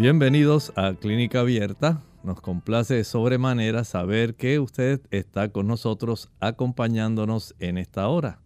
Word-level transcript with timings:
Bienvenidos 0.00 0.72
a 0.76 0.94
Clínica 0.94 1.40
Abierta. 1.40 2.00
Nos 2.22 2.40
complace 2.40 3.04
sobremanera 3.04 3.84
saber 3.84 4.34
que 4.34 4.58
usted 4.58 5.02
está 5.10 5.50
con 5.50 5.66
nosotros 5.66 6.30
acompañándonos 6.40 7.54
en 7.58 7.76
esta 7.76 8.08
hora. 8.08 8.38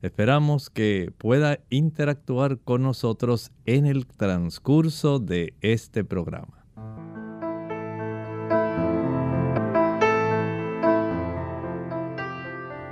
Esperamos 0.00 0.70
que 0.70 1.12
pueda 1.18 1.58
interactuar 1.70 2.58
con 2.60 2.84
nosotros 2.84 3.50
en 3.66 3.86
el 3.86 4.06
transcurso 4.06 5.18
de 5.18 5.54
este 5.60 6.04
programa. 6.04 6.64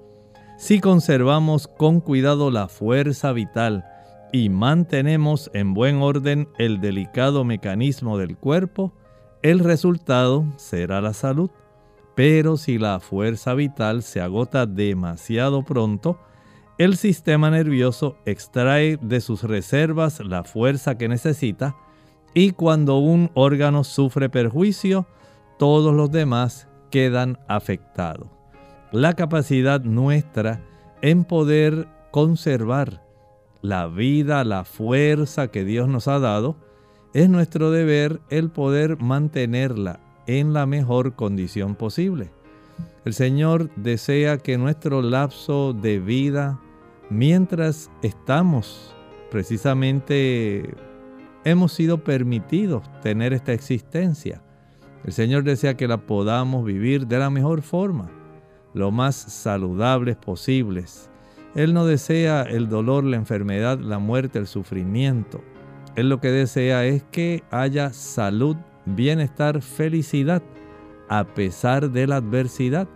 Si 0.57 0.81
conservamos 0.81 1.67
con 1.69 2.01
cuidado 2.01 2.51
la 2.51 2.67
fuerza 2.67 3.31
vital 3.31 3.85
y 4.33 4.49
mantenemos 4.49 5.51
en 5.53 5.73
buen 5.73 6.01
orden 6.01 6.49
el 6.57 6.81
delicado 6.81 7.45
mecanismo 7.45 8.17
del 8.17 8.37
cuerpo, 8.37 8.91
el 9.41 9.59
resultado 9.59 10.45
será 10.57 10.99
la 10.99 11.13
salud. 11.13 11.49
Pero 12.15 12.55
si 12.55 12.77
la 12.77 12.99
fuerza 13.01 13.53
vital 13.53 14.01
se 14.01 14.21
agota 14.21 14.65
demasiado 14.65 15.63
pronto, 15.63 16.17
el 16.77 16.97
sistema 16.97 17.49
nervioso 17.51 18.17
extrae 18.25 18.97
de 19.01 19.21
sus 19.21 19.43
reservas 19.43 20.19
la 20.21 20.43
fuerza 20.43 20.97
que 20.97 21.07
necesita 21.07 21.75
y 22.33 22.51
cuando 22.51 22.97
un 22.97 23.31
órgano 23.33 23.83
sufre 23.83 24.29
perjuicio, 24.29 25.07
todos 25.57 25.93
los 25.93 26.11
demás 26.11 26.67
quedan 26.89 27.39
afectados. 27.47 28.27
La 28.91 29.13
capacidad 29.13 29.81
nuestra 29.81 30.61
en 31.01 31.23
poder 31.23 31.87
conservar 32.11 33.03
la 33.61 33.87
vida, 33.87 34.43
la 34.43 34.63
fuerza 34.63 35.47
que 35.49 35.65
Dios 35.65 35.87
nos 35.87 36.07
ha 36.07 36.19
dado, 36.19 36.55
es 37.13 37.29
nuestro 37.29 37.71
deber 37.71 38.19
el 38.29 38.49
poder 38.51 39.01
mantenerla 39.01 39.99
en 40.27 40.53
la 40.53 40.65
mejor 40.65 41.15
condición 41.15 41.75
posible. 41.75 42.31
El 43.05 43.13
Señor 43.13 43.69
desea 43.75 44.37
que 44.37 44.57
nuestro 44.57 45.01
lapso 45.01 45.73
de 45.73 45.99
vida 45.99 46.59
mientras 47.09 47.91
estamos 48.01 48.95
precisamente 49.29 50.73
hemos 51.43 51.73
sido 51.73 52.03
permitidos 52.03 52.83
tener 53.01 53.33
esta 53.33 53.53
existencia. 53.53 54.41
El 55.03 55.13
Señor 55.13 55.43
desea 55.43 55.77
que 55.77 55.87
la 55.87 55.97
podamos 55.97 56.65
vivir 56.65 57.05
de 57.05 57.19
la 57.19 57.29
mejor 57.29 57.61
forma, 57.61 58.09
lo 58.73 58.91
más 58.91 59.15
saludables 59.15 60.15
posibles. 60.15 61.09
Él 61.53 61.73
no 61.73 61.85
desea 61.85 62.41
el 62.41 62.67
dolor, 62.67 63.03
la 63.03 63.17
enfermedad, 63.17 63.79
la 63.79 63.99
muerte, 63.99 64.39
el 64.39 64.47
sufrimiento. 64.47 65.41
Él 65.95 66.09
lo 66.09 66.19
que 66.19 66.31
desea 66.31 66.85
es 66.85 67.03
que 67.03 67.43
haya 67.51 67.93
salud, 67.93 68.57
bienestar, 68.85 69.61
felicidad, 69.61 70.41
a 71.09 71.23
pesar 71.23 71.91
de 71.91 72.07
la 72.07 72.17
adversidad 72.17 72.87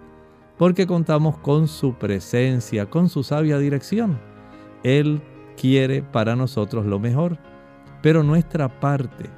porque 0.60 0.86
contamos 0.86 1.38
con 1.38 1.70
su 1.70 1.94
presencia, 1.94 2.86
con 2.90 3.08
su 3.08 3.24
sabia 3.24 3.58
dirección. 3.58 4.20
Él 4.84 5.22
quiere 5.56 6.04
para 6.04 6.36
nosotros 6.36 6.86
lo 6.86 7.00
mejor, 7.00 7.38
pero 8.04 8.24
nuestra 8.24 8.82
parte, 8.82 9.30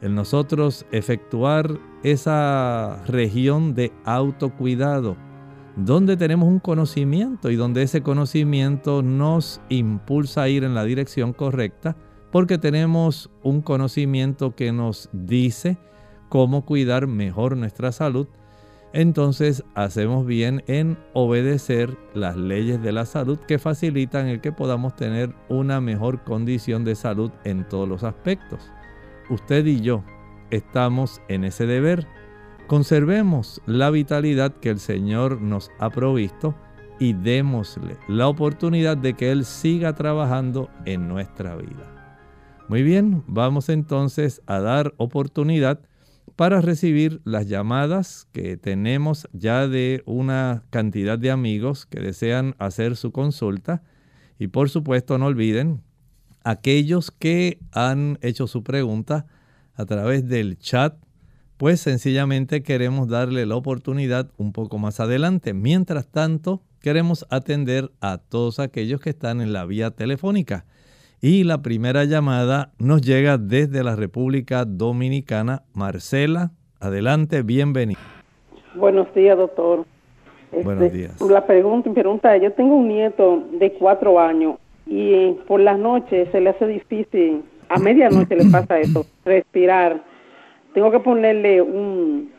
el 0.00 0.14
nosotros 0.14 0.86
efectuar 0.90 1.78
esa 2.02 3.02
región 3.06 3.74
de 3.74 3.92
autocuidado, 4.06 5.18
donde 5.76 6.16
tenemos 6.16 6.48
un 6.48 6.58
conocimiento 6.58 7.50
y 7.50 7.56
donde 7.56 7.82
ese 7.82 8.02
conocimiento 8.02 9.02
nos 9.02 9.60
impulsa 9.68 10.44
a 10.44 10.48
ir 10.48 10.64
en 10.64 10.74
la 10.74 10.84
dirección 10.84 11.34
correcta, 11.34 11.96
porque 12.30 12.56
tenemos 12.56 13.30
un 13.42 13.60
conocimiento 13.60 14.56
que 14.56 14.72
nos 14.72 15.10
dice 15.12 15.76
cómo 16.32 16.64
cuidar 16.64 17.08
mejor 17.08 17.58
nuestra 17.58 17.92
salud, 17.92 18.26
entonces 18.94 19.64
hacemos 19.74 20.24
bien 20.24 20.64
en 20.66 20.96
obedecer 21.12 21.98
las 22.14 22.38
leyes 22.38 22.80
de 22.80 22.90
la 22.90 23.04
salud 23.04 23.38
que 23.40 23.58
facilitan 23.58 24.28
el 24.28 24.40
que 24.40 24.50
podamos 24.50 24.96
tener 24.96 25.34
una 25.50 25.82
mejor 25.82 26.24
condición 26.24 26.86
de 26.86 26.94
salud 26.94 27.30
en 27.44 27.68
todos 27.68 27.86
los 27.86 28.02
aspectos. 28.02 28.72
Usted 29.28 29.66
y 29.66 29.82
yo 29.82 30.04
estamos 30.50 31.20
en 31.28 31.44
ese 31.44 31.66
deber. 31.66 32.06
Conservemos 32.66 33.60
la 33.66 33.90
vitalidad 33.90 34.54
que 34.54 34.70
el 34.70 34.78
Señor 34.78 35.42
nos 35.42 35.70
ha 35.78 35.90
provisto 35.90 36.54
y 36.98 37.12
démosle 37.12 37.98
la 38.08 38.26
oportunidad 38.26 38.96
de 38.96 39.12
que 39.12 39.32
Él 39.32 39.44
siga 39.44 39.94
trabajando 39.94 40.70
en 40.86 41.08
nuestra 41.08 41.56
vida. 41.56 41.92
Muy 42.68 42.82
bien, 42.82 43.22
vamos 43.26 43.68
entonces 43.68 44.40
a 44.46 44.60
dar 44.60 44.94
oportunidad 44.96 45.80
para 46.36 46.60
recibir 46.60 47.20
las 47.24 47.46
llamadas 47.46 48.26
que 48.32 48.56
tenemos 48.56 49.28
ya 49.32 49.68
de 49.68 50.02
una 50.06 50.64
cantidad 50.70 51.18
de 51.18 51.30
amigos 51.30 51.86
que 51.86 52.00
desean 52.00 52.54
hacer 52.58 52.96
su 52.96 53.12
consulta. 53.12 53.82
Y 54.38 54.48
por 54.48 54.70
supuesto 54.70 55.18
no 55.18 55.26
olviden 55.26 55.82
aquellos 56.44 57.10
que 57.10 57.58
han 57.72 58.18
hecho 58.22 58.46
su 58.46 58.62
pregunta 58.62 59.26
a 59.74 59.84
través 59.84 60.28
del 60.28 60.58
chat, 60.58 60.96
pues 61.56 61.80
sencillamente 61.80 62.62
queremos 62.62 63.08
darle 63.08 63.46
la 63.46 63.56
oportunidad 63.56 64.30
un 64.36 64.52
poco 64.52 64.78
más 64.78 65.00
adelante. 65.00 65.54
Mientras 65.54 66.08
tanto, 66.08 66.62
queremos 66.80 67.24
atender 67.30 67.92
a 68.00 68.18
todos 68.18 68.58
aquellos 68.58 69.00
que 69.00 69.10
están 69.10 69.40
en 69.40 69.52
la 69.52 69.64
vía 69.64 69.92
telefónica. 69.92 70.66
Y 71.24 71.44
la 71.44 71.62
primera 71.62 72.02
llamada 72.02 72.72
nos 72.80 73.00
llega 73.00 73.38
desde 73.38 73.84
la 73.84 73.94
República 73.94 74.64
Dominicana. 74.64 75.62
Marcela, 75.72 76.50
adelante, 76.80 77.42
bienvenida. 77.42 78.00
Buenos 78.74 79.14
días, 79.14 79.38
doctor. 79.38 79.84
Buenos 80.50 80.82
este, 80.82 80.98
días. 80.98 81.20
La 81.20 81.46
pregunta, 81.46 81.92
pregunta, 81.92 82.36
yo 82.38 82.50
tengo 82.54 82.74
un 82.74 82.88
nieto 82.88 83.44
de 83.52 83.72
cuatro 83.74 84.18
años 84.18 84.56
y 84.84 85.34
por 85.46 85.60
las 85.60 85.78
noches 85.78 86.28
se 86.32 86.40
le 86.40 86.50
hace 86.50 86.66
difícil, 86.66 87.44
a 87.68 87.78
medianoche 87.78 88.34
le 88.34 88.50
pasa 88.50 88.80
eso, 88.80 89.06
respirar. 89.24 90.02
Tengo 90.74 90.90
que 90.90 90.98
ponerle 90.98 91.62
un, 91.62 92.32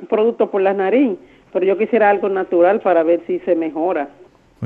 un 0.00 0.06
producto 0.08 0.48
por 0.48 0.62
la 0.62 0.74
nariz, 0.74 1.18
pero 1.52 1.66
yo 1.66 1.76
quisiera 1.76 2.10
algo 2.10 2.28
natural 2.28 2.78
para 2.82 3.02
ver 3.02 3.22
si 3.26 3.40
se 3.40 3.56
mejora. 3.56 4.10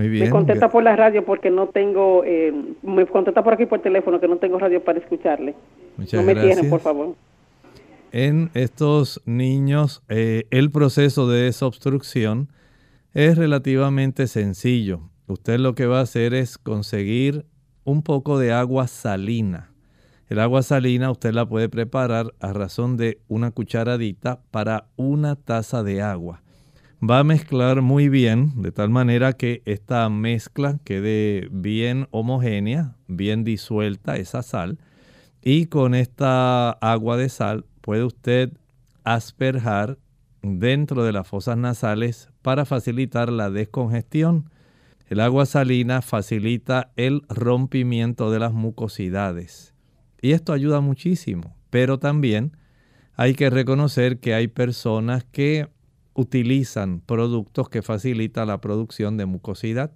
Muy 0.00 0.08
bien. 0.08 0.24
Me 0.24 0.30
contesta 0.30 0.70
por 0.70 0.82
la 0.82 0.96
radio 0.96 1.26
porque 1.26 1.50
no 1.50 1.66
tengo, 1.66 2.24
eh, 2.24 2.54
me 2.82 3.04
contesta 3.04 3.44
por 3.44 3.52
aquí 3.52 3.66
por 3.66 3.82
teléfono 3.82 4.18
que 4.18 4.28
no 4.28 4.38
tengo 4.38 4.58
radio 4.58 4.82
para 4.82 4.98
escucharle. 4.98 5.54
Muchas 5.98 6.18
no 6.18 6.26
me 6.26 6.32
gracias. 6.32 6.54
tienen, 6.54 6.70
por 6.70 6.80
favor. 6.80 7.14
En 8.10 8.50
estos 8.54 9.20
niños, 9.26 10.02
eh, 10.08 10.44
el 10.50 10.70
proceso 10.70 11.28
de 11.28 11.42
desobstrucción 11.42 12.48
es 13.12 13.36
relativamente 13.36 14.26
sencillo. 14.26 15.00
Usted 15.26 15.58
lo 15.58 15.74
que 15.74 15.84
va 15.84 15.98
a 15.98 16.04
hacer 16.04 16.32
es 16.32 16.56
conseguir 16.56 17.44
un 17.84 18.02
poco 18.02 18.38
de 18.38 18.52
agua 18.52 18.86
salina. 18.86 19.70
El 20.30 20.38
agua 20.38 20.62
salina 20.62 21.10
usted 21.10 21.34
la 21.34 21.44
puede 21.44 21.68
preparar 21.68 22.32
a 22.40 22.54
razón 22.54 22.96
de 22.96 23.20
una 23.28 23.50
cucharadita 23.50 24.40
para 24.50 24.86
una 24.96 25.36
taza 25.36 25.82
de 25.82 26.00
agua 26.00 26.40
va 27.02 27.20
a 27.20 27.24
mezclar 27.24 27.80
muy 27.80 28.08
bien, 28.08 28.62
de 28.62 28.72
tal 28.72 28.90
manera 28.90 29.32
que 29.32 29.62
esta 29.64 30.08
mezcla 30.10 30.78
quede 30.84 31.48
bien 31.50 32.08
homogénea, 32.10 32.96
bien 33.06 33.42
disuelta 33.44 34.16
esa 34.16 34.42
sal. 34.42 34.78
Y 35.42 35.66
con 35.66 35.94
esta 35.94 36.70
agua 36.70 37.16
de 37.16 37.30
sal 37.30 37.64
puede 37.80 38.04
usted 38.04 38.52
asperjar 39.04 39.98
dentro 40.42 41.04
de 41.04 41.12
las 41.12 41.26
fosas 41.26 41.56
nasales 41.56 42.28
para 42.42 42.66
facilitar 42.66 43.32
la 43.32 43.50
descongestión. 43.50 44.50
El 45.08 45.20
agua 45.20 45.46
salina 45.46 46.02
facilita 46.02 46.92
el 46.96 47.22
rompimiento 47.28 48.30
de 48.30 48.38
las 48.38 48.52
mucosidades. 48.52 49.74
Y 50.20 50.32
esto 50.32 50.52
ayuda 50.52 50.80
muchísimo. 50.80 51.56
Pero 51.70 51.98
también 51.98 52.56
hay 53.16 53.34
que 53.34 53.48
reconocer 53.48 54.18
que 54.18 54.34
hay 54.34 54.48
personas 54.48 55.24
que 55.24 55.68
utilizan 56.14 57.00
productos 57.00 57.68
que 57.68 57.82
facilitan 57.82 58.48
la 58.48 58.60
producción 58.60 59.16
de 59.16 59.26
mucosidad. 59.26 59.92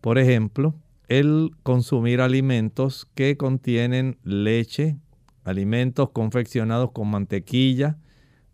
Por 0.00 0.18
ejemplo, 0.18 0.74
el 1.08 1.52
consumir 1.62 2.20
alimentos 2.20 3.06
que 3.14 3.36
contienen 3.36 4.18
leche, 4.24 4.96
alimentos 5.44 6.10
confeccionados 6.10 6.90
con 6.92 7.08
mantequilla, 7.08 7.98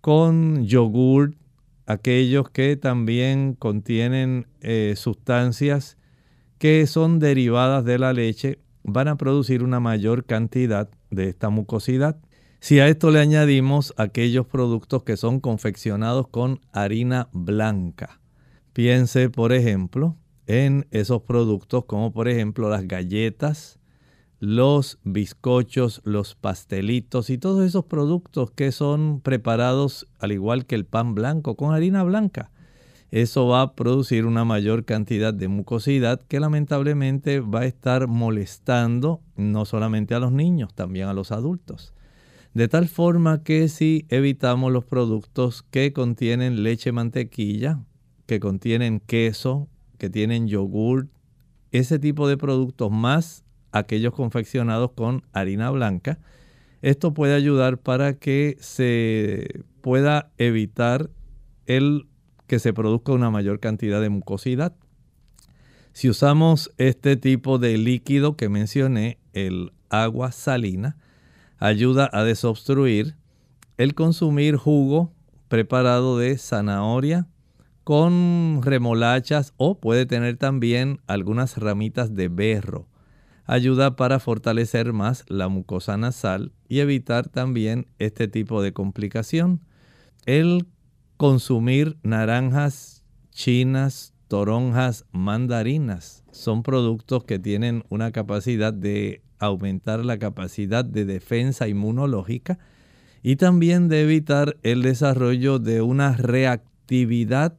con 0.01 0.65
yogur, 0.65 1.35
aquellos 1.87 2.51
que 2.51 2.77
también 2.77 3.55
contienen 3.55 4.47
eh, 4.61 4.95
sustancias 4.97 5.97
que 6.59 6.87
son 6.87 7.19
derivadas 7.19 7.85
de 7.85 7.99
la 7.99 8.13
leche, 8.13 8.59
van 8.85 9.09
a 9.09 9.17
producir 9.17 9.63
una 9.63 9.81
mayor 9.81 10.25
cantidad 10.25 10.89
de 11.11 11.29
esta 11.29 11.49
mucosidad. 11.51 12.19
Si 12.63 12.79
a 12.79 12.87
esto 12.87 13.11
le 13.11 13.19
añadimos 13.19 13.93
aquellos 13.97 14.47
productos 14.47 15.03
que 15.03 15.17
son 15.17 15.41
confeccionados 15.41 16.29
con 16.29 16.61
harina 16.71 17.29
blanca, 17.33 18.21
piense 18.73 19.31
por 19.31 19.53
ejemplo 19.53 20.17
en 20.47 20.87
esos 20.93 21.23
productos 21.23 21.87
como 21.87 22.13
por 22.13 22.29
ejemplo 22.29 22.71
las 22.71 22.87
galletas, 22.87 23.81
los 24.39 25.01
bizcochos, 25.03 26.03
los 26.05 26.37
pastelitos 26.37 27.31
y 27.31 27.39
todos 27.39 27.67
esos 27.67 27.87
productos 27.87 28.53
que 28.53 28.71
son 28.71 29.21
preparados 29.21 30.07
al 30.21 30.31
igual 30.31 30.65
que 30.65 30.77
el 30.77 30.87
pan 30.87 31.17
blanco 31.17 31.57
con 31.57 31.75
harina 31.75 32.05
blanca. 32.05 32.53
Eso 33.11 33.49
va 33.49 33.63
a 33.63 33.75
producir 33.75 34.25
una 34.25 34.45
mayor 34.45 34.85
cantidad 34.85 35.35
de 35.35 35.49
mucosidad 35.49 36.21
que 36.21 36.39
lamentablemente 36.39 37.41
va 37.41 37.63
a 37.63 37.67
estar 37.67 38.07
molestando 38.07 39.21
no 39.35 39.65
solamente 39.65 40.15
a 40.15 40.21
los 40.21 40.31
niños, 40.31 40.73
también 40.77 41.09
a 41.09 41.13
los 41.13 41.33
adultos. 41.33 41.92
De 42.55 42.69
tal 42.69 42.89
forma 42.89 43.43
que 43.43 43.69
si 43.69 44.05
evitamos 44.11 44.71
los 44.73 44.85
productos 44.85 45.63
que 45.63 45.93
contienen 45.93 46.63
leche 46.63 46.93
mantequilla, 46.93 47.81
que 48.27 48.41
contienen 48.41 49.01
queso, 49.01 49.69
que 49.97 50.11
tienen 50.11 50.49
yogur, 50.49 51.09
ese 51.71 51.99
tipo 51.99 52.29
de 52.29 52.37
productos 52.37 52.91
más 52.91 53.45
aquellos 53.73 54.13
confeccionados 54.13 54.91
con 54.93 55.23
harina 55.33 55.71
blanca, 55.71 56.19
esto 56.83 57.15
puede 57.15 57.35
ayudar 57.35 57.79
para 57.79 58.15
que 58.15 58.57
se 58.61 59.63
pueda 59.81 60.31
evitar 60.37 61.11
el 61.67 62.07
que 62.47 62.59
se 62.59 62.75
produzca 62.75 63.13
una 63.13 63.31
mayor 63.31 63.61
cantidad 63.61 64.01
de 64.01 64.11
mucosidad. 64.11 64.75
Si 65.95 66.11
usamos 66.11 66.71
este 66.77 67.17
tipo 67.17 67.59
de 67.59 67.79
líquido 67.79 68.37
que 68.37 68.49
mencioné, 68.49 69.19
el 69.33 69.73
agua 69.89 70.33
salina, 70.33 70.97
ayuda 71.63 72.11
a 72.13 72.25
desobstruir 72.25 73.15
el 73.77 73.95
consumir 73.95 74.57
jugo 74.57 75.13
preparado 75.47 76.19
de 76.19 76.37
zanahoria 76.37 77.29
con 77.85 78.63
remolachas 78.63 79.55
o 79.59 79.79
puede 79.79 80.05
tener 80.05 80.37
también 80.39 81.01
algunas 81.07 81.57
ramitas 81.59 82.17
de 82.17 82.27
berro. 82.27 82.89
Ayuda 83.45 83.95
para 83.95 84.19
fortalecer 84.19 84.93
más 84.93 85.25
la 85.29 85.47
mucosa 85.47 85.97
nasal 85.97 86.53
y 86.69 86.81
evitar 86.81 87.29
también 87.29 87.87
este 88.01 88.27
tipo 88.27 88.61
de 88.61 88.73
complicación. 88.73 89.61
El 90.27 90.67
consumir 91.17 91.97
naranjas 92.03 93.05
chinas, 93.31 94.15
toronjas, 94.27 95.05
mandarinas 95.13 96.25
son 96.33 96.65
productos 96.65 97.23
que 97.23 97.39
tienen 97.39 97.85
una 97.89 98.11
capacidad 98.11 98.73
de 98.73 99.23
aumentar 99.43 100.05
la 100.05 100.19
capacidad 100.19 100.85
de 100.85 101.05
defensa 101.05 101.69
inmunológica 101.69 102.59
y 103.23 103.37
también 103.37 103.89
de 103.89 104.03
evitar 104.03 104.57
el 104.63 104.83
desarrollo 104.83 105.59
de 105.59 105.83
una 105.83 106.17
reactividad 106.17 107.57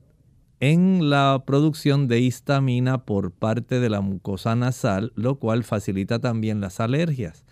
en 0.60 1.10
la 1.10 1.44
producción 1.46 2.08
de 2.08 2.22
histamina 2.22 3.06
por 3.06 3.32
parte 3.32 3.82
de 3.82 3.90
la 3.90 4.00
mucosa 4.00 4.56
nasal, 4.56 5.12
lo 5.16 5.40
cual 5.40 5.66
facilita 5.66 6.20
también 6.20 6.62
las 6.62 6.80
alergias. 6.80 7.44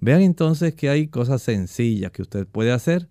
Vean 0.00 0.20
entonces 0.20 0.74
que 0.74 0.88
hay 0.88 1.06
cosas 1.06 1.42
sencillas 1.42 2.10
que 2.10 2.22
usted 2.22 2.46
puede 2.46 2.72
hacer 2.72 3.08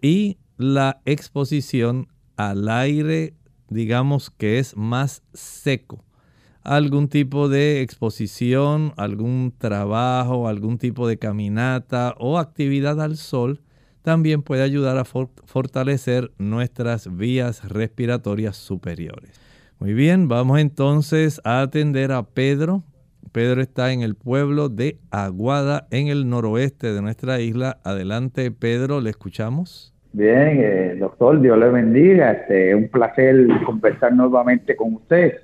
y 0.00 0.36
la 0.58 1.00
exposición 1.06 2.08
al 2.36 2.68
aire, 2.68 3.34
digamos 3.68 4.30
que 4.30 4.58
es 4.58 4.76
más 4.76 5.22
seco 5.32 6.04
algún 6.64 7.08
tipo 7.08 7.48
de 7.48 7.82
exposición, 7.82 8.92
algún 8.96 9.52
trabajo, 9.56 10.48
algún 10.48 10.78
tipo 10.78 11.08
de 11.08 11.18
caminata 11.18 12.14
o 12.18 12.38
actividad 12.38 13.00
al 13.00 13.16
sol, 13.16 13.60
también 14.02 14.42
puede 14.42 14.62
ayudar 14.62 14.98
a 14.98 15.04
fortalecer 15.04 16.32
nuestras 16.38 17.16
vías 17.16 17.68
respiratorias 17.68 18.56
superiores. 18.56 19.40
Muy 19.78 19.94
bien, 19.94 20.28
vamos 20.28 20.60
entonces 20.60 21.40
a 21.44 21.62
atender 21.62 22.12
a 22.12 22.22
Pedro. 22.22 22.82
Pedro 23.32 23.62
está 23.62 23.92
en 23.92 24.02
el 24.02 24.14
pueblo 24.14 24.68
de 24.68 24.98
Aguada, 25.10 25.86
en 25.90 26.08
el 26.08 26.28
noroeste 26.28 26.92
de 26.92 27.00
nuestra 27.00 27.40
isla. 27.40 27.78
Adelante, 27.82 28.50
Pedro, 28.50 29.00
le 29.00 29.10
escuchamos. 29.10 29.94
Bien, 30.12 30.60
eh, 30.60 30.96
doctor, 30.98 31.40
Dios 31.40 31.58
le 31.58 31.70
bendiga. 31.70 32.32
Este, 32.32 32.74
un 32.74 32.88
placer 32.88 33.46
conversar 33.64 34.12
nuevamente 34.12 34.76
con 34.76 34.94
usted. 34.94 35.38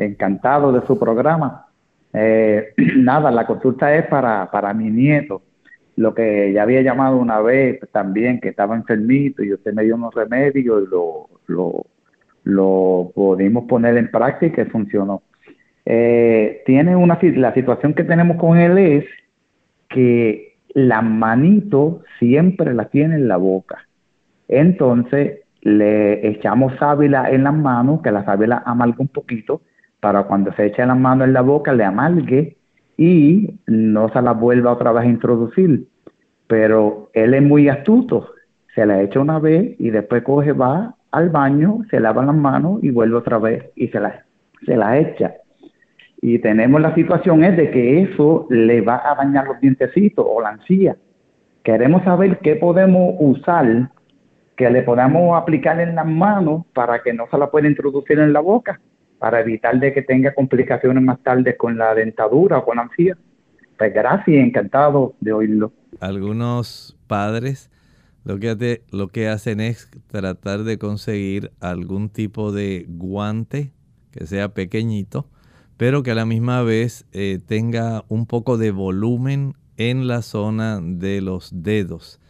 Encantado 0.00 0.72
de 0.72 0.84
su 0.86 0.98
programa. 0.98 1.66
Eh, 2.12 2.74
nada, 2.96 3.30
la 3.30 3.46
consulta 3.46 3.94
es 3.94 4.06
para, 4.06 4.50
para 4.50 4.74
mi 4.74 4.90
nieto. 4.90 5.42
Lo 5.96 6.14
que 6.14 6.52
ya 6.52 6.62
había 6.62 6.82
llamado 6.82 7.16
una 7.16 7.40
vez 7.40 7.78
también, 7.92 8.40
que 8.40 8.48
estaba 8.48 8.74
enfermito 8.74 9.44
y 9.44 9.52
usted 9.52 9.72
me 9.72 9.84
dio 9.84 9.94
unos 9.94 10.14
remedios 10.14 10.82
y 10.82 10.90
lo, 10.90 11.28
lo, 11.46 11.86
lo 12.44 13.12
pudimos 13.14 13.64
poner 13.68 13.96
en 13.96 14.10
práctica 14.10 14.62
y 14.62 14.66
funcionó. 14.66 15.22
Eh, 15.84 16.62
tiene 16.66 16.96
una 16.96 17.18
la 17.22 17.54
situación 17.54 17.94
que 17.94 18.04
tenemos 18.04 18.36
con 18.38 18.58
él 18.58 18.78
es 18.78 19.04
que 19.88 20.56
la 20.74 21.02
manito 21.02 22.02
siempre 22.18 22.74
la 22.74 22.86
tiene 22.86 23.16
en 23.16 23.28
la 23.28 23.36
boca 23.36 23.86
entonces 24.50 25.42
le 25.62 26.26
echamos 26.28 26.72
sábila 26.78 27.30
en 27.30 27.44
las 27.44 27.54
manos, 27.54 28.02
que 28.02 28.10
la 28.10 28.24
sábila 28.24 28.62
amarga 28.66 28.96
un 28.98 29.08
poquito, 29.08 29.62
para 30.00 30.24
cuando 30.24 30.52
se 30.54 30.66
eche 30.66 30.84
las 30.84 30.98
manos 30.98 31.28
en 31.28 31.34
la 31.34 31.42
boca 31.42 31.72
le 31.72 31.84
amargue 31.84 32.56
y 32.96 33.58
no 33.66 34.08
se 34.10 34.20
la 34.20 34.32
vuelva 34.32 34.72
otra 34.72 34.92
vez 34.92 35.04
a 35.04 35.06
introducir. 35.06 35.86
Pero 36.46 37.10
él 37.12 37.34
es 37.34 37.42
muy 37.42 37.68
astuto, 37.68 38.32
se 38.74 38.84
la 38.84 39.00
echa 39.02 39.20
una 39.20 39.38
vez 39.38 39.74
y 39.78 39.90
después 39.90 40.22
coge, 40.22 40.52
va 40.52 40.94
al 41.10 41.30
baño, 41.30 41.78
se 41.90 42.00
lava 42.00 42.24
las 42.24 42.34
manos 42.34 42.82
y 42.82 42.90
vuelve 42.90 43.16
otra 43.16 43.38
vez 43.38 43.70
y 43.76 43.88
se 43.88 44.00
la, 44.00 44.24
se 44.66 44.76
la 44.76 44.98
echa. 44.98 45.34
Y 46.22 46.38
tenemos 46.38 46.80
la 46.80 46.94
situación 46.94 47.44
es 47.44 47.56
de 47.56 47.70
que 47.70 48.02
eso 48.02 48.46
le 48.50 48.80
va 48.82 49.00
a 49.04 49.14
dañar 49.14 49.46
los 49.46 49.60
dientecitos 49.60 50.24
o 50.28 50.40
la 50.40 50.52
encía. 50.52 50.96
Queremos 51.62 52.04
saber 52.04 52.38
qué 52.38 52.56
podemos 52.56 53.14
usar 53.18 53.90
que 54.56 54.70
le 54.70 54.82
podamos 54.82 55.40
aplicar 55.40 55.80
en 55.80 55.94
las 55.94 56.06
manos 56.06 56.66
para 56.74 57.02
que 57.02 57.14
no 57.14 57.26
se 57.30 57.38
la 57.38 57.50
pueda 57.50 57.66
introducir 57.66 58.18
en 58.18 58.34
la 58.34 58.40
boca, 58.40 58.78
para 59.20 59.40
evitar 59.40 59.78
de 59.78 59.92
que 59.92 60.02
tenga 60.02 60.34
complicaciones 60.34 61.04
más 61.04 61.22
tarde 61.22 61.56
con 61.56 61.76
la 61.78 61.94
dentadura 61.94 62.58
o 62.58 62.64
con 62.64 62.78
la 62.78 62.84
encía. 62.84 63.16
Pues 63.78 63.94
gracias, 63.94 64.44
encantado 64.44 65.14
de 65.20 65.32
oírlo. 65.32 65.72
Algunos 66.00 66.98
padres 67.06 67.70
lo 68.24 68.38
que, 68.38 68.82
lo 68.90 69.08
que 69.08 69.28
hacen 69.28 69.60
es 69.60 69.90
tratar 70.06 70.64
de 70.64 70.78
conseguir 70.78 71.52
algún 71.60 72.08
tipo 72.08 72.50
de 72.50 72.86
guante 72.88 73.72
que 74.10 74.26
sea 74.26 74.54
pequeñito, 74.54 75.28
pero 75.76 76.02
que 76.02 76.10
a 76.10 76.14
la 76.14 76.26
misma 76.26 76.62
vez 76.62 77.06
eh, 77.12 77.38
tenga 77.46 78.04
un 78.08 78.26
poco 78.26 78.58
de 78.58 78.70
volumen 78.70 79.54
en 79.76 80.08
la 80.08 80.22
zona 80.22 80.80
de 80.82 81.20
los 81.20 81.50
dedos. 81.62 82.20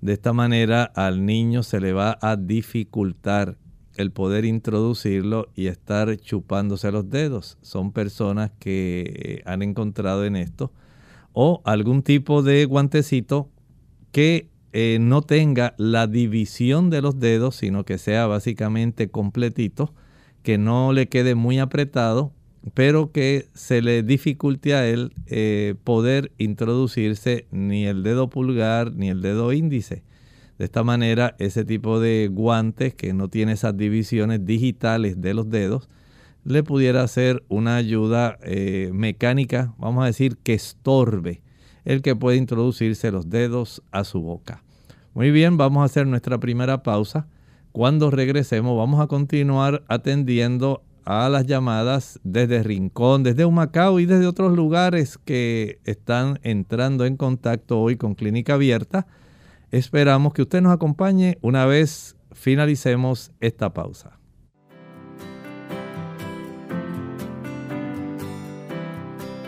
De 0.00 0.12
esta 0.12 0.32
manera 0.32 0.84
al 0.84 1.24
niño 1.24 1.62
se 1.62 1.80
le 1.80 1.92
va 1.92 2.18
a 2.20 2.36
dificultar 2.36 3.56
el 3.96 4.10
poder 4.10 4.44
introducirlo 4.44 5.48
y 5.54 5.66
estar 5.66 6.16
chupándose 6.16 6.90
los 6.92 7.10
dedos. 7.10 7.58
Son 7.62 7.92
personas 7.92 8.50
que 8.58 9.42
han 9.44 9.62
encontrado 9.62 10.24
en 10.24 10.36
esto. 10.36 10.72
O 11.32 11.62
algún 11.64 12.02
tipo 12.02 12.42
de 12.42 12.64
guantecito 12.64 13.48
que 14.12 14.48
eh, 14.72 14.98
no 15.00 15.22
tenga 15.22 15.74
la 15.78 16.06
división 16.06 16.90
de 16.90 17.02
los 17.02 17.18
dedos, 17.18 17.56
sino 17.56 17.84
que 17.84 17.98
sea 17.98 18.26
básicamente 18.26 19.10
completito, 19.10 19.94
que 20.42 20.58
no 20.58 20.92
le 20.92 21.08
quede 21.08 21.34
muy 21.34 21.58
apretado 21.58 22.32
pero 22.74 23.10
que 23.10 23.48
se 23.54 23.82
le 23.82 24.02
dificulte 24.02 24.74
a 24.74 24.86
él 24.86 25.12
eh, 25.26 25.74
poder 25.82 26.32
introducirse 26.38 27.46
ni 27.50 27.86
el 27.86 28.02
dedo 28.02 28.30
pulgar 28.30 28.92
ni 28.94 29.08
el 29.08 29.20
dedo 29.20 29.52
índice. 29.52 30.04
De 30.58 30.64
esta 30.64 30.82
manera, 30.84 31.34
ese 31.38 31.64
tipo 31.64 32.00
de 32.00 32.28
guantes 32.30 32.94
que 32.94 33.12
no 33.12 33.28
tiene 33.28 33.52
esas 33.52 33.76
divisiones 33.76 34.44
digitales 34.44 35.20
de 35.20 35.34
los 35.34 35.50
dedos, 35.50 35.88
le 36.44 36.62
pudiera 36.62 37.02
hacer 37.02 37.44
una 37.48 37.76
ayuda 37.76 38.38
eh, 38.42 38.90
mecánica, 38.92 39.74
vamos 39.78 40.02
a 40.04 40.06
decir, 40.06 40.36
que 40.38 40.54
estorbe 40.54 41.42
el 41.84 42.02
que 42.02 42.16
puede 42.16 42.36
introducirse 42.36 43.10
los 43.10 43.28
dedos 43.30 43.82
a 43.90 44.04
su 44.04 44.20
boca. 44.20 44.62
Muy 45.14 45.30
bien, 45.30 45.56
vamos 45.56 45.82
a 45.82 45.86
hacer 45.86 46.06
nuestra 46.06 46.38
primera 46.38 46.82
pausa. 46.82 47.26
Cuando 47.72 48.10
regresemos 48.10 48.76
vamos 48.76 49.00
a 49.00 49.06
continuar 49.06 49.82
atendiendo 49.88 50.82
a 51.04 51.28
las 51.28 51.46
llamadas 51.46 52.20
desde 52.22 52.62
Rincón, 52.62 53.22
desde 53.22 53.44
Humacao 53.44 53.98
y 53.98 54.06
desde 54.06 54.26
otros 54.26 54.54
lugares 54.54 55.18
que 55.18 55.80
están 55.84 56.38
entrando 56.42 57.04
en 57.04 57.16
contacto 57.16 57.80
hoy 57.80 57.96
con 57.96 58.14
Clínica 58.14 58.54
Abierta. 58.54 59.06
Esperamos 59.72 60.34
que 60.34 60.42
usted 60.42 60.60
nos 60.60 60.74
acompañe 60.74 61.38
una 61.40 61.64
vez 61.64 62.14
finalicemos 62.32 63.32
esta 63.40 63.72
pausa. 63.72 64.18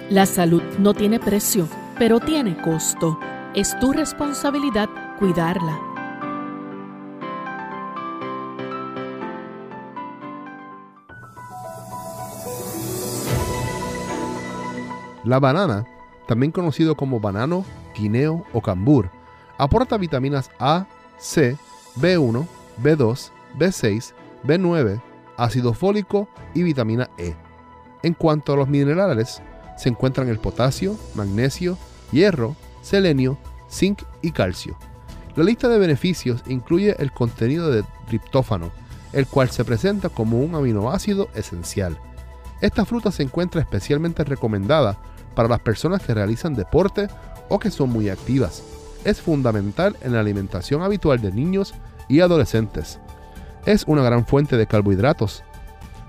La 0.08 0.24
salud 0.24 0.62
no 0.78 0.94
tiene 0.94 1.20
precio, 1.20 1.68
pero 1.98 2.20
tiene 2.20 2.56
costo. 2.62 3.18
Es 3.54 3.78
tu 3.80 3.92
responsabilidad 3.92 4.88
cuidarla. 5.18 5.78
La 15.22 15.38
banana, 15.38 15.84
también 16.26 16.50
conocido 16.50 16.94
como 16.94 17.20
banano, 17.20 17.66
guineo 17.94 18.46
o 18.54 18.62
cambur, 18.62 19.10
aporta 19.58 19.96
vitaminas 19.96 20.50
A, 20.58 20.86
C, 21.18 21.56
B1, 21.96 22.46
B2, 22.82 23.30
B6, 23.58 24.12
B9, 24.44 25.00
ácido 25.36 25.72
fólico 25.74 26.28
y 26.54 26.62
vitamina 26.62 27.10
E. 27.18 27.34
En 28.02 28.14
cuanto 28.14 28.52
a 28.52 28.56
los 28.56 28.68
minerales, 28.68 29.42
se 29.76 29.88
encuentran 29.88 30.28
el 30.28 30.38
potasio, 30.38 30.96
magnesio, 31.14 31.78
hierro, 32.12 32.54
selenio, 32.82 33.38
zinc 33.70 34.02
y 34.22 34.30
calcio. 34.32 34.76
La 35.36 35.44
lista 35.44 35.68
de 35.68 35.78
beneficios 35.78 36.42
incluye 36.46 36.94
el 36.98 37.12
contenido 37.12 37.70
de 37.70 37.84
triptófano, 38.06 38.70
el 39.12 39.26
cual 39.26 39.50
se 39.50 39.64
presenta 39.64 40.08
como 40.08 40.38
un 40.38 40.54
aminoácido 40.54 41.28
esencial. 41.34 41.98
Esta 42.60 42.84
fruta 42.84 43.10
se 43.10 43.22
encuentra 43.22 43.60
especialmente 43.60 44.22
recomendada 44.24 44.98
para 45.34 45.48
las 45.48 45.60
personas 45.60 46.02
que 46.02 46.14
realizan 46.14 46.54
deporte 46.54 47.08
o 47.48 47.58
que 47.58 47.70
son 47.70 47.90
muy 47.90 48.08
activas. 48.08 48.62
Es 49.04 49.20
fundamental 49.20 49.96
en 50.00 50.12
la 50.12 50.20
alimentación 50.20 50.82
habitual 50.82 51.20
de 51.20 51.32
niños 51.32 51.74
y 52.08 52.20
adolescentes. 52.20 52.98
Es 53.66 53.84
una 53.86 54.02
gran 54.02 54.26
fuente 54.26 54.56
de 54.56 54.66
carbohidratos. 54.66 55.42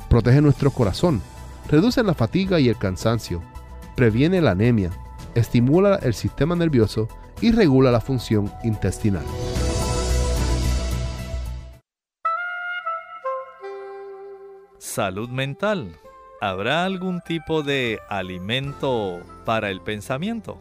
Protege 0.09 0.41
nuestro 0.41 0.71
corazón, 0.71 1.21
reduce 1.69 2.03
la 2.03 2.13
fatiga 2.13 2.59
y 2.59 2.69
el 2.69 2.77
cansancio, 2.77 3.43
previene 3.95 4.41
la 4.41 4.51
anemia, 4.51 4.91
estimula 5.35 5.95
el 5.95 6.13
sistema 6.13 6.55
nervioso 6.55 7.07
y 7.41 7.51
regula 7.51 7.91
la 7.91 8.01
función 8.01 8.51
intestinal. 8.63 9.25
Salud 14.77 15.29
mental 15.29 15.97
¿Habrá 16.41 16.83
algún 16.83 17.21
tipo 17.21 17.63
de 17.63 17.99
alimento 18.09 19.21
para 19.45 19.71
el 19.71 19.81
pensamiento? 19.81 20.59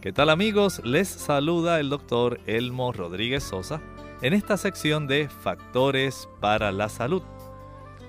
¿Qué 0.00 0.14
tal 0.14 0.30
amigos? 0.30 0.80
Les 0.82 1.08
saluda 1.08 1.78
el 1.78 1.90
doctor 1.90 2.40
Elmo 2.46 2.90
Rodríguez 2.90 3.42
Sosa 3.42 3.82
en 4.22 4.32
esta 4.32 4.56
sección 4.56 5.06
de 5.06 5.28
Factores 5.28 6.26
para 6.40 6.72
la 6.72 6.88
Salud. 6.88 7.20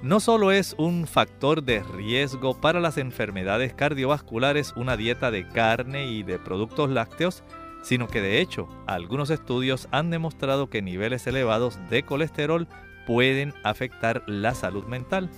No 0.02 0.22
solo 0.22 0.54
es 0.54 0.74
un 0.78 1.06
factor 1.06 1.64
de 1.64 1.84
riesgo 1.84 2.54
para 2.54 2.80
las 2.80 2.98
enfermedades 2.98 3.74
cardiovasculares 3.74 4.72
una 4.78 4.96
dieta 4.96 5.32
de 5.32 5.46
carne 5.50 6.08
y 6.08 6.24
de 6.24 6.40
productos 6.40 6.90
lácteos, 6.90 7.44
sino 7.82 8.08
que 8.08 8.22
de 8.22 8.40
hecho 8.40 8.70
algunos 8.88 9.30
estudios 9.30 9.90
han 9.92 10.12
demostrado 10.12 10.70
que 10.70 10.82
niveles 10.82 11.28
elevados 11.28 11.78
de 11.90 12.04
colesterol 12.04 12.70
pueden 13.06 13.54
afectar 13.66 14.24
la 14.28 14.56
salud 14.56 14.86
mental. 14.86 15.30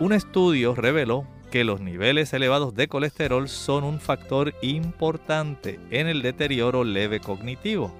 Un 0.00 0.14
estudio 0.14 0.74
reveló 0.74 1.26
que 1.54 1.62
los 1.62 1.80
niveles 1.80 2.32
elevados 2.32 2.74
de 2.74 2.88
colesterol 2.88 3.48
son 3.48 3.84
un 3.84 4.00
factor 4.00 4.52
importante 4.60 5.78
en 5.92 6.08
el 6.08 6.20
deterioro 6.20 6.82
leve 6.82 7.20
cognitivo. 7.20 7.94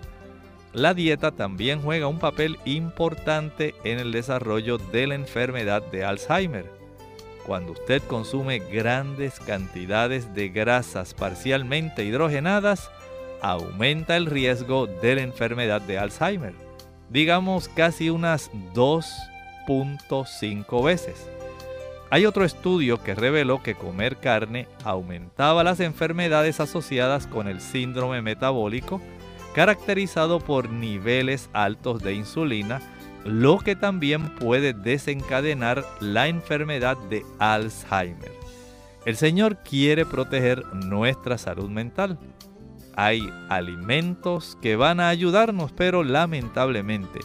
La 0.72 0.92
dieta 0.92 1.30
también 1.30 1.80
juega 1.80 2.08
un 2.08 2.18
papel 2.18 2.58
importante 2.64 3.76
en 3.84 4.00
el 4.00 4.10
desarrollo 4.10 4.78
de 4.78 5.06
la 5.06 5.14
enfermedad 5.14 5.84
de 5.92 6.04
Alzheimer. 6.04 6.68
Cuando 7.46 7.74
usted 7.74 8.02
consume 8.02 8.58
grandes 8.58 9.38
cantidades 9.38 10.34
de 10.34 10.48
grasas 10.48 11.14
parcialmente 11.14 12.04
hidrogenadas, 12.04 12.90
aumenta 13.40 14.16
el 14.16 14.26
riesgo 14.26 14.88
de 14.88 15.14
la 15.14 15.22
enfermedad 15.22 15.80
de 15.80 15.96
Alzheimer. 15.96 16.54
Digamos 17.08 17.68
casi 17.68 18.10
unas 18.10 18.50
2.5 18.74 20.84
veces. 20.84 21.28
Hay 22.10 22.26
otro 22.26 22.44
estudio 22.44 23.02
que 23.02 23.14
reveló 23.14 23.62
que 23.62 23.74
comer 23.74 24.18
carne 24.18 24.68
aumentaba 24.84 25.64
las 25.64 25.80
enfermedades 25.80 26.60
asociadas 26.60 27.26
con 27.26 27.48
el 27.48 27.60
síndrome 27.60 28.22
metabólico, 28.22 29.00
caracterizado 29.54 30.38
por 30.38 30.70
niveles 30.70 31.48
altos 31.52 32.02
de 32.02 32.14
insulina, 32.14 32.80
lo 33.24 33.58
que 33.58 33.74
también 33.74 34.34
puede 34.36 34.74
desencadenar 34.74 35.84
la 36.00 36.28
enfermedad 36.28 36.96
de 37.08 37.24
Alzheimer. 37.38 38.32
El 39.06 39.16
Señor 39.16 39.58
quiere 39.62 40.04
proteger 40.04 40.64
nuestra 40.74 41.38
salud 41.38 41.70
mental. 41.70 42.18
Hay 42.96 43.28
alimentos 43.48 44.56
que 44.62 44.76
van 44.76 45.00
a 45.00 45.08
ayudarnos, 45.08 45.72
pero 45.72 46.04
lamentablemente 46.04 47.20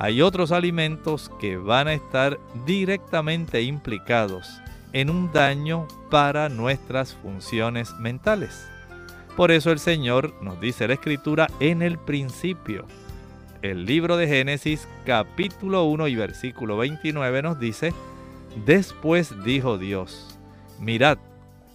hay 0.00 0.22
otros 0.22 0.50
alimentos 0.50 1.30
que 1.38 1.58
van 1.58 1.86
a 1.86 1.92
estar 1.92 2.40
directamente 2.64 3.60
implicados 3.60 4.62
en 4.94 5.10
un 5.10 5.30
daño 5.30 5.86
para 6.10 6.48
nuestras 6.48 7.14
funciones 7.14 7.92
mentales. 7.98 8.66
Por 9.36 9.50
eso 9.50 9.70
el 9.70 9.78
Señor 9.78 10.32
nos 10.40 10.58
dice 10.58 10.88
la 10.88 10.94
Escritura 10.94 11.48
en 11.60 11.82
el 11.82 11.98
principio. 11.98 12.86
El 13.60 13.84
libro 13.84 14.16
de 14.16 14.26
Génesis 14.26 14.88
capítulo 15.04 15.84
1 15.84 16.08
y 16.08 16.14
versículo 16.14 16.78
29 16.78 17.42
nos 17.42 17.60
dice, 17.60 17.92
Después 18.64 19.34
dijo 19.44 19.76
Dios, 19.76 20.38
mirad, 20.78 21.18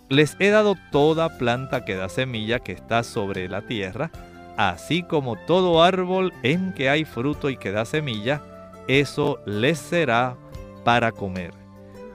les 0.09 0.35
he 0.39 0.49
dado 0.49 0.73
toda 0.91 1.37
planta 1.37 1.85
que 1.85 1.93
da 1.93 2.09
semilla 2.09 2.57
que 2.57 2.71
está 2.71 3.03
sobre 3.03 3.47
la 3.47 3.61
tierra, 3.61 4.09
así 4.57 5.03
como 5.03 5.35
todo 5.35 5.83
árbol 5.83 6.33
en 6.43 6.73
que 6.73 6.89
hay 6.89 7.05
fruto 7.05 7.49
y 7.49 7.57
que 7.57 7.71
da 7.71 7.85
semilla, 7.85 8.41
eso 8.87 9.39
les 9.45 9.79
será 9.79 10.35
para 10.83 11.11
comer. 11.11 11.53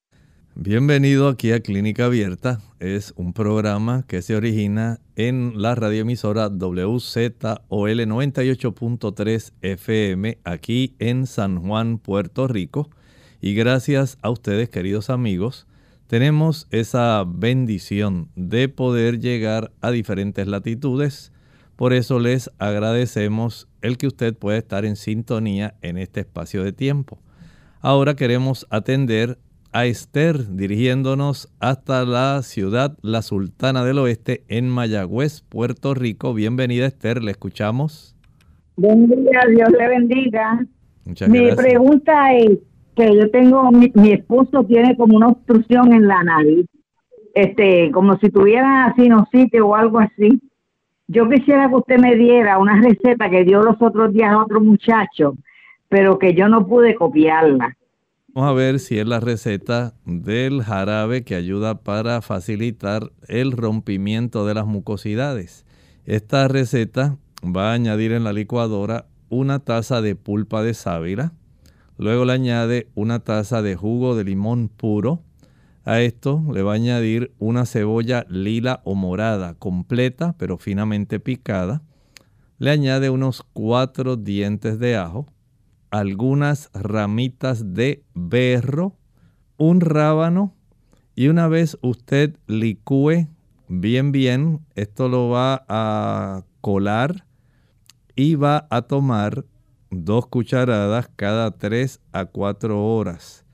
Bienvenido 0.63 1.27
aquí 1.27 1.53
a 1.53 1.61
Clínica 1.61 2.05
Abierta. 2.05 2.61
Es 2.79 3.15
un 3.15 3.33
programa 3.33 4.05
que 4.07 4.21
se 4.21 4.35
origina 4.35 4.99
en 5.15 5.59
la 5.59 5.73
radioemisora 5.73 6.49
WZOL 6.49 7.57
98.3 7.67 9.53
FM 9.63 10.37
aquí 10.43 10.93
en 10.99 11.25
San 11.25 11.63
Juan, 11.63 11.97
Puerto 11.97 12.47
Rico. 12.47 12.91
Y 13.41 13.55
gracias 13.55 14.19
a 14.21 14.29
ustedes, 14.29 14.69
queridos 14.69 15.09
amigos, 15.09 15.65
tenemos 16.05 16.67
esa 16.69 17.25
bendición 17.27 18.29
de 18.35 18.69
poder 18.69 19.19
llegar 19.19 19.71
a 19.81 19.89
diferentes 19.89 20.45
latitudes. 20.45 21.31
Por 21.75 21.91
eso 21.91 22.19
les 22.19 22.51
agradecemos 22.59 23.67
el 23.81 23.97
que 23.97 24.05
usted 24.05 24.37
pueda 24.37 24.59
estar 24.59 24.85
en 24.85 24.95
sintonía 24.95 25.73
en 25.81 25.97
este 25.97 26.19
espacio 26.19 26.63
de 26.63 26.71
tiempo. 26.71 27.17
Ahora 27.79 28.15
queremos 28.15 28.67
atender 28.69 29.39
a 29.73 29.85
Esther 29.85 30.55
dirigiéndonos 30.55 31.49
hasta 31.59 32.03
la 32.05 32.41
ciudad 32.41 32.97
La 33.01 33.21
Sultana 33.21 33.85
del 33.85 33.99
Oeste 33.99 34.43
en 34.47 34.69
Mayagüez, 34.69 35.41
Puerto 35.41 35.93
Rico. 35.93 36.33
Bienvenida 36.33 36.85
Esther, 36.85 37.23
le 37.23 37.31
escuchamos. 37.31 38.15
Buen 38.75 39.07
día, 39.07 39.41
Dios 39.49 39.69
le 39.71 39.87
bendiga. 39.87 40.65
Muchas 41.05 41.29
Mi 41.29 41.45
gracias. 41.45 41.65
pregunta 41.65 42.33
es 42.33 42.59
que 42.95 43.15
yo 43.15 43.29
tengo, 43.31 43.71
mi, 43.71 43.91
mi 43.95 44.11
esposo 44.11 44.63
tiene 44.65 44.97
como 44.97 45.15
una 45.15 45.29
obstrucción 45.29 45.93
en 45.93 46.07
la 46.07 46.23
nariz, 46.23 46.65
este, 47.33 47.91
como 47.91 48.17
si 48.17 48.29
tuviera 48.29 48.93
sinusitis 48.97 49.61
o 49.61 49.75
algo 49.75 49.99
así. 49.99 50.41
Yo 51.07 51.29
quisiera 51.29 51.69
que 51.69 51.75
usted 51.75 51.97
me 51.97 52.15
diera 52.15 52.57
una 52.57 52.81
receta 52.81 53.29
que 53.29 53.43
dio 53.43 53.61
los 53.61 53.81
otros 53.81 54.13
días 54.13 54.31
a 54.31 54.39
otro 54.39 54.59
muchacho, 54.59 55.35
pero 55.87 56.19
que 56.19 56.33
yo 56.33 56.49
no 56.49 56.67
pude 56.67 56.95
copiarla. 56.95 57.77
Vamos 58.33 58.49
a 58.49 58.53
ver 58.53 58.79
si 58.79 58.97
es 58.97 59.05
la 59.05 59.19
receta 59.19 59.93
del 60.05 60.63
jarabe 60.63 61.25
que 61.25 61.35
ayuda 61.35 61.81
para 61.83 62.21
facilitar 62.21 63.11
el 63.27 63.51
rompimiento 63.51 64.45
de 64.45 64.53
las 64.53 64.65
mucosidades. 64.65 65.65
Esta 66.05 66.47
receta 66.47 67.17
va 67.43 67.71
a 67.71 67.73
añadir 67.73 68.13
en 68.13 68.23
la 68.23 68.31
licuadora 68.31 69.05
una 69.27 69.59
taza 69.59 70.01
de 70.01 70.15
pulpa 70.15 70.63
de 70.63 70.73
sábila, 70.73 71.33
luego 71.97 72.23
le 72.23 72.31
añade 72.31 72.87
una 72.95 73.19
taza 73.19 73.61
de 73.61 73.75
jugo 73.75 74.15
de 74.15 74.23
limón 74.23 74.69
puro. 74.69 75.23
A 75.83 75.99
esto 75.99 76.41
le 76.53 76.61
va 76.61 76.71
a 76.71 76.75
añadir 76.75 77.33
una 77.37 77.65
cebolla 77.65 78.25
lila 78.29 78.79
o 78.85 78.95
morada 78.95 79.55
completa 79.55 80.35
pero 80.37 80.57
finamente 80.57 81.19
picada. 81.19 81.81
Le 82.59 82.71
añade 82.71 83.09
unos 83.09 83.43
cuatro 83.51 84.15
dientes 84.15 84.79
de 84.79 84.95
ajo, 84.95 85.25
algunas 85.91 86.69
ramitas 86.73 87.73
de 87.73 88.03
berro, 88.13 88.97
un 89.57 89.81
rábano 89.81 90.55
y 91.15 91.27
una 91.27 91.47
vez 91.47 91.77
usted 91.81 92.37
licúe 92.47 93.27
bien 93.67 94.11
bien, 94.11 94.65
esto 94.75 95.07
lo 95.07 95.29
va 95.29 95.65
a 95.67 96.43
colar 96.61 97.25
y 98.15 98.35
va 98.35 98.67
a 98.69 98.81
tomar 98.83 99.45
dos 99.89 100.27
cucharadas 100.27 101.09
cada 101.15 101.51
3 101.51 101.99
a 102.11 102.25
4 102.25 102.83
horas. 102.83 103.45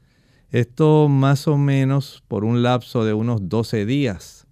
Esto 0.50 1.08
más 1.10 1.48
o 1.48 1.58
menos 1.58 2.24
por 2.28 2.46
un 2.46 2.64
lapso 2.64 3.04
de 3.04 3.14
unos 3.14 3.50
12 3.50 3.86
días. 3.86 4.48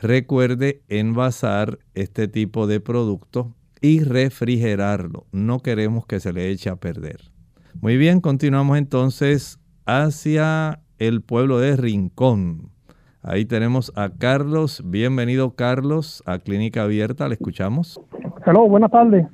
Recuerde 0.00 0.82
envasar 0.88 1.78
este 1.94 2.28
tipo 2.28 2.66
de 2.66 2.80
producto 2.80 3.54
y 3.80 4.00
refrigerarlo. 4.00 5.26
No 5.32 5.60
queremos 5.60 6.06
que 6.06 6.20
se 6.20 6.32
le 6.32 6.50
eche 6.50 6.70
a 6.70 6.76
perder. 6.76 7.20
Muy 7.80 7.96
bien, 7.96 8.20
continuamos 8.20 8.78
entonces 8.78 9.58
hacia 9.86 10.80
el 10.98 11.22
pueblo 11.22 11.58
de 11.58 11.76
Rincón. 11.76 12.70
Ahí 13.22 13.44
tenemos 13.44 13.92
a 13.96 14.10
Carlos. 14.10 14.82
Bienvenido 14.86 15.54
Carlos 15.54 16.22
a 16.26 16.38
Clínica 16.38 16.84
Abierta. 16.84 17.28
¿Le 17.28 17.34
escuchamos? 17.34 18.00
Hello, 18.46 18.68
buenas 18.68 18.90
tardes. 18.90 19.26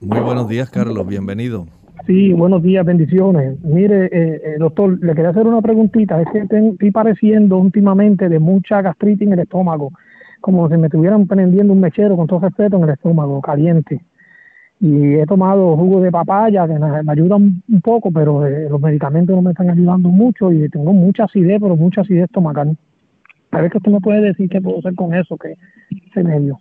Muy 0.00 0.20
buenos 0.20 0.48
días 0.48 0.70
Carlos, 0.70 1.06
bienvenido. 1.06 1.66
Sí, 2.06 2.32
buenos 2.32 2.62
días, 2.62 2.86
bendiciones. 2.86 3.62
Mire, 3.62 4.06
eh, 4.06 4.40
eh, 4.42 4.56
doctor, 4.58 4.98
le 5.02 5.14
quería 5.14 5.30
hacer 5.30 5.46
una 5.46 5.60
preguntita. 5.60 6.20
Es 6.22 6.28
que 6.32 6.38
estoy 6.38 6.90
padeciendo 6.90 7.58
últimamente 7.58 8.28
de 8.28 8.38
mucha 8.38 8.80
gastritis 8.80 9.26
en 9.26 9.34
el 9.34 9.40
estómago, 9.40 9.92
como 10.40 10.68
si 10.68 10.76
me 10.76 10.86
estuvieran 10.86 11.26
prendiendo 11.26 11.72
un 11.72 11.80
mechero 11.80 12.16
con 12.16 12.26
todo 12.26 12.40
respeto 12.40 12.76
en 12.76 12.84
el 12.84 12.90
estómago, 12.90 13.40
caliente. 13.40 14.00
Y 14.80 15.14
he 15.14 15.26
tomado 15.26 15.76
jugo 15.76 16.00
de 16.00 16.10
papaya, 16.10 16.66
que 16.66 16.78
me, 16.78 17.02
me 17.02 17.12
ayuda 17.12 17.36
un, 17.36 17.62
poco, 17.82 18.10
pero 18.12 18.46
eh, 18.46 18.68
los 18.70 18.80
medicamentos 18.80 19.34
no 19.34 19.42
me 19.42 19.50
están 19.50 19.70
ayudando 19.70 20.08
mucho 20.08 20.52
y 20.52 20.68
tengo 20.68 20.92
mucha 20.92 21.24
acidez, 21.24 21.58
pero 21.60 21.76
mucha 21.76 22.02
acidez 22.02 22.24
estomacal. 22.24 22.76
A 23.50 23.60
ver 23.60 23.70
qué 23.70 23.78
usted 23.78 23.90
me 23.90 24.00
puede 24.00 24.20
decir 24.20 24.48
qué 24.48 24.60
puedo 24.60 24.78
hacer 24.78 24.94
con 24.94 25.14
eso, 25.14 25.36
que 25.36 25.54
se 26.14 26.22
me 26.22 26.38
dio. 26.38 26.60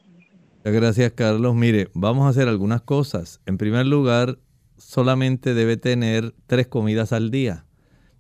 Gracias 0.64 1.12
Carlos. 1.12 1.56
Mire, 1.56 1.88
vamos 1.94 2.26
a 2.26 2.30
hacer 2.30 2.48
algunas 2.48 2.82
cosas. 2.82 3.42
En 3.46 3.58
primer 3.58 3.86
lugar, 3.86 4.38
solamente 4.78 5.54
debe 5.54 5.78
tener 5.78 6.34
tres 6.46 6.68
comidas 6.68 7.14
al 7.14 7.32
día. 7.32 7.66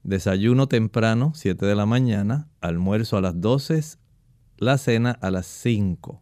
Desayuno 0.04 0.68
temprano, 0.68 1.32
7 1.34 1.66
de 1.66 1.76
la 1.76 1.86
mañana, 1.86 2.48
almuerzo 2.62 3.18
a 3.18 3.22
las 3.22 3.42
12, 3.42 3.82
la 4.58 4.78
cena 4.78 5.12
a 5.12 5.32
las 5.32 5.46
5. 5.48 6.22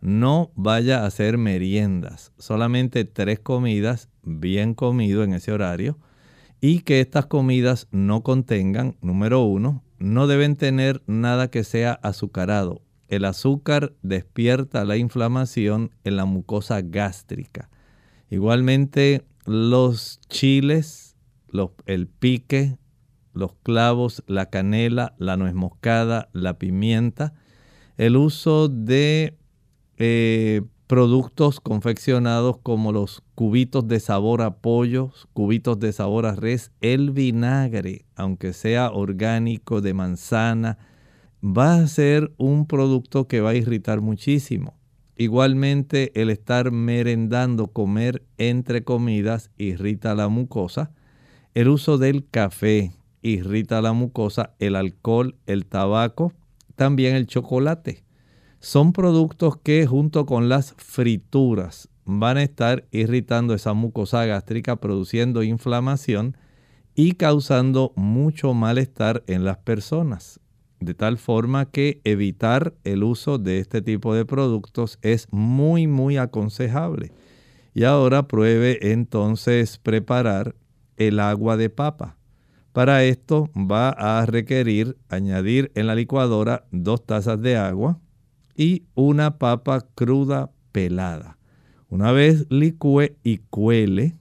no 0.00 0.50
vaya 0.54 1.02
a 1.02 1.06
hacer 1.06 1.36
meriendas, 1.36 2.32
solamente 2.38 3.04
tres 3.04 3.38
comidas, 3.38 4.08
bien 4.22 4.72
comido 4.72 5.24
en 5.24 5.34
ese 5.34 5.52
horario, 5.52 5.98
y 6.60 6.80
que 6.80 7.00
estas 7.00 7.26
comidas 7.26 7.86
no 7.90 8.22
contengan, 8.22 8.96
número 9.02 9.42
uno, 9.42 9.82
no 9.98 10.26
deben 10.26 10.56
tener 10.56 11.02
nada 11.06 11.50
que 11.50 11.64
sea 11.64 11.92
azucarado. 11.92 12.82
El 13.08 13.24
azúcar 13.24 13.92
despierta 14.02 14.84
la 14.84 14.96
inflamación 14.96 15.90
en 16.04 16.16
la 16.16 16.24
mucosa 16.24 16.80
gástrica. 16.80 17.68
Igualmente 18.30 19.26
los 19.44 20.20
chiles, 20.28 21.16
el 21.86 22.06
pique, 22.06 22.78
los 23.32 23.54
clavos, 23.62 24.22
la 24.26 24.46
canela, 24.46 25.14
la 25.18 25.36
nuez 25.36 25.54
moscada, 25.54 26.28
la 26.32 26.58
pimienta, 26.58 27.34
el 28.00 28.16
uso 28.16 28.70
de 28.70 29.36
eh, 29.98 30.62
productos 30.86 31.60
confeccionados 31.60 32.56
como 32.62 32.92
los 32.92 33.22
cubitos 33.34 33.86
de 33.88 34.00
sabor 34.00 34.40
a 34.40 34.56
pollo, 34.56 35.12
cubitos 35.34 35.78
de 35.80 35.92
sabor 35.92 36.24
a 36.24 36.34
res, 36.34 36.72
el 36.80 37.10
vinagre, 37.10 38.06
aunque 38.16 38.54
sea 38.54 38.90
orgánico 38.90 39.82
de 39.82 39.92
manzana, 39.92 40.78
va 41.44 41.74
a 41.74 41.86
ser 41.88 42.32
un 42.38 42.64
producto 42.64 43.28
que 43.28 43.42
va 43.42 43.50
a 43.50 43.54
irritar 43.54 44.00
muchísimo. 44.00 44.78
Igualmente 45.18 46.18
el 46.18 46.30
estar 46.30 46.70
merendando, 46.70 47.66
comer 47.66 48.22
entre 48.38 48.82
comidas, 48.82 49.50
irrita 49.58 50.14
la 50.14 50.28
mucosa. 50.28 50.90
El 51.52 51.68
uso 51.68 51.98
del 51.98 52.26
café 52.26 52.92
irrita 53.20 53.82
la 53.82 53.92
mucosa, 53.92 54.54
el 54.58 54.74
alcohol, 54.74 55.36
el 55.44 55.66
tabaco, 55.66 56.32
también 56.80 57.14
el 57.14 57.26
chocolate 57.26 58.04
son 58.58 58.94
productos 58.94 59.58
que 59.58 59.86
junto 59.86 60.24
con 60.24 60.48
las 60.48 60.74
frituras 60.78 61.90
van 62.06 62.38
a 62.38 62.42
estar 62.42 62.86
irritando 62.90 63.52
esa 63.52 63.74
mucosa 63.74 64.24
gástrica, 64.24 64.76
produciendo 64.76 65.42
inflamación 65.42 66.38
y 66.94 67.16
causando 67.16 67.92
mucho 67.96 68.54
malestar 68.54 69.24
en 69.26 69.44
las 69.44 69.58
personas. 69.58 70.40
De 70.80 70.94
tal 70.94 71.18
forma 71.18 71.66
que 71.66 72.00
evitar 72.04 72.72
el 72.84 73.04
uso 73.04 73.36
de 73.36 73.58
este 73.58 73.82
tipo 73.82 74.14
de 74.14 74.24
productos 74.24 74.98
es 75.02 75.28
muy, 75.30 75.86
muy 75.86 76.16
aconsejable. 76.16 77.12
Y 77.74 77.84
ahora 77.84 78.26
pruebe 78.26 78.90
entonces 78.90 79.76
preparar 79.76 80.56
el 80.96 81.20
agua 81.20 81.58
de 81.58 81.68
papa. 81.68 82.16
Para 82.80 83.04
esto 83.04 83.50
va 83.54 83.90
a 83.90 84.24
requerir 84.24 84.96
añadir 85.10 85.70
en 85.74 85.86
la 85.86 85.94
licuadora 85.94 86.64
dos 86.70 87.04
tazas 87.04 87.38
de 87.42 87.58
agua, 87.58 88.00
y 88.56 88.84
una 88.94 89.36
papa 89.36 89.82
cruda 89.94 90.50
pelada. 90.72 91.36
Una 91.90 92.10
vez 92.10 92.46
licúe 92.48 93.18
y 93.22 93.36
cuele 93.36 94.16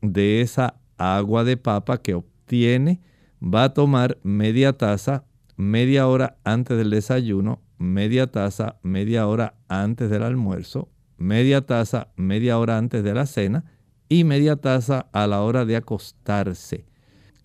de 0.00 0.40
esa 0.40 0.80
agua 0.96 1.44
de 1.44 1.58
papa 1.58 2.00
que 2.00 2.14
obtiene, 2.14 3.02
va 3.42 3.64
a 3.64 3.74
tomar 3.74 4.16
media 4.22 4.72
taza 4.72 5.26
media 5.58 6.06
hora 6.06 6.38
antes 6.44 6.78
del 6.78 6.88
desayuno, 6.88 7.60
media 7.76 8.28
taza 8.28 8.78
media 8.82 9.26
hora 9.26 9.52
antes 9.68 10.08
del 10.08 10.22
almuerzo, 10.22 10.88
media 11.18 11.66
taza 11.66 12.08
media 12.16 12.58
hora 12.58 12.78
antes 12.78 13.04
de 13.04 13.12
la 13.12 13.26
cena 13.26 13.64
y 14.08 14.24
media 14.24 14.56
taza 14.56 15.10
a 15.12 15.26
la 15.26 15.42
hora 15.42 15.66
de 15.66 15.76
acostarse. 15.76 16.88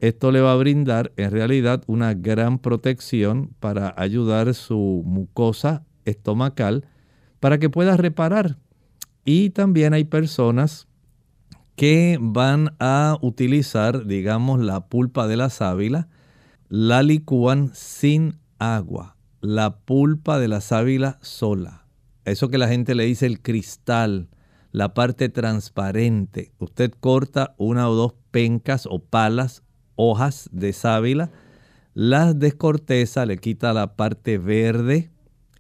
Esto 0.04 0.34
le 0.34 0.42
va 0.42 0.52
a 0.52 0.58
brindar 0.58 1.14
en 1.16 1.32
realidad 1.32 1.82
una 1.88 2.14
gran 2.14 2.60
protección 2.60 3.52
para 3.62 3.94
ayudar 3.96 4.54
su 4.54 5.02
mucosa 5.06 5.86
estomacal 6.04 6.86
para 7.40 7.58
que 7.58 7.70
pueda 7.70 7.96
reparar. 7.96 8.58
Y 9.24 9.52
también 9.52 9.94
hay 9.94 10.04
personas 10.04 10.90
que 11.78 12.18
van 12.20 12.76
a 12.82 13.18
utilizar, 13.22 14.06
digamos, 14.06 14.60
la 14.60 14.88
pulpa 14.88 15.26
de 15.26 15.38
la 15.38 15.50
sábila, 15.50 16.10
la 16.68 17.02
licúan 17.02 17.72
sin 17.74 18.40
agua, 18.60 19.16
la 19.40 19.78
pulpa 19.78 20.38
de 20.38 20.50
la 20.50 20.60
sábila 20.60 21.18
sola. 21.22 21.86
Eso 22.26 22.50
que 22.50 22.58
la 22.58 22.68
gente 22.68 22.94
le 22.94 23.06
dice 23.06 23.26
el 23.26 23.42
cristal, 23.42 24.28
la 24.74 24.94
parte 24.94 25.30
transparente. 25.30 26.52
Usted 26.60 26.92
corta 27.00 27.56
una 27.58 27.88
o 27.88 27.96
dos 27.96 28.16
pencas 28.32 28.86
o 28.86 29.00
palas, 29.00 29.63
hojas 29.96 30.50
de 30.52 30.74
sábila, 30.74 31.32
las 31.94 32.38
descorteza, 32.40 33.26
le 33.26 33.38
quita 33.38 33.74
la 33.74 33.96
parte 33.96 34.38
verde, 34.38 35.12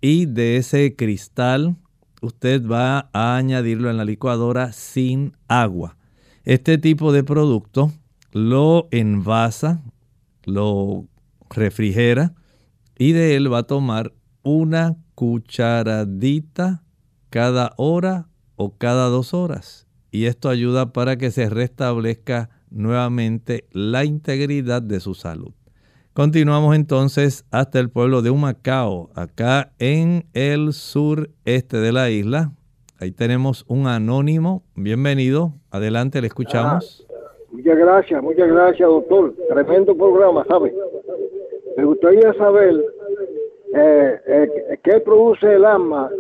y 0.02 0.26
de 0.26 0.58
ese 0.58 0.96
cristal 0.96 1.78
usted 2.22 2.65
va 2.65 3.10
a 3.13 3.36
añadirlo 3.38 3.89
en 3.89 3.98
la 3.98 4.06
licuadora 4.06 4.72
sin 4.72 5.34
agua. 5.48 5.98
Este 6.43 6.78
tipo 6.78 7.12
de 7.13 7.24
producto 7.24 7.91
lo 8.32 8.88
envasa, 8.91 9.82
lo 10.43 11.08
refrigera 11.50 12.34
y 12.98 13.12
de 13.12 13.36
él 13.36 13.52
va 13.52 13.60
a 13.60 13.67
tomar 13.67 14.13
una 14.41 14.98
cucharadita 15.15 16.84
cada 17.30 17.74
hora 17.78 18.28
o 18.56 18.78
cada 18.78 19.08
dos 19.08 19.34
horas. 19.34 19.88
Y 20.12 20.26
esto 20.26 20.50
ayuda 20.50 20.93
para 20.93 21.17
que 21.17 21.32
se 21.32 21.50
restablezca 21.50 22.50
nuevamente 22.74 23.66
la 23.72 24.04
integridad 24.04 24.82
de 24.82 25.00
su 25.00 25.14
salud. 25.14 25.54
Continuamos 26.14 26.76
entonces 26.76 27.46
hasta 27.50 27.80
el 27.80 27.90
pueblo 27.90 28.22
de 28.22 28.30
Humacao, 28.30 29.10
acá 29.16 29.72
en 29.80 30.26
el 30.34 30.74
sureste 30.74 31.78
de 31.78 31.92
la 31.92 32.10
isla. 32.10 32.52
Ahí 33.00 33.12
tenemos 33.12 33.66
un 33.68 33.88
anónimo. 33.88 34.64
Bienvenido. 34.76 35.54
Adelante, 35.72 36.22
le 36.22 36.28
escuchamos. 36.28 37.06
Ah, 37.10 37.32
muchas 37.52 37.78
gracias, 37.78 38.22
muchas 38.22 38.48
gracias, 38.48 38.88
doctor. 38.88 39.34
Tremendo 39.50 39.98
programa, 39.98 40.46
¿sabe? 40.48 40.74
Me 41.76 41.84
gustaría 41.84 42.32
saber 42.36 42.76
eh, 43.76 44.20
eh, 44.28 44.80
qué 44.84 45.00
produce 45.00 45.52
el 45.52 45.66
asma, 45.66 46.12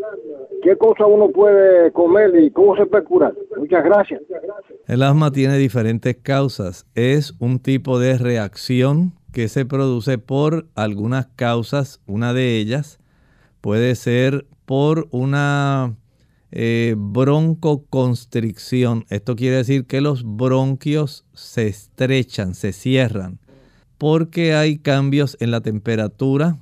qué 0.63 0.77
cosa 0.77 1.05
uno 1.05 1.29
puede 1.29 1.91
comer 1.91 2.31
y 2.41 2.49
cómo 2.49 2.75
se 2.75 2.85
puede 2.85 3.03
curar. 3.03 3.33
Muchas 3.57 3.83
gracias. 3.83 4.21
El 4.87 5.03
asma 5.03 5.31
tiene 5.31 5.57
diferentes 5.57 6.15
causas. 6.15 6.87
Es 6.95 7.35
un 7.39 7.59
tipo 7.59 7.99
de 7.99 8.17
reacción 8.17 9.13
que 9.33 9.49
se 9.49 9.65
produce 9.65 10.17
por 10.17 10.67
algunas 10.75 11.27
causas. 11.35 11.99
Una 12.07 12.33
de 12.33 12.57
ellas 12.57 12.99
puede 13.61 13.95
ser 13.95 14.47
por 14.65 15.07
una 15.11 15.95
eh, 16.51 16.95
broncoconstricción. 16.97 19.05
Esto 19.09 19.35
quiere 19.35 19.57
decir 19.57 19.85
que 19.85 20.01
los 20.01 20.23
bronquios 20.23 21.25
se 21.33 21.67
estrechan, 21.67 22.55
se 22.55 22.71
cierran, 22.71 23.39
porque 23.97 24.53
hay 24.53 24.77
cambios 24.77 25.35
en 25.41 25.51
la 25.51 25.59
temperatura, 25.61 26.57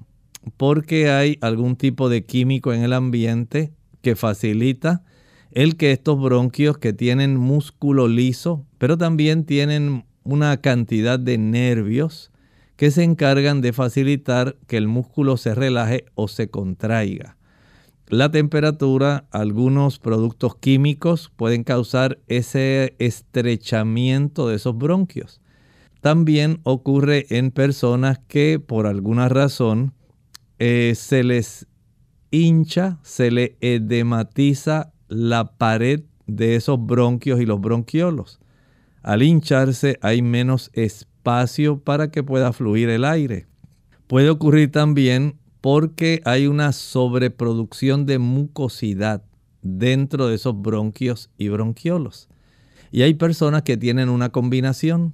porque 0.58 1.12
hay 1.12 1.38
algún 1.42 1.76
tipo 1.76 2.10
de 2.10 2.26
químico 2.26 2.74
en 2.74 2.82
el 2.84 2.94
ambiente 2.94 3.72
que 4.02 4.16
facilita 4.16 5.04
el 5.52 5.76
que 5.76 5.92
estos 5.92 6.20
bronquios 6.22 6.78
que 6.78 6.94
tienen 6.94 7.38
músculo 7.38 8.08
liso, 8.08 8.66
pero 8.78 8.98
también 8.98 9.46
tienen 9.46 10.06
una 10.24 10.58
cantidad 10.62 11.20
de 11.20 11.38
nervios, 11.38 12.32
que 12.78 12.90
se 12.90 13.04
encargan 13.04 13.62
de 13.62 13.74
facilitar 13.74 14.58
que 14.68 14.78
el 14.78 14.88
músculo 14.88 15.38
se 15.38 15.54
relaje 15.54 16.06
o 16.16 16.28
se 16.28 16.50
contraiga. 16.50 17.38
La 18.08 18.32
temperatura, 18.32 19.26
algunos 19.32 20.00
productos 20.00 20.56
químicos 20.56 21.32
pueden 21.36 21.64
causar 21.64 22.18
ese 22.28 22.96
estrechamiento 22.98 24.48
de 24.48 24.56
esos 24.56 24.78
bronquios. 24.78 25.42
También 26.02 26.60
ocurre 26.64 27.28
en 27.30 27.52
personas 27.52 28.20
que 28.28 28.60
por 28.60 28.88
alguna 28.88 29.30
razón 29.30 29.94
eh, 30.58 30.94
se 30.96 31.24
les 31.24 31.68
hincha, 32.32 33.00
se 33.04 33.30
le 33.30 33.58
edematiza 33.62 34.94
la 35.08 35.58
pared 35.58 36.04
de 36.26 36.56
esos 36.56 36.84
bronquios 36.84 37.42
y 37.42 37.46
los 37.46 37.62
bronquiolos. 37.62 38.40
Al 39.04 39.24
hincharse 39.24 40.00
hay 40.02 40.22
menos 40.22 40.70
espacio 40.74 41.80
para 41.80 42.12
que 42.12 42.24
pueda 42.24 42.54
fluir 42.54 42.90
el 42.90 43.06
aire. 43.06 43.48
Puede 44.08 44.30
ocurrir 44.30 44.72
también 44.72 45.38
porque 45.60 46.22
hay 46.26 46.48
una 46.48 46.72
sobreproducción 46.72 48.06
de 48.06 48.20
mucosidad 48.20 49.24
dentro 49.62 50.28
de 50.28 50.36
esos 50.36 50.60
bronquios 50.60 51.30
y 51.38 51.50
bronquiolos. 51.50 52.30
Y 52.92 53.04
hay 53.04 53.14
personas 53.14 53.64
que 53.64 53.78
tienen 53.78 54.10
una 54.10 54.30
combinación. 54.30 55.14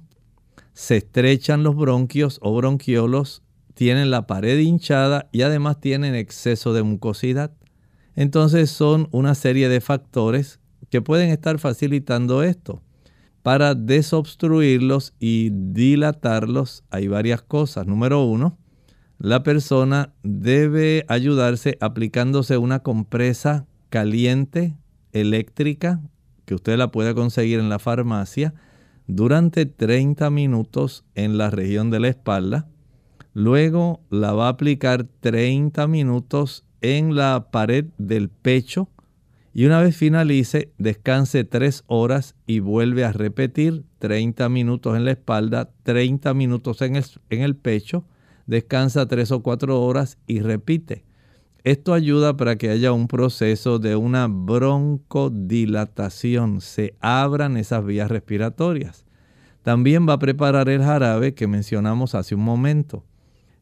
Se 0.72 0.96
estrechan 0.96 1.62
los 1.62 1.76
bronquios 1.76 2.38
o 2.42 2.54
bronquiolos, 2.56 3.42
tienen 3.78 4.10
la 4.10 4.26
pared 4.26 4.58
hinchada 4.58 5.28
y 5.30 5.42
además 5.42 5.80
tienen 5.80 6.16
exceso 6.16 6.72
de 6.72 6.82
mucosidad. 6.82 7.52
Entonces 8.16 8.72
son 8.72 9.06
una 9.12 9.36
serie 9.36 9.68
de 9.68 9.80
factores 9.80 10.58
que 10.90 11.00
pueden 11.00 11.30
estar 11.30 11.60
facilitando 11.60 12.42
esto. 12.42 12.82
Para 13.44 13.76
desobstruirlos 13.76 15.14
y 15.20 15.50
dilatarlos 15.52 16.82
hay 16.90 17.06
varias 17.06 17.42
cosas. 17.42 17.86
Número 17.86 18.24
uno, 18.24 18.58
la 19.16 19.44
persona 19.44 20.12
debe 20.24 21.04
ayudarse 21.06 21.78
aplicándose 21.80 22.58
una 22.58 22.80
compresa 22.80 23.68
caliente 23.90 24.76
eléctrica 25.12 26.02
que 26.46 26.56
usted 26.56 26.76
la 26.78 26.90
puede 26.90 27.14
conseguir 27.14 27.60
en 27.60 27.68
la 27.68 27.78
farmacia 27.78 28.54
durante 29.06 29.66
30 29.66 30.30
minutos 30.30 31.04
en 31.14 31.38
la 31.38 31.50
región 31.50 31.92
de 31.92 32.00
la 32.00 32.08
espalda. 32.08 32.66
Luego 33.38 34.02
la 34.10 34.32
va 34.32 34.46
a 34.46 34.48
aplicar 34.48 35.06
30 35.20 35.86
minutos 35.86 36.64
en 36.80 37.14
la 37.14 37.52
pared 37.52 37.84
del 37.96 38.30
pecho 38.30 38.88
y 39.54 39.64
una 39.64 39.80
vez 39.80 39.96
finalice, 39.96 40.72
descanse 40.76 41.44
3 41.44 41.84
horas 41.86 42.34
y 42.48 42.58
vuelve 42.58 43.04
a 43.04 43.12
repetir 43.12 43.84
30 44.00 44.48
minutos 44.48 44.96
en 44.96 45.04
la 45.04 45.12
espalda, 45.12 45.70
30 45.84 46.34
minutos 46.34 46.82
en 46.82 46.96
el, 46.96 47.04
en 47.30 47.42
el 47.42 47.54
pecho, 47.54 48.04
descansa 48.48 49.06
3 49.06 49.30
o 49.30 49.40
4 49.40 49.82
horas 49.82 50.18
y 50.26 50.40
repite. 50.40 51.04
Esto 51.62 51.94
ayuda 51.94 52.36
para 52.36 52.56
que 52.56 52.70
haya 52.70 52.90
un 52.90 53.06
proceso 53.06 53.78
de 53.78 53.94
una 53.94 54.26
broncodilatación, 54.26 56.60
se 56.60 56.96
abran 56.98 57.56
esas 57.56 57.84
vías 57.84 58.10
respiratorias. 58.10 59.04
También 59.62 60.08
va 60.08 60.14
a 60.14 60.18
preparar 60.18 60.68
el 60.68 60.82
jarabe 60.82 61.34
que 61.34 61.46
mencionamos 61.46 62.16
hace 62.16 62.34
un 62.34 62.42
momento. 62.42 63.04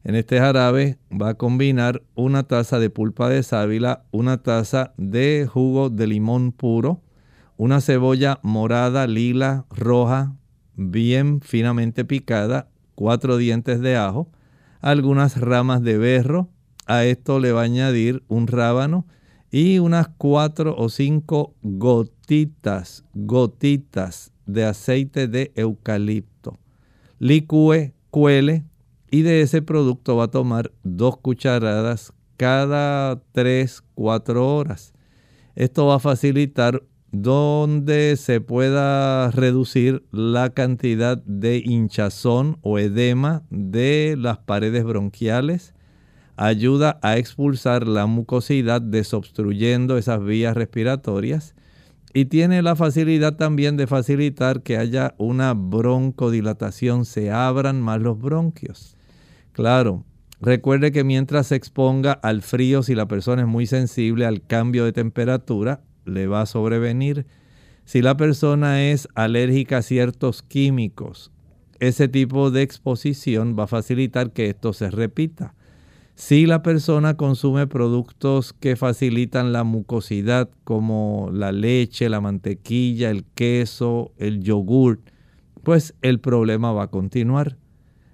En 0.07 0.15
este 0.15 0.39
jarabe 0.39 0.97
va 1.11 1.31
a 1.31 1.33
combinar 1.33 2.01
una 2.15 2.43
taza 2.43 2.79
de 2.79 2.89
pulpa 2.89 3.27
de 3.27 3.43
sábila, 3.43 4.05
una 4.11 4.41
taza 4.41 4.93
de 4.95 5.49
jugo 5.51 5.89
de 5.89 6.07
limón 6.07 6.53
puro, 6.53 7.01
una 7.57 7.81
cebolla 7.81 8.39
morada, 8.41 9.05
lila, 9.05 9.65
roja, 9.69 10.33
bien 10.75 11.41
finamente 11.41 12.05
picada, 12.05 12.69
cuatro 12.95 13.35
dientes 13.35 13.81
de 13.81 13.97
ajo, 13.97 14.31
algunas 14.79 15.41
ramas 15.41 15.83
de 15.83 15.97
berro. 15.97 16.47
A 16.85 17.03
esto 17.03 17.41
le 17.41 17.51
va 17.51 17.63
a 17.63 17.65
añadir 17.65 18.23
un 18.29 18.47
rábano 18.47 19.05
y 19.51 19.79
unas 19.79 20.07
cuatro 20.07 20.73
o 20.77 20.87
cinco 20.87 21.53
gotitas, 21.61 23.03
gotitas 23.13 24.31
de 24.45 24.63
aceite 24.63 25.27
de 25.27 25.51
eucalipto. 25.57 26.57
Licúe, 27.19 27.91
cuele 28.09 28.63
y 29.09 29.21
de 29.21 29.41
ese 29.41 29.61
producto 29.61 30.15
va 30.17 30.25
a 30.25 30.31
tomar 30.31 30.71
dos 30.83 31.17
cucharadas 31.17 32.13
cada 32.37 33.21
3, 33.31 33.83
4 33.95 34.55
horas. 34.55 34.93
Esto 35.55 35.87
va 35.87 35.95
a 35.95 35.99
facilitar 35.99 36.83
donde 37.11 38.15
se 38.17 38.41
pueda 38.41 39.31
reducir 39.31 40.05
la 40.11 40.49
cantidad 40.51 41.17
de 41.17 41.61
hinchazón 41.65 42.57
o 42.61 42.79
edema 42.79 43.43
de 43.49 44.15
las 44.17 44.37
paredes 44.39 44.83
bronquiales. 44.83 45.73
Ayuda 46.35 46.99
a 47.01 47.17
expulsar 47.17 47.87
la 47.87 48.05
mucosidad 48.05 48.81
desobstruyendo 48.81 49.97
esas 49.97 50.23
vías 50.23 50.55
respiratorias 50.55 51.55
y 52.13 52.25
tiene 52.25 52.61
la 52.61 52.75
facilidad 52.75 53.37
también 53.37 53.77
de 53.77 53.87
facilitar 53.87 54.61
que 54.61 54.77
haya 54.77 55.15
una 55.17 55.53
broncodilatación, 55.53 57.05
se 57.05 57.31
abran 57.31 57.81
más 57.81 58.01
los 58.01 58.19
bronquios. 58.19 58.96
Claro, 59.57 60.05
recuerde 60.39 60.91
que 60.91 61.03
mientras 61.03 61.47
se 61.47 61.55
exponga 61.55 62.11
al 62.11 62.43
frío, 62.43 62.83
si 62.83 62.93
la 62.93 63.07
persona 63.07 63.41
es 63.41 63.47
muy 63.47 63.65
sensible 63.65 64.27
al 64.27 64.45
cambio 64.45 64.85
de 64.85 64.93
temperatura, 64.93 65.81
le 66.05 66.27
va 66.27 66.41
a 66.41 66.45
sobrevenir. 66.45 67.25
Si 67.83 68.03
la 68.03 68.15
persona 68.17 68.83
es 68.83 69.07
alérgica 69.15 69.77
a 69.77 69.81
ciertos 69.81 70.43
químicos, 70.43 71.31
ese 71.79 72.07
tipo 72.07 72.51
de 72.51 72.61
exposición 72.61 73.55
va 73.57 73.63
a 73.63 73.67
facilitar 73.67 74.31
que 74.31 74.49
esto 74.49 74.73
se 74.73 74.91
repita. 74.91 75.55
Si 76.13 76.45
la 76.45 76.61
persona 76.61 77.17
consume 77.17 77.65
productos 77.65 78.53
que 78.53 78.75
facilitan 78.75 79.53
la 79.53 79.63
mucosidad 79.63 80.51
como 80.65 81.31
la 81.33 81.51
leche, 81.51 82.09
la 82.09 82.21
mantequilla, 82.21 83.09
el 83.09 83.25
queso, 83.33 84.11
el 84.17 84.43
yogur, 84.43 84.99
pues 85.63 85.95
el 86.03 86.19
problema 86.19 86.73
va 86.73 86.83
a 86.83 86.91
continuar. 86.91 87.57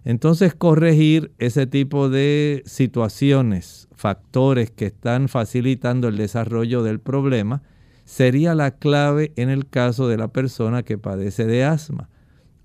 Entonces 0.06 0.54
corregir 0.54 1.32
ese 1.38 1.66
tipo 1.66 2.10
de 2.10 2.64
situaciones, 2.66 3.88
factores 3.94 4.70
que 4.70 4.88
están 4.88 5.30
facilitando 5.30 6.10
el 6.10 6.18
desarrollo 6.18 6.84
del 6.84 7.00
problema, 7.00 7.64
sería 8.04 8.54
la 8.54 8.72
clave 8.72 9.32
en 9.38 9.50
el 9.50 9.68
caso 9.68 10.08
de 10.08 10.18
la 10.18 10.28
persona 10.28 10.84
que 10.84 10.98
padece 10.98 11.46
de 11.46 11.64
asma. 11.64 12.10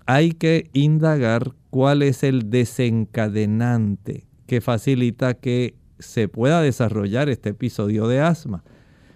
Hay 0.05 0.33
que 0.33 0.69
indagar 0.73 1.53
cuál 1.69 2.01
es 2.01 2.23
el 2.23 2.49
desencadenante 2.49 4.27
que 4.47 4.59
facilita 4.59 5.35
que 5.35 5.75
se 5.99 6.27
pueda 6.27 6.61
desarrollar 6.61 7.29
este 7.29 7.49
episodio 7.49 8.07
de 8.07 8.19
asma. 8.19 8.63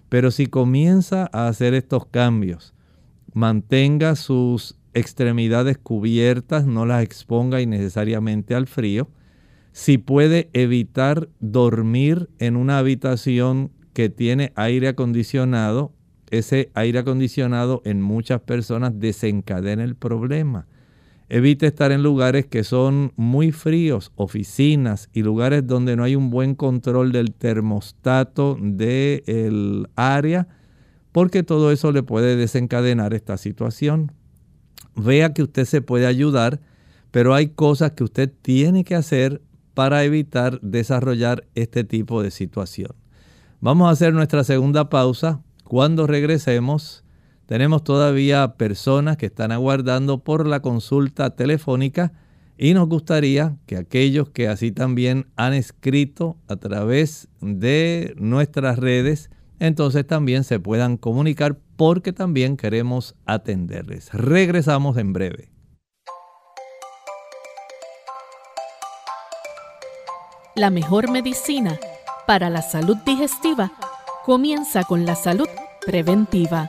Pero 0.08 0.30
si 0.30 0.46
comienza 0.46 1.28
a 1.32 1.48
hacer 1.48 1.74
estos 1.74 2.06
cambios, 2.06 2.74
mantenga 3.32 4.14
sus 4.14 4.76
extremidades 4.94 5.78
cubiertas, 5.78 6.66
no 6.66 6.86
las 6.86 7.02
exponga 7.02 7.60
innecesariamente 7.60 8.54
al 8.54 8.66
frío. 8.66 9.08
Si 9.72 9.98
puede 9.98 10.50
evitar 10.52 11.28
dormir 11.40 12.30
en 12.38 12.56
una 12.56 12.78
habitación 12.78 13.72
que 13.92 14.08
tiene 14.08 14.52
aire 14.54 14.88
acondicionado, 14.88 15.92
ese 16.30 16.70
aire 16.74 17.00
acondicionado 17.00 17.82
en 17.84 18.00
muchas 18.00 18.40
personas 18.40 18.98
desencadena 18.98 19.84
el 19.84 19.94
problema. 19.94 20.66
Evite 21.28 21.66
estar 21.66 21.90
en 21.90 22.02
lugares 22.02 22.46
que 22.46 22.64
son 22.64 23.12
muy 23.16 23.50
fríos, 23.50 24.12
oficinas 24.14 25.08
y 25.12 25.22
lugares 25.22 25.66
donde 25.66 25.96
no 25.96 26.04
hay 26.04 26.16
un 26.16 26.30
buen 26.30 26.54
control 26.54 27.12
del 27.12 27.32
termostato 27.32 28.58
del 28.60 29.88
área, 29.96 30.48
porque 31.12 31.42
todo 31.42 31.72
eso 31.72 31.92
le 31.92 32.02
puede 32.02 32.36
desencadenar 32.36 33.14
esta 33.14 33.38
situación. 33.38 34.12
Vea 34.96 35.32
que 35.32 35.42
usted 35.42 35.64
se 35.64 35.82
puede 35.82 36.06
ayudar, 36.06 36.60
pero 37.10 37.34
hay 37.34 37.48
cosas 37.48 37.92
que 37.92 38.04
usted 38.04 38.32
tiene 38.42 38.84
que 38.84 38.94
hacer 38.94 39.40
para 39.74 40.04
evitar 40.04 40.60
desarrollar 40.60 41.44
este 41.54 41.84
tipo 41.84 42.22
de 42.22 42.30
situación. 42.30 42.92
Vamos 43.60 43.88
a 43.88 43.92
hacer 43.92 44.12
nuestra 44.14 44.44
segunda 44.44 44.88
pausa. 44.88 45.40
Cuando 45.64 46.06
regresemos, 46.06 47.04
tenemos 47.46 47.82
todavía 47.82 48.54
personas 48.56 49.16
que 49.16 49.26
están 49.26 49.52
aguardando 49.52 50.18
por 50.18 50.46
la 50.46 50.60
consulta 50.60 51.30
telefónica 51.30 52.12
y 52.56 52.74
nos 52.74 52.88
gustaría 52.88 53.56
que 53.66 53.76
aquellos 53.76 54.30
que 54.30 54.48
así 54.48 54.70
también 54.70 55.26
han 55.36 55.54
escrito 55.54 56.36
a 56.46 56.56
través 56.56 57.28
de 57.40 58.14
nuestras 58.16 58.78
redes, 58.78 59.30
entonces 59.58 60.06
también 60.06 60.44
se 60.44 60.60
puedan 60.60 60.96
comunicar 60.96 61.58
porque 61.76 62.12
también 62.12 62.56
queremos 62.56 63.14
atenderles. 63.26 64.12
Regresamos 64.12 64.96
en 64.96 65.12
breve. 65.12 65.50
La 70.54 70.70
mejor 70.70 71.10
medicina 71.10 71.78
para 72.26 72.48
la 72.48 72.62
salud 72.62 72.96
digestiva 73.04 73.72
comienza 74.24 74.84
con 74.84 75.04
la 75.04 75.16
salud 75.16 75.48
preventiva. 75.84 76.68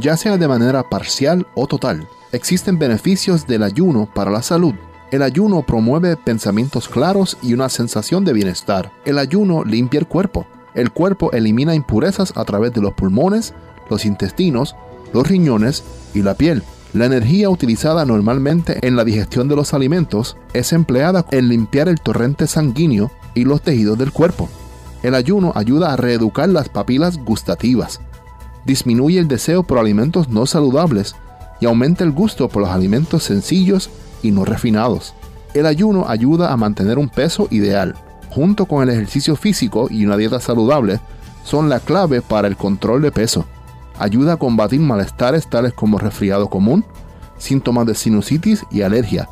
ya 0.00 0.16
sea 0.16 0.36
de 0.36 0.48
manera 0.48 0.88
parcial 0.88 1.46
o 1.54 1.66
total. 1.66 2.08
Existen 2.32 2.78
beneficios 2.78 3.46
del 3.46 3.62
ayuno 3.62 4.08
para 4.14 4.30
la 4.30 4.42
salud. 4.42 4.74
El 5.10 5.22
ayuno 5.22 5.62
promueve 5.62 6.16
pensamientos 6.16 6.86
claros 6.86 7.38
y 7.42 7.54
una 7.54 7.70
sensación 7.70 8.26
de 8.26 8.34
bienestar. 8.34 8.92
El 9.06 9.18
ayuno 9.18 9.64
limpia 9.64 10.00
el 10.00 10.06
cuerpo. 10.06 10.46
El 10.74 10.90
cuerpo 10.90 11.32
elimina 11.32 11.74
impurezas 11.74 12.34
a 12.36 12.44
través 12.44 12.74
de 12.74 12.82
los 12.82 12.92
pulmones, 12.92 13.54
los 13.88 14.04
intestinos, 14.04 14.76
los 15.14 15.26
riñones 15.26 15.82
y 16.12 16.20
la 16.20 16.34
piel. 16.34 16.62
La 16.92 17.06
energía 17.06 17.48
utilizada 17.48 18.04
normalmente 18.04 18.86
en 18.86 18.96
la 18.96 19.04
digestión 19.04 19.48
de 19.48 19.56
los 19.56 19.72
alimentos 19.72 20.36
es 20.52 20.74
empleada 20.74 21.24
en 21.30 21.48
limpiar 21.48 21.88
el 21.88 22.00
torrente 22.00 22.46
sanguíneo 22.46 23.10
y 23.34 23.44
los 23.44 23.62
tejidos 23.62 23.96
del 23.96 24.12
cuerpo. 24.12 24.50
El 25.02 25.14
ayuno 25.14 25.52
ayuda 25.54 25.92
a 25.92 25.96
reeducar 25.96 26.50
las 26.50 26.68
papilas 26.68 27.16
gustativas, 27.18 28.00
disminuye 28.66 29.18
el 29.18 29.28
deseo 29.28 29.62
por 29.62 29.78
alimentos 29.78 30.28
no 30.28 30.44
saludables 30.44 31.14
y 31.60 31.66
aumenta 31.66 32.04
el 32.04 32.12
gusto 32.12 32.48
por 32.48 32.62
los 32.62 32.70
alimentos 32.70 33.22
sencillos 33.22 33.90
y 34.22 34.30
no 34.30 34.44
refinados. 34.44 35.14
El 35.54 35.66
ayuno 35.66 36.08
ayuda 36.08 36.52
a 36.52 36.56
mantener 36.56 36.98
un 36.98 37.08
peso 37.08 37.48
ideal, 37.50 37.94
junto 38.30 38.66
con 38.66 38.82
el 38.82 38.90
ejercicio 38.90 39.36
físico 39.36 39.88
y 39.90 40.04
una 40.04 40.16
dieta 40.16 40.40
saludable, 40.40 41.00
son 41.44 41.68
la 41.68 41.80
clave 41.80 42.20
para 42.20 42.48
el 42.48 42.56
control 42.56 43.02
de 43.02 43.10
peso. 43.10 43.46
Ayuda 43.98 44.34
a 44.34 44.36
combatir 44.36 44.80
malestares 44.80 45.48
tales 45.48 45.72
como 45.72 45.98
resfriado 45.98 46.48
común, 46.48 46.84
síntomas 47.38 47.86
de 47.86 47.94
sinusitis 47.94 48.64
y 48.70 48.82
alergia, 48.82 49.28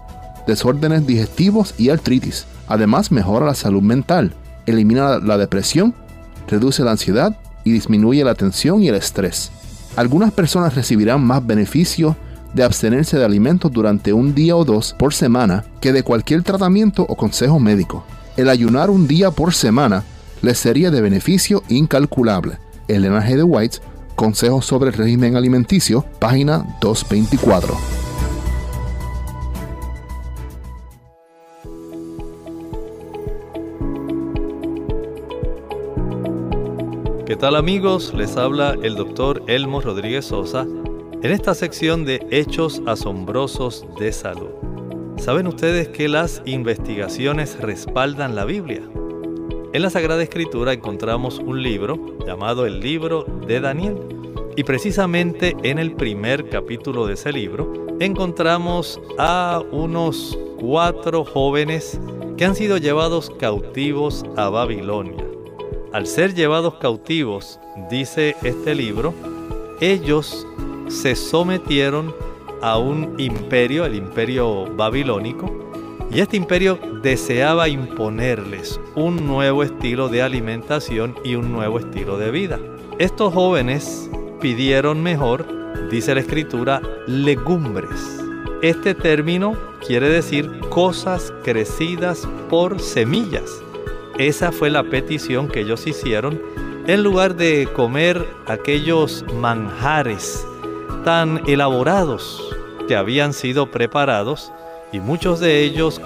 desórdenes 0.47 1.07
digestivos 1.07 1.75
y 1.79 1.91
artritis. 1.91 2.47
Además 2.67 3.13
mejora 3.13 3.47
la 3.47 3.55
salud 3.55 3.83
mental, 3.83 4.35
elimina 4.65 5.19
la 5.19 5.37
depresión, 5.39 5.95
reduce 6.49 6.83
la 6.83 6.93
ansiedad 6.93 7.37
y 7.65 7.73
disminuye 7.73 8.25
la 8.25 8.35
tensión 8.35 8.83
y 8.83 8.89
el 8.89 8.95
estrés. 8.95 9.51
Algunas 9.97 10.33
personas 10.33 10.75
recibirán 10.75 11.23
más 11.25 11.47
beneficio 11.47 12.17
de 12.57 12.65
abstenerse 12.65 13.19
de 13.19 13.25
alimentos 13.25 13.71
durante 13.71 14.15
un 14.15 14.35
día 14.35 14.57
o 14.57 14.65
dos 14.65 14.97
por 14.99 15.13
semana 15.13 15.67
que 15.79 15.93
de 15.93 16.03
cualquier 16.03 16.43
tratamiento 16.43 17.05
o 17.07 17.15
consejo 17.15 17.61
médico. 17.61 18.03
El 18.39 18.49
ayunar 18.49 18.89
un 18.89 19.07
día 19.07 19.31
por 19.31 19.53
semana 19.53 20.05
les 20.41 20.59
sería 20.59 20.91
de 20.91 21.03
beneficio 21.03 21.63
incalculable. 21.69 22.57
Elena 22.89 23.23
G. 23.23 23.37
de 23.37 23.43
White, 23.43 23.79
Consejos 24.15 24.65
sobre 24.65 24.89
el 24.89 24.97
régimen 24.97 25.37
alimenticio, 25.37 26.07
página 26.19 26.65
224. 26.81 27.77
¿Qué 37.27 37.37
tal 37.37 37.57
amigos? 37.57 38.15
Les 38.15 38.39
habla 38.39 38.77
el 38.83 38.95
doctor 38.97 39.43
Elmo 39.47 39.83
Rodríguez 39.83 40.25
Sosa 40.25 40.67
en 41.27 41.33
esta 41.33 41.57
sección 41.57 42.05
de 42.05 42.25
Hechos 42.31 42.81
Asombrosos 42.87 43.85
de 43.99 44.13
Salud. 44.13 44.51
¿Saben 45.17 45.49
ustedes 45.49 45.89
que 45.89 46.09
las 46.09 46.41
investigaciones 46.45 47.59
respaldan 47.59 48.37
la 48.37 48.45
Biblia? 48.45 48.83
En 49.73 49.83
la 49.83 49.91
Sagrada 49.91 50.23
Escritura 50.23 50.73
encontramos 50.73 51.41
un 51.41 51.65
libro 51.65 52.17
llamado 52.25 52.65
el 52.65 52.79
libro 52.79 53.25
de 53.45 53.59
Daniel. 53.59 53.97
Y 54.55 54.63
precisamente 54.63 55.57
en 55.65 55.81
el 55.81 55.97
primer 55.97 56.49
capítulo 56.49 57.09
de 57.09 57.15
ese 57.15 57.33
libro 57.33 57.73
encontramos 57.99 59.01
a 59.19 59.65
unos 59.73 60.39
cuatro 60.61 61.25
jóvenes 61.25 61.99
que 62.37 62.45
han 62.45 62.55
sido 62.55 62.77
llevados 62.77 63.31
cautivos 63.31 64.25
a 64.37 64.49
Babilonia. 64.49 65.27
Al 65.93 66.07
ser 66.07 66.35
llevados 66.35 66.75
cautivos, 66.75 67.59
dice 67.91 68.37
este 68.45 68.77
libro, 68.77 69.13
ellos 69.81 70.47
se 70.89 71.15
sometieron 71.15 72.15
a 72.63 72.79
un 72.79 73.15
imperio, 73.19 73.85
el 73.85 73.95
imperio 73.95 74.67
babilónico, 74.75 75.53
y 76.11 76.21
este 76.21 76.37
imperio 76.37 76.79
deseaba 77.03 77.69
imponerles 77.69 78.81
un 78.95 79.27
nuevo 79.27 79.63
estilo 79.63 80.09
de 80.09 80.23
alimentación 80.23 81.17
y 81.25 81.35
un 81.35 81.53
nuevo 81.53 81.79
estilo 81.79 82.17
de 82.17 82.31
vida. 82.31 82.61
Estos 82.99 83.35
jóvenes 83.35 84.09
pidieron 84.41 85.03
mejor, 85.03 85.47
dice 85.91 86.15
la 86.15 86.21
escritura, 86.21 86.81
legumbres. 87.07 88.23
Este 88.63 88.95
término 88.95 89.57
quiere 89.87 90.09
decir 90.09 90.61
cosas 90.71 91.33
crecidas 91.45 92.27
por 92.49 92.81
semillas. 92.81 93.63
Esa 94.17 94.53
fue 94.53 94.71
la 94.71 94.85
petición 94.85 95.49
que 95.49 95.61
ellos 95.61 95.87
hicieron 95.87 96.41
en 96.87 97.03
lugar 97.03 97.37
de 97.37 97.69
comer 97.75 98.27
aquellos 98.47 99.25
manjares 99.35 100.47
tan 101.05 101.43
elaborados 101.47 102.43
que 102.89 102.97
habían 102.97 103.33
sido 103.33 103.71
preparados 103.71 104.53
y 104.93 105.01
muchos 105.01 105.41
de 105.41 105.63
ellos 105.63 106.01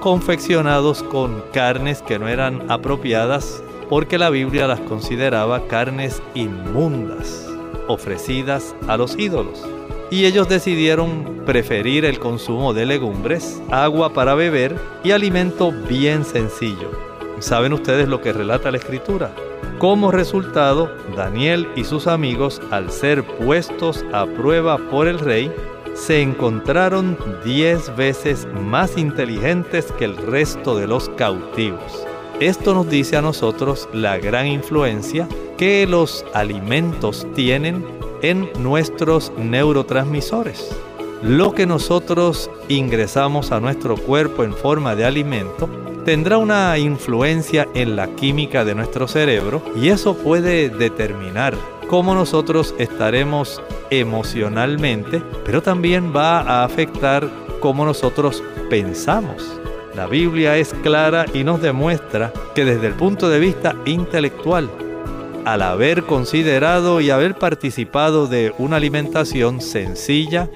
confeccionados 0.00 1.02
con 1.02 1.42
carnes 1.52 2.02
que 2.02 2.18
no 2.18 2.28
eran 2.28 2.70
apropiadas 2.70 3.62
porque 3.88 4.18
la 4.18 4.30
Biblia 4.30 4.66
las 4.66 4.80
consideraba 4.80 5.66
carnes 5.66 6.22
inmundas 6.34 7.48
ofrecidas 7.88 8.74
a 8.88 8.96
los 8.96 9.18
ídolos. 9.18 9.62
Y 10.10 10.26
ellos 10.26 10.48
decidieron 10.48 11.42
preferir 11.44 12.04
el 12.04 12.18
consumo 12.18 12.72
de 12.72 12.86
legumbres, 12.86 13.60
agua 13.70 14.12
para 14.12 14.34
beber 14.34 14.76
y 15.02 15.10
alimento 15.10 15.72
bien 15.88 16.24
sencillo. 16.24 16.90
¿Saben 17.40 17.72
ustedes 17.72 18.08
lo 18.08 18.20
que 18.20 18.32
relata 18.32 18.70
la 18.70 18.78
escritura? 18.78 19.34
Como 19.84 20.10
resultado, 20.10 20.90
Daniel 21.14 21.68
y 21.76 21.84
sus 21.84 22.06
amigos, 22.06 22.58
al 22.70 22.90
ser 22.90 23.22
puestos 23.22 24.02
a 24.14 24.24
prueba 24.24 24.78
por 24.78 25.06
el 25.06 25.18
rey, 25.18 25.52
se 25.92 26.22
encontraron 26.22 27.18
diez 27.44 27.94
veces 27.94 28.48
más 28.62 28.96
inteligentes 28.96 29.92
que 29.98 30.06
el 30.06 30.16
resto 30.16 30.74
de 30.78 30.86
los 30.86 31.10
cautivos. 31.10 32.06
Esto 32.40 32.72
nos 32.72 32.88
dice 32.88 33.18
a 33.18 33.20
nosotros 33.20 33.86
la 33.92 34.16
gran 34.16 34.46
influencia 34.46 35.28
que 35.58 35.86
los 35.86 36.24
alimentos 36.32 37.26
tienen 37.34 37.84
en 38.22 38.48
nuestros 38.60 39.34
neurotransmisores. 39.36 40.74
Lo 41.22 41.52
que 41.52 41.66
nosotros 41.66 42.50
ingresamos 42.70 43.52
a 43.52 43.60
nuestro 43.60 43.98
cuerpo 43.98 44.44
en 44.44 44.54
forma 44.54 44.94
de 44.94 45.04
alimento 45.04 45.68
tendrá 46.04 46.38
una 46.38 46.76
influencia 46.78 47.66
en 47.74 47.96
la 47.96 48.08
química 48.14 48.64
de 48.64 48.74
nuestro 48.74 49.08
cerebro 49.08 49.62
y 49.74 49.88
eso 49.88 50.16
puede 50.16 50.68
determinar 50.68 51.56
cómo 51.88 52.14
nosotros 52.14 52.74
estaremos 52.78 53.62
emocionalmente, 53.90 55.22
pero 55.44 55.62
también 55.62 56.14
va 56.14 56.40
a 56.40 56.64
afectar 56.64 57.28
cómo 57.60 57.84
nosotros 57.84 58.42
pensamos. 58.68 59.60
La 59.94 60.06
Biblia 60.06 60.56
es 60.56 60.74
clara 60.82 61.24
y 61.32 61.44
nos 61.44 61.62
demuestra 61.62 62.32
que 62.54 62.64
desde 62.64 62.88
el 62.88 62.94
punto 62.94 63.28
de 63.28 63.38
vista 63.38 63.76
intelectual, 63.84 64.68
al 65.44 65.62
haber 65.62 66.04
considerado 66.04 67.00
y 67.00 67.10
haber 67.10 67.36
participado 67.36 68.26
de 68.26 68.52
una 68.58 68.76
alimentación 68.76 69.60
sencilla, 69.60 70.50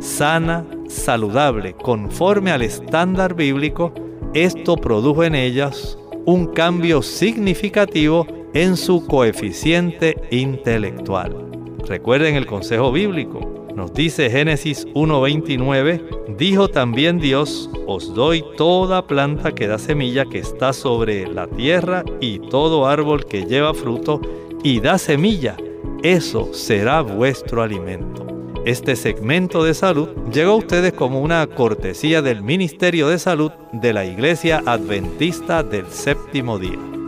sana, 0.00 0.64
saludable, 0.88 1.74
conforme 1.74 2.50
al 2.50 2.62
estándar 2.62 3.34
bíblico, 3.34 3.92
esto 4.34 4.76
produjo 4.76 5.24
en 5.24 5.34
ellas 5.34 5.98
un 6.26 6.46
cambio 6.46 7.02
significativo 7.02 8.26
en 8.54 8.76
su 8.76 9.06
coeficiente 9.06 10.16
intelectual. 10.30 11.50
Recuerden 11.86 12.36
el 12.36 12.46
consejo 12.46 12.92
bíblico. 12.92 13.40
Nos 13.74 13.94
dice 13.94 14.30
Génesis 14.30 14.86
1.29, 14.88 16.36
dijo 16.36 16.68
también 16.68 17.18
Dios, 17.18 17.70
os 17.86 18.14
doy 18.14 18.44
toda 18.56 19.06
planta 19.06 19.52
que 19.52 19.66
da 19.66 19.78
semilla 19.78 20.24
que 20.24 20.38
está 20.38 20.72
sobre 20.72 21.26
la 21.26 21.46
tierra 21.46 22.04
y 22.20 22.40
todo 22.40 22.86
árbol 22.86 23.24
que 23.24 23.46
lleva 23.46 23.72
fruto 23.72 24.20
y 24.62 24.80
da 24.80 24.98
semilla, 24.98 25.56
eso 26.02 26.52
será 26.52 27.00
vuestro 27.00 27.62
alimento. 27.62 28.29
Este 28.66 28.94
segmento 28.94 29.64
de 29.64 29.72
salud 29.72 30.10
llegó 30.30 30.52
a 30.52 30.56
ustedes 30.56 30.92
como 30.92 31.22
una 31.22 31.46
cortesía 31.46 32.20
del 32.20 32.42
Ministerio 32.42 33.08
de 33.08 33.18
Salud 33.18 33.52
de 33.72 33.94
la 33.94 34.04
Iglesia 34.04 34.62
Adventista 34.66 35.62
del 35.62 35.86
Séptimo 35.86 36.58
Día. 36.58 36.99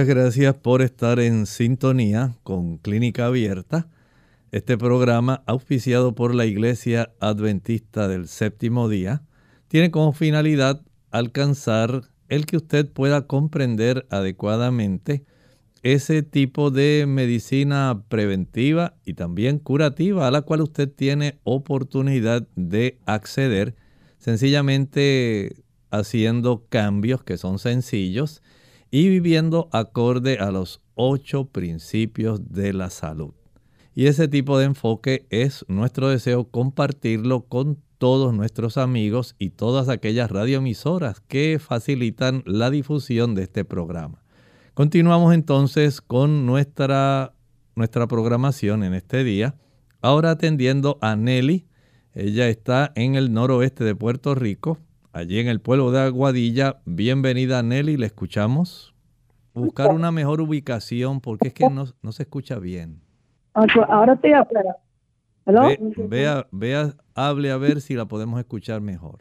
Muchas 0.00 0.16
gracias 0.16 0.54
por 0.54 0.80
estar 0.80 1.20
en 1.20 1.44
sintonía 1.44 2.34
con 2.42 2.78
Clínica 2.78 3.26
Abierta, 3.26 3.86
este 4.50 4.78
programa 4.78 5.42
auspiciado 5.44 6.14
por 6.14 6.34
la 6.34 6.46
Iglesia 6.46 7.12
Adventista 7.20 8.08
del 8.08 8.26
Séptimo 8.26 8.88
Día. 8.88 9.20
Tiene 9.68 9.90
como 9.90 10.14
finalidad 10.14 10.80
alcanzar 11.10 12.04
el 12.30 12.46
que 12.46 12.56
usted 12.56 12.90
pueda 12.90 13.26
comprender 13.26 14.06
adecuadamente 14.08 15.26
ese 15.82 16.22
tipo 16.22 16.70
de 16.70 17.04
medicina 17.06 18.02
preventiva 18.08 18.94
y 19.04 19.12
también 19.12 19.58
curativa 19.58 20.26
a 20.26 20.30
la 20.30 20.40
cual 20.40 20.62
usted 20.62 20.90
tiene 20.90 21.40
oportunidad 21.44 22.48
de 22.56 22.96
acceder 23.04 23.74
sencillamente 24.16 25.56
haciendo 25.90 26.64
cambios 26.70 27.22
que 27.22 27.36
son 27.36 27.58
sencillos 27.58 28.40
y 28.90 29.08
viviendo 29.08 29.68
acorde 29.72 30.38
a 30.38 30.50
los 30.50 30.80
ocho 30.94 31.46
principios 31.46 32.52
de 32.52 32.72
la 32.72 32.90
salud. 32.90 33.32
Y 33.94 34.06
ese 34.06 34.28
tipo 34.28 34.58
de 34.58 34.66
enfoque 34.66 35.26
es 35.30 35.64
nuestro 35.68 36.08
deseo 36.08 36.44
compartirlo 36.44 37.42
con 37.42 37.78
todos 37.98 38.32
nuestros 38.32 38.78
amigos 38.78 39.34
y 39.38 39.50
todas 39.50 39.88
aquellas 39.88 40.30
radioemisoras 40.30 41.20
que 41.20 41.58
facilitan 41.60 42.42
la 42.46 42.70
difusión 42.70 43.34
de 43.34 43.42
este 43.42 43.64
programa. 43.64 44.22
Continuamos 44.72 45.34
entonces 45.34 46.00
con 46.00 46.46
nuestra, 46.46 47.34
nuestra 47.74 48.06
programación 48.06 48.84
en 48.84 48.94
este 48.94 49.22
día. 49.22 49.54
Ahora 50.00 50.30
atendiendo 50.30 50.98
a 51.02 51.16
Nelly. 51.16 51.66
Ella 52.14 52.48
está 52.48 52.90
en 52.94 53.14
el 53.14 53.32
noroeste 53.32 53.84
de 53.84 53.94
Puerto 53.94 54.34
Rico, 54.34 54.78
allí 55.12 55.38
en 55.38 55.48
el 55.48 55.60
pueblo 55.60 55.90
de 55.90 56.00
Aguadilla. 56.00 56.80
Bienvenida 56.84 57.62
Nelly, 57.62 57.96
le 57.96 58.06
escuchamos. 58.06 58.94
Buscar 59.52 59.92
una 59.92 60.12
mejor 60.12 60.40
ubicación 60.40 61.20
porque 61.20 61.48
es 61.48 61.54
que 61.54 61.68
no, 61.68 61.86
no 62.02 62.12
se 62.12 62.22
escucha 62.22 62.58
bien. 62.58 63.00
Ahora 63.52 64.14
estoy 64.14 64.32
afuera. 64.32 64.76
vea, 66.08 66.46
vea, 66.52 66.94
hable 67.14 67.50
a 67.50 67.56
ver 67.56 67.80
si 67.80 67.94
la 67.94 68.06
podemos 68.06 68.38
escuchar 68.38 68.80
mejor. 68.80 69.20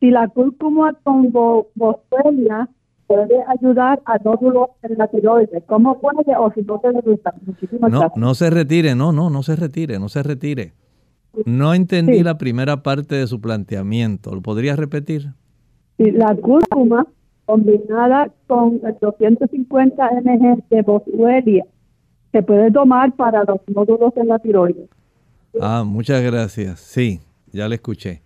Si 0.00 0.10
la 0.10 0.28
cúrcuma 0.28 0.94
con 1.02 1.32
boswellia 1.32 2.68
puede 3.08 3.42
ayudar 3.48 4.00
a 4.04 4.18
nódulos 4.18 4.68
en 4.82 4.96
la 4.96 5.08
tiroides, 5.08 5.64
¿cómo 5.66 6.00
puede 6.00 6.36
o 6.36 6.52
si 6.52 6.62
no 6.62 6.80
se 6.80 6.92
gusta? 7.00 7.34
no, 7.80 8.12
no 8.14 8.34
se 8.34 8.50
retire, 8.50 8.94
no, 8.94 9.10
no, 9.10 9.28
no 9.28 9.42
se 9.42 9.56
retire, 9.56 9.98
no 9.98 10.08
se 10.08 10.22
retire. 10.22 10.74
No 11.46 11.74
entendí 11.74 12.22
la 12.22 12.38
primera 12.38 12.82
parte 12.82 13.14
de 13.14 13.26
su 13.26 13.40
planteamiento. 13.40 14.34
¿Lo 14.34 14.42
podría 14.42 14.76
repetir? 14.76 15.32
Si 15.96 16.10
la 16.10 16.34
cúrcuma 16.36 17.06
combinada 17.44 18.30
con 18.46 18.80
250 19.00 20.10
mg 20.22 20.68
de 20.68 20.82
boswellia 20.82 21.64
se 22.32 22.42
puede 22.42 22.70
tomar 22.70 23.16
para 23.16 23.44
los 23.44 23.60
nódulos 23.68 24.12
en 24.16 24.28
la 24.28 24.38
tiroides. 24.38 24.88
Ah, 25.60 25.82
muchas 25.86 26.22
gracias. 26.22 26.80
Sí, 26.80 27.20
ya 27.52 27.68
le 27.68 27.76
escuché. 27.76 28.22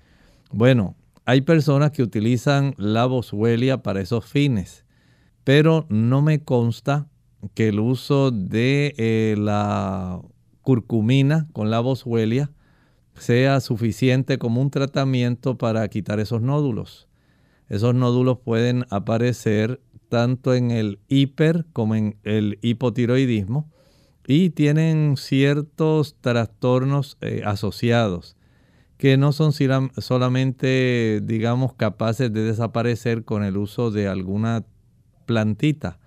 Bueno, 0.50 0.96
hay 1.24 1.42
personas 1.42 1.92
que 1.92 2.02
utilizan 2.02 2.74
la 2.76 3.06
boswellia 3.06 3.82
para 3.82 4.00
esos 4.00 4.24
fines, 4.24 4.84
pero 5.44 5.86
no 5.88 6.20
me 6.20 6.42
consta 6.42 7.06
que 7.54 7.68
el 7.68 7.80
uso 7.80 8.30
de 8.30 8.94
eh, 8.98 9.36
la 9.38 10.20
curcumina 10.62 11.46
con 11.52 11.70
la 11.70 11.80
boswellia 11.80 12.50
sea 13.16 13.60
suficiente 13.60 14.38
como 14.38 14.60
un 14.60 14.70
tratamiento 14.70 15.58
para 15.58 15.86
quitar 15.88 16.20
esos 16.20 16.42
nódulos. 16.42 17.08
Esos 17.68 17.94
nódulos 17.94 18.38
pueden 18.38 18.84
aparecer 18.90 19.80
tanto 20.08 20.54
en 20.54 20.70
el 20.70 20.98
hiper 21.08 21.66
como 21.72 21.94
en 21.94 22.16
el 22.22 22.58
hipotiroidismo 22.62 23.70
y 24.26 24.50
tienen 24.50 25.16
ciertos 25.16 26.16
trastornos 26.20 27.16
eh, 27.20 27.42
asociados 27.44 28.36
que 29.02 29.16
no 29.16 29.32
son 29.32 29.52
solamente, 29.52 31.20
digamos, 31.24 31.74
capaces 31.74 32.32
de 32.32 32.44
desaparecer 32.44 33.24
con 33.24 33.42
el 33.42 33.56
uso 33.56 33.90
de 33.90 34.06
alguna 34.06 34.64
plantita. 35.26 35.98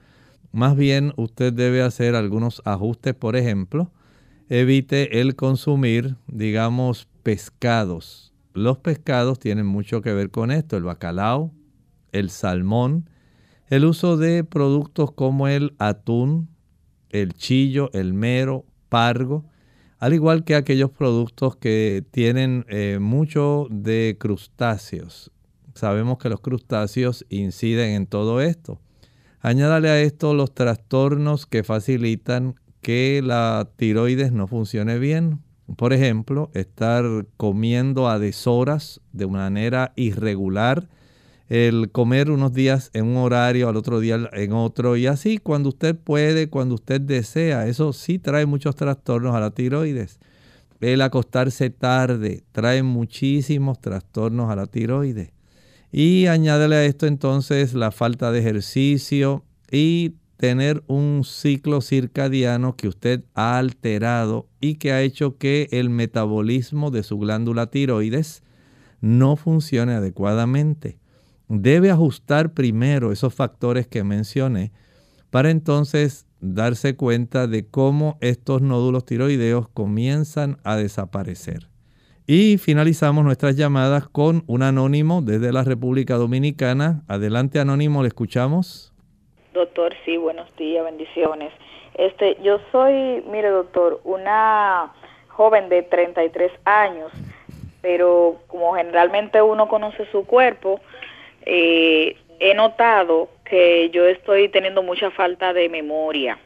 Más 0.53 0.77
bien 0.77 1.11
usted 1.17 1.51
debe 1.51 1.81
hacer 1.81 2.15
algunos 2.15 2.61
ajustes, 2.63 3.13
por 3.13 3.35
ejemplo, 3.35 3.91
evite 4.49 5.21
el 5.21 5.35
consumir, 5.35 6.15
digamos, 6.27 7.07
pescados. 7.23 8.33
Los 8.53 8.77
pescados 8.77 9.39
tienen 9.39 9.65
mucho 9.65 10.01
que 10.01 10.13
ver 10.13 10.31
con 10.31 10.51
esto, 10.51 10.77
el 10.77 10.83
bacalao, 10.83 11.51
el 12.11 12.29
salmón, 12.29 13.09
el 13.67 13.85
uso 13.85 14.17
de 14.17 14.43
productos 14.43 15.11
como 15.11 15.47
el 15.47 15.75
atún, 15.79 16.49
el 17.09 17.33
chillo, 17.33 17.89
el 17.93 18.13
mero, 18.13 18.65
pargo, 18.89 19.45
al 19.99 20.13
igual 20.13 20.43
que 20.43 20.55
aquellos 20.55 20.91
productos 20.91 21.55
que 21.55 22.05
tienen 22.11 22.65
eh, 22.69 22.99
mucho 23.01 23.67
de 23.71 24.17
crustáceos. 24.19 25.31
Sabemos 25.73 26.19
que 26.19 26.29
los 26.29 26.41
crustáceos 26.41 27.25
inciden 27.29 27.95
en 27.95 28.07
todo 28.07 28.41
esto. 28.41 28.79
Añádale 29.41 29.89
a 29.89 30.01
esto 30.01 30.33
los 30.33 30.53
trastornos 30.53 31.45
que 31.45 31.63
facilitan 31.63 32.55
que 32.85 33.23
la 33.25 33.67
tiroides 33.77 34.31
no 34.31 34.45
funcione 34.45 34.99
bien. 34.99 35.39
Por 35.75 35.91
ejemplo, 35.91 36.51
estar 36.53 37.03
comiendo 37.35 38.07
a 38.07 38.19
deshoras 38.19 39.01
de 39.11 39.25
manera 39.25 39.91
irregular, 39.95 40.87
el 41.49 41.89
comer 41.91 42.29
unos 42.29 42.53
días 42.53 42.91
en 42.93 43.07
un 43.07 43.17
horario, 43.17 43.69
al 43.69 43.75
otro 43.75 43.99
día 43.99 44.29
en 44.33 44.53
otro, 44.53 44.97
y 44.97 45.07
así 45.07 45.39
cuando 45.39 45.69
usted 45.69 45.95
puede, 45.95 46.47
cuando 46.51 46.75
usted 46.75 47.01
desea. 47.01 47.65
Eso 47.65 47.91
sí 47.91 48.19
trae 48.19 48.45
muchos 48.45 48.75
trastornos 48.75 49.33
a 49.33 49.39
la 49.39 49.49
tiroides. 49.49 50.19
El 50.79 51.01
acostarse 51.01 51.71
tarde 51.71 52.43
trae 52.51 52.83
muchísimos 52.83 53.81
trastornos 53.81 54.51
a 54.51 54.55
la 54.55 54.67
tiroides. 54.67 55.31
Y 55.91 56.27
añádele 56.27 56.75
a 56.75 56.85
esto 56.85 57.07
entonces 57.07 57.73
la 57.73 57.89
falta 57.89 58.31
de 58.31 58.41
ejercicio 58.41 59.43
y 59.71 60.17
tener 60.37 60.83
un 60.87 61.23
ciclo 61.23 61.81
circadiano 61.81 62.75
que 62.75 62.87
usted 62.87 63.23
ha 63.33 63.57
alterado 63.57 64.47
y 64.59 64.75
que 64.75 64.91
ha 64.91 65.01
hecho 65.01 65.37
que 65.37 65.69
el 65.71 65.89
metabolismo 65.89 66.91
de 66.91 67.03
su 67.03 67.17
glándula 67.17 67.67
tiroides 67.67 68.43
no 69.01 69.35
funcione 69.35 69.93
adecuadamente 69.93 70.99
debe 71.47 71.91
ajustar 71.91 72.53
primero 72.53 73.11
esos 73.11 73.33
factores 73.33 73.87
que 73.87 74.03
mencioné 74.03 74.71
para 75.29 75.51
entonces 75.51 76.25
darse 76.39 76.95
cuenta 76.95 77.47
de 77.47 77.67
cómo 77.67 78.17
estos 78.21 78.61
nódulos 78.61 79.05
tiroideos 79.05 79.67
comienzan 79.69 80.57
a 80.63 80.75
desaparecer. 80.75 81.69
Y 82.27 82.57
finalizamos 82.57 83.23
nuestras 83.23 83.55
llamadas 83.55 84.07
con 84.07 84.43
un 84.47 84.63
anónimo 84.63 85.21
desde 85.21 85.51
la 85.51 85.63
República 85.63 86.15
Dominicana. 86.15 87.03
Adelante 87.07 87.59
anónimo, 87.59 88.01
le 88.01 88.07
escuchamos. 88.07 88.94
Doctor, 89.55 89.95
sí, 90.03 90.17
buenos 90.17 90.53
días, 90.57 90.83
bendiciones. 90.83 91.49
Este, 91.93 92.35
yo 92.43 92.59
soy, 92.73 93.23
mire 93.25 93.47
doctor, 93.47 94.01
una 94.03 94.91
joven 95.29 95.69
de 95.69 95.81
33 95.81 96.51
años, 96.65 97.09
pero 97.81 98.41
como 98.47 98.75
generalmente 98.75 99.41
uno 99.41 99.69
conoce 99.69 100.05
su 100.11 100.25
cuerpo, 100.25 100.81
eh, 101.45 102.17
he 102.41 102.53
notado 102.53 103.29
que 103.45 103.89
yo 103.91 104.05
estoy 104.05 104.49
teniendo 104.49 104.83
mucha 104.83 105.09
falta 105.09 105.53
de 105.53 105.69
memoria. 105.69 106.37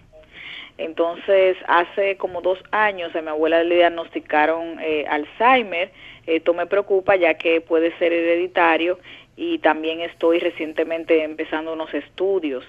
Entonces, 0.77 1.57
hace 1.67 2.15
como 2.15 2.41
dos 2.41 2.59
años 2.69 3.15
a 3.15 3.23
mi 3.23 3.29
abuela 3.29 3.63
le 3.63 3.77
diagnosticaron 3.77 4.79
eh, 4.79 5.05
Alzheimer. 5.09 5.91
Esto 6.27 6.53
me 6.53 6.67
preocupa 6.67 7.15
ya 7.15 7.33
que 7.33 7.59
puede 7.59 7.91
ser 7.97 8.13
hereditario 8.13 8.99
y 9.39 9.59
también 9.59 10.01
estoy 10.01 10.39
recientemente 10.39 11.23
empezando 11.23 11.71
unos 11.71 11.93
estudios, 11.93 12.65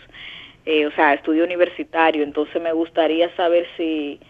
eh, 0.65 0.87
o 0.87 0.93
sea, 0.93 1.15
estudio 1.15 1.43
universitario. 1.43 2.23
Entonces, 2.23 2.63
me 2.63 2.73
gustaría 2.73 3.35
saber 3.35 3.67
si 3.77 4.21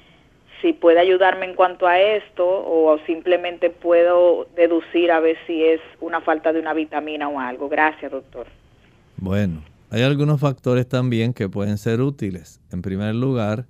si 0.63 0.73
puede 0.73 1.01
ayudarme 1.01 1.47
en 1.47 1.55
cuanto 1.55 1.87
a 1.87 1.99
esto 1.99 2.45
o 2.47 2.99
simplemente 3.07 3.71
puedo 3.71 4.47
deducir 4.57 5.11
a 5.11 5.21
ver 5.21 5.37
si 5.47 5.65
es 5.65 5.81
una 6.01 6.21
falta 6.21 6.53
de 6.53 6.61
una 6.61 6.75
vitamina 6.75 7.29
o 7.29 7.41
algo. 7.41 7.69
Gracias, 7.69 8.13
doctor. 8.13 8.47
Bueno, 9.17 9.63
hay 9.91 10.03
algunos 10.03 10.39
factores 10.39 10.87
también 10.87 11.33
que 11.33 11.49
pueden 11.49 11.79
ser 11.79 12.03
útiles. 12.03 12.61
En 12.71 12.83
primer 12.83 13.15
lugar, 13.15 13.67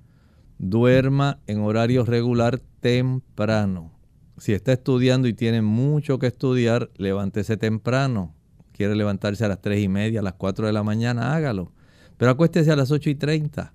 duerma 0.59 1.39
en 1.47 1.61
horario 1.61 2.05
regular 2.05 2.59
temprano. 2.81 3.93
Si 4.37 4.53
está 4.53 4.73
estudiando 4.73 5.29
y 5.29 5.35
tiene 5.35 5.63
mucho 5.63 6.19
que 6.19 6.27
estudiar, 6.27 6.89
levántese 6.97 7.57
temprano. 7.57 8.35
Quiere 8.81 8.97
levantarse 8.97 9.45
a 9.45 9.49
las 9.49 9.61
3 9.61 9.79
y 9.85 9.89
media, 9.89 10.21
a 10.21 10.23
las 10.23 10.33
4 10.33 10.67
de 10.67 10.73
la 10.73 10.83
mañana, 10.83 11.35
hágalo. 11.35 11.71
Pero 12.17 12.31
acuéstese 12.31 12.73
a 12.73 12.77
las 12.77 12.91
8 12.91 13.11
y 13.11 13.15
30 13.15 13.75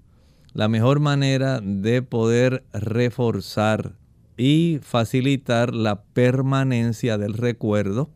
la 0.54 0.68
mejor 0.68 1.00
manera 1.00 1.62
de 1.62 2.02
poder 2.02 2.64
reforzar 2.74 4.00
y 4.36 4.80
facilitar 4.82 5.76
la 5.76 6.02
permanencia 6.02 7.20
del 7.20 7.36
recuerdo 7.36 8.10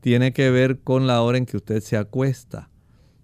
tiene 0.00 0.32
que 0.32 0.50
ver 0.50 0.80
con 0.80 1.06
la 1.06 1.22
hora 1.22 1.38
en 1.38 1.46
que 1.46 1.58
usted 1.58 1.80
se 1.80 1.96
acuesta. 1.96 2.70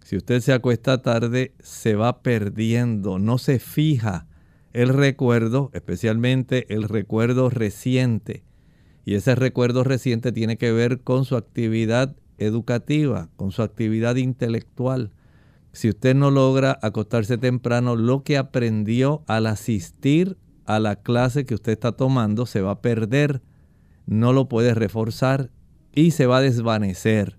Si 0.05 0.17
usted 0.17 0.39
se 0.39 0.53
acuesta 0.53 1.03
tarde, 1.03 1.55
se 1.59 1.97
va 1.97 2.23
perdiendo, 2.23 3.19
no 3.19 3.39
se 3.39 3.59
fija 3.59 4.29
el 4.73 4.91
recuerdo, 4.91 5.73
especialmente 5.73 6.73
el 6.73 6.85
recuerdo 6.85 7.51
reciente. 7.51 8.45
Y 9.05 9.17
ese 9.17 9.35
recuerdo 9.35 9.83
reciente 9.83 10.31
tiene 10.31 10.57
que 10.57 10.71
ver 10.71 11.01
con 11.01 11.25
su 11.25 11.35
actividad 11.35 12.15
educativa, 12.39 13.29
con 13.37 13.53
su 13.53 13.63
actividad 13.63 14.17
intelectual. 14.17 15.13
Si 15.73 15.89
usted 15.89 16.15
no 16.15 16.31
logra 16.31 16.79
acostarse 16.83 17.39
temprano, 17.39 17.97
lo 17.97 18.23
que 18.23 18.39
aprendió 18.39 19.23
al 19.27 19.47
asistir 19.47 20.37
a 20.65 20.79
la 20.81 20.97
clase 20.97 21.45
que 21.45 21.55
usted 21.55 21.73
está 21.73 21.93
tomando 21.93 22.47
se 22.47 22.61
va 22.61 22.73
a 22.73 22.81
perder, 22.81 23.43
no 24.07 24.33
lo 24.33 24.49
puede 24.49 24.75
reforzar 24.75 25.51
y 25.95 26.13
se 26.13 26.27
va 26.27 26.39
a 26.39 26.43
desvanecer. 26.43 27.39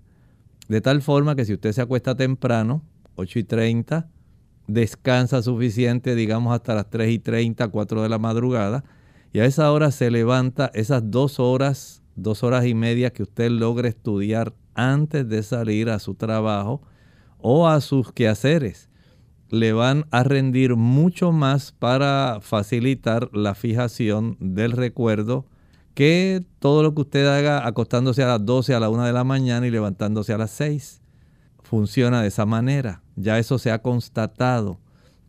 De 0.68 0.80
tal 0.80 1.02
forma 1.02 1.34
que 1.34 1.44
si 1.44 1.54
usted 1.54 1.72
se 1.72 1.82
acuesta 1.82 2.14
temprano, 2.14 2.84
8 3.16 3.40
y 3.40 3.44
30, 3.44 4.08
descansa 4.66 5.42
suficiente, 5.42 6.14
digamos 6.14 6.54
hasta 6.54 6.74
las 6.74 6.88
3 6.90 7.10
y 7.10 7.18
30, 7.18 7.68
4 7.68 8.02
de 8.02 8.08
la 8.08 8.18
madrugada, 8.18 8.84
y 9.32 9.40
a 9.40 9.44
esa 9.44 9.70
hora 9.72 9.90
se 9.90 10.10
levanta 10.10 10.70
esas 10.74 11.10
dos 11.10 11.38
horas, 11.40 12.02
dos 12.16 12.42
horas 12.42 12.66
y 12.66 12.74
media 12.74 13.12
que 13.12 13.22
usted 13.22 13.50
logre 13.50 13.88
estudiar 13.88 14.54
antes 14.74 15.28
de 15.28 15.42
salir 15.42 15.90
a 15.90 15.98
su 15.98 16.14
trabajo 16.14 16.82
o 17.38 17.68
a 17.68 17.80
sus 17.80 18.12
quehaceres. 18.12 18.88
Le 19.48 19.72
van 19.72 20.06
a 20.10 20.22
rendir 20.22 20.76
mucho 20.76 21.32
más 21.32 21.72
para 21.72 22.38
facilitar 22.40 23.28
la 23.32 23.54
fijación 23.54 24.36
del 24.38 24.72
recuerdo 24.72 25.46
que 25.94 26.44
todo 26.60 26.82
lo 26.82 26.94
que 26.94 27.02
usted 27.02 27.26
haga 27.26 27.66
acostándose 27.66 28.22
a 28.22 28.28
las 28.28 28.46
12, 28.46 28.74
a 28.74 28.80
la 28.80 28.88
1 28.88 29.04
de 29.04 29.12
la 29.12 29.24
mañana 29.24 29.66
y 29.66 29.70
levantándose 29.70 30.32
a 30.32 30.38
las 30.38 30.50
6. 30.52 31.02
Funciona 31.62 32.22
de 32.22 32.28
esa 32.28 32.46
manera. 32.46 33.02
Ya 33.16 33.38
eso 33.38 33.58
se 33.58 33.70
ha 33.70 33.82
constatado. 33.82 34.80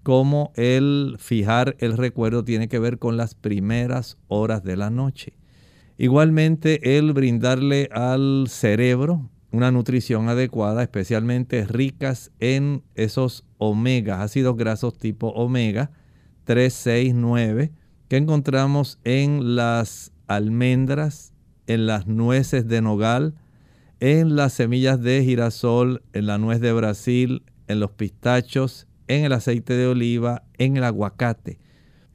Cómo 0.03 0.51
el 0.55 1.17
fijar 1.19 1.75
el 1.79 1.97
recuerdo 1.97 2.43
tiene 2.43 2.67
que 2.67 2.79
ver 2.79 2.99
con 2.99 3.17
las 3.17 3.35
primeras 3.35 4.17
horas 4.27 4.63
de 4.63 4.77
la 4.77 4.89
noche. 4.89 5.33
Igualmente, 6.01 6.97
el 6.97 7.13
brindarle 7.13 7.87
al 7.91 8.45
cerebro 8.49 9.29
una 9.51 9.69
nutrición 9.69 10.29
adecuada, 10.29 10.81
especialmente 10.81 11.63
ricas 11.67 12.31
en 12.39 12.81
esos 12.95 13.45
omegas, 13.59 14.19
ácidos 14.19 14.57
grasos 14.57 14.97
tipo 14.97 15.27
omega 15.27 15.91
3, 16.45 16.73
6, 16.73 17.13
9, 17.13 17.71
que 18.07 18.17
encontramos 18.17 18.97
en 19.03 19.55
las 19.55 20.11
almendras, 20.25 21.33
en 21.67 21.85
las 21.85 22.07
nueces 22.07 22.67
de 22.67 22.81
nogal, 22.81 23.35
en 23.99 24.35
las 24.35 24.53
semillas 24.53 24.99
de 25.03 25.23
girasol, 25.23 26.01
en 26.13 26.25
la 26.25 26.39
nuez 26.39 26.61
de 26.61 26.73
Brasil, 26.73 27.43
en 27.67 27.79
los 27.79 27.91
pistachos, 27.91 28.87
en 29.07 29.23
el 29.23 29.33
aceite 29.33 29.75
de 29.75 29.85
oliva, 29.85 30.45
en 30.57 30.77
el 30.77 30.83
aguacate. 30.83 31.59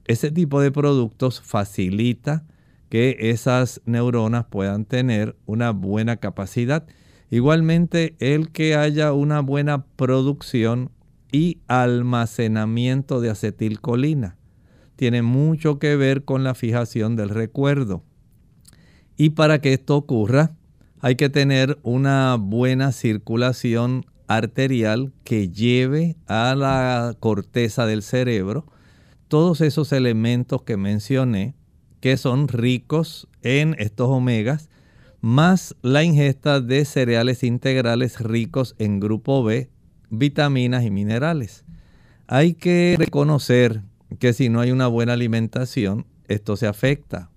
Ese 0.07 0.32
tipo 0.32 0.61
de 0.61 0.72
productos 0.72 1.41
facilita 1.41 2.47
que 2.89 3.16
esas 3.20 3.80
neuronas 3.84 4.47
puedan 4.47 4.84
tener 4.84 5.37
una 5.47 5.70
buena 5.70 6.16
capacidad. 6.16 6.87
Igualmente, 7.30 8.16
el 8.20 8.51
que 8.51 8.76
haya 8.76 9.12
una 9.12 9.41
buena 9.41 9.87
producción 9.87 10.91
y 11.32 11.59
almacenamiento 11.66 13.20
de 13.20 13.30
acetilcolina 13.30 14.37
tiene 14.97 15.22
mucho 15.22 15.78
que 15.78 15.97
ver 15.97 16.24
con 16.24 16.43
la 16.43 16.55
fijación 16.55 17.16
del 17.16 17.28
recuerdo. 17.28 18.03
Y 19.16 19.30
para 19.30 19.61
que 19.61 19.74
esto 19.74 19.97
ocurra, 19.97 20.53
hay 21.01 21.16
que 21.16 21.28
tener 21.28 21.78
una 21.82 22.37
buena 22.37 22.93
circulación 22.93 24.07
arterial 24.26 25.12
que 25.24 25.51
lleve 25.51 26.16
a 26.26 26.55
la 26.57 27.14
corteza 27.20 27.87
del 27.87 28.03
cerebro 28.03 28.66
todos 29.28 29.61
esos 29.61 29.93
elementos 29.93 30.62
que 30.62 30.76
mencioné 30.76 31.55
que 32.07 32.16
son 32.16 32.46
ricos 32.46 33.26
en 33.42 33.74
estos 33.80 34.09
omegas, 34.09 34.70
más 35.22 35.74
la 35.82 36.04
ingesta 36.04 36.61
de 36.61 36.84
cereales 36.84 37.42
integrales 37.42 38.20
ricos 38.20 38.76
en 38.78 39.00
grupo 39.00 39.42
B, 39.42 39.70
vitaminas 40.09 40.84
y 40.84 40.92
minerales. 40.92 41.64
Hay 42.28 42.54
que 42.54 42.94
reconocer 42.96 43.82
que 44.20 44.34
si 44.34 44.48
no 44.48 44.61
hay 44.61 44.70
una 44.70 44.86
buena 44.86 45.14
alimentación, 45.14 46.07
esto 46.28 46.54
se 46.54 46.68
afecta. 46.68 47.32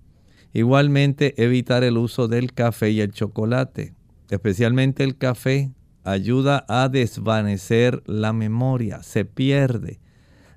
Igualmente 0.52 1.34
evitar 1.42 1.82
el 1.82 1.98
uso 1.98 2.28
del 2.28 2.52
café 2.52 2.90
y 2.90 3.00
el 3.00 3.10
chocolate, 3.10 3.92
especialmente 4.28 5.02
el 5.02 5.16
café, 5.16 5.72
ayuda 6.04 6.64
a 6.68 6.88
desvanecer 6.88 8.04
la 8.06 8.32
memoria, 8.32 9.02
se 9.02 9.24
pierde. 9.24 9.98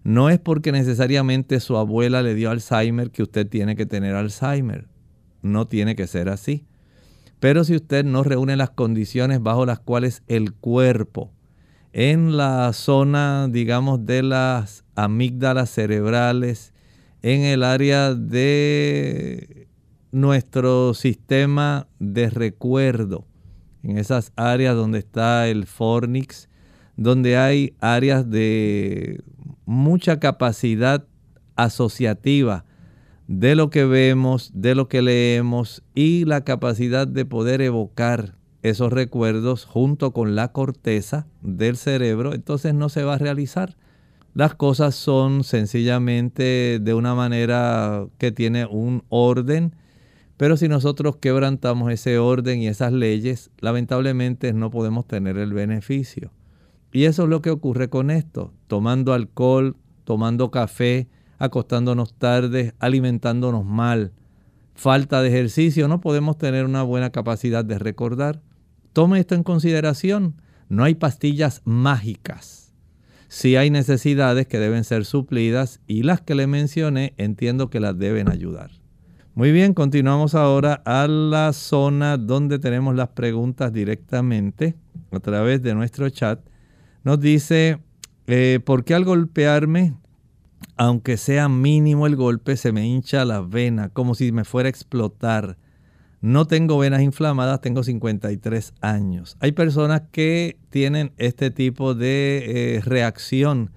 No 0.04 0.30
es 0.30 0.40
porque 0.40 0.72
necesariamente 0.72 1.60
su 1.60 1.78
abuela 1.78 2.22
le 2.22 2.36
dio 2.36 2.52
Alzheimer 2.52 3.10
que 3.10 3.24
usted 3.24 3.48
tiene 3.48 3.76
que 3.76 3.86
tener 3.86 4.16
Alzheimer. 4.16 4.88
No 5.42 5.68
tiene 5.68 5.96
que 5.96 6.08
ser 6.08 6.30
así. 6.30 6.66
Pero 7.40 7.64
si 7.64 7.76
usted 7.76 8.06
no 8.06 8.24
reúne 8.24 8.56
las 8.56 8.70
condiciones 8.70 9.42
bajo 9.42 9.66
las 9.66 9.80
cuales 9.80 10.24
el 10.28 10.54
cuerpo, 10.54 11.32
en 11.94 12.38
la 12.38 12.72
zona, 12.74 13.48
digamos, 13.50 14.06
de 14.06 14.24
las 14.24 14.84
amígdalas 14.96 15.70
cerebrales, 15.70 16.74
en 17.22 17.42
el 17.42 17.64
área 17.64 18.14
de 18.14 19.68
nuestro 20.12 20.94
sistema 20.94 21.88
de 22.00 22.30
recuerdo, 22.30 23.26
en 23.84 23.98
esas 23.98 24.32
áreas 24.36 24.76
donde 24.76 25.00
está 25.00 25.48
el 25.48 25.66
fornix, 25.66 26.50
donde 26.96 27.38
hay 27.38 27.74
áreas 27.80 28.30
de 28.30 29.22
mucha 29.66 30.20
capacidad 30.20 31.06
asociativa 31.56 32.66
de 33.28 33.56
lo 33.56 33.70
que 33.70 33.86
vemos, 33.86 34.52
de 34.54 34.76
lo 34.76 34.88
que 34.88 35.02
leemos 35.02 35.84
y 35.96 36.26
la 36.26 36.44
capacidad 36.44 37.08
de 37.08 37.26
poder 37.26 37.62
evocar 37.62 38.36
esos 38.64 38.92
recuerdos 38.92 39.66
junto 39.66 40.14
con 40.14 40.36
la 40.36 40.52
corteza 40.52 41.28
del 41.42 41.78
cerebro, 41.78 42.34
entonces 42.34 42.74
no 42.74 42.90
se 42.90 43.04
va 43.04 43.16
a 43.16 43.18
realizar. 43.18 43.76
Las 44.34 44.56
cosas 44.56 44.96
son 44.96 45.44
sencillamente 45.44 46.80
de 46.82 46.94
una 46.94 47.14
manera 47.14 48.08
que 48.18 48.32
tiene 48.32 48.66
un 48.66 49.04
orden, 49.10 49.76
pero 50.38 50.58
si 50.58 50.68
nosotros 50.68 51.18
quebrantamos 51.18 51.92
ese 51.92 52.18
orden 52.18 52.62
y 52.62 52.68
esas 52.68 52.92
leyes, 52.94 53.52
lamentablemente 53.60 54.52
no 54.54 54.72
podemos 54.72 55.08
tener 55.08 55.38
el 55.38 55.54
beneficio. 55.54 56.32
Y 56.94 57.06
eso 57.06 57.24
es 57.24 57.30
lo 57.30 57.42
que 57.42 57.50
ocurre 57.50 57.90
con 57.90 58.12
esto, 58.12 58.54
tomando 58.68 59.14
alcohol, 59.14 59.76
tomando 60.04 60.52
café, 60.52 61.10
acostándonos 61.40 62.14
tarde, 62.14 62.74
alimentándonos 62.80 63.66
mal, 63.66 64.14
falta 64.76 65.22
de 65.22 65.30
ejercicio, 65.30 65.88
no 65.88 66.02
podemos 66.02 66.38
tener 66.38 66.66
una 66.66 66.84
buena 66.84 67.12
capacidad 67.12 67.66
de 67.66 67.80
recordar. 67.80 68.42
Tome 68.94 69.20
esto 69.20 69.34
en 69.34 69.44
consideración, 69.44 70.36
no 70.70 70.84
hay 70.84 70.96
pastillas 70.96 71.62
mágicas. 71.66 72.74
Sí 73.28 73.56
hay 73.56 73.72
necesidades 73.72 74.46
que 74.46 74.60
deben 74.60 74.84
ser 74.84 75.06
suplidas 75.06 75.82
y 75.88 76.04
las 76.04 76.22
que 76.22 76.36
le 76.36 76.46
mencioné 76.46 77.16
entiendo 77.18 77.72
que 77.72 77.80
las 77.80 77.98
deben 77.98 78.30
ayudar. 78.30 78.70
Muy 79.34 79.52
bien, 79.52 79.74
continuamos 79.74 80.36
ahora 80.36 80.84
a 80.86 81.08
la 81.08 81.52
zona 81.54 82.18
donde 82.18 82.60
tenemos 82.60 82.96
las 82.96 83.10
preguntas 83.10 83.74
directamente 83.74 84.76
a 85.12 85.20
través 85.20 85.64
de 85.64 85.74
nuestro 85.74 86.08
chat. 86.12 86.40
Nos 87.04 87.20
dice, 87.20 87.80
eh, 88.28 88.60
¿por 88.64 88.86
qué 88.86 88.94
al 88.94 89.04
golpearme, 89.04 89.94
aunque 90.78 91.18
sea 91.18 91.50
mínimo 91.50 92.08
el 92.08 92.16
golpe, 92.16 92.56
se 92.56 92.72
me 92.72 92.88
hincha 92.88 93.26
la 93.26 93.42
vena 93.42 93.90
como 93.90 94.16
si 94.16 94.32
me 94.32 94.46
fuera 94.46 94.68
a 94.68 94.70
explotar? 94.70 95.58
No 96.22 96.48
tengo 96.48 96.78
venas 96.78 97.02
inflamadas, 97.02 97.60
tengo 97.60 97.84
53 97.84 98.74
años. 98.80 99.36
Hay 99.42 99.52
personas 99.52 100.04
que 100.14 100.58
tienen 100.70 101.12
este 101.18 101.52
tipo 101.52 101.94
de 101.94 102.78
eh, 102.78 102.82
reacción. 102.82 103.72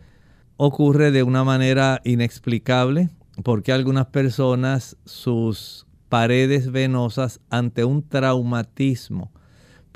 Ocurre 0.56 1.10
de 1.10 1.24
una 1.24 1.42
manera 1.42 2.00
inexplicable 2.04 3.10
porque 3.42 3.72
algunas 3.72 4.06
personas 4.06 4.96
sus 5.04 5.86
paredes 6.08 6.70
venosas 6.70 7.40
ante 7.50 7.84
un 7.84 8.08
traumatismo 8.08 9.32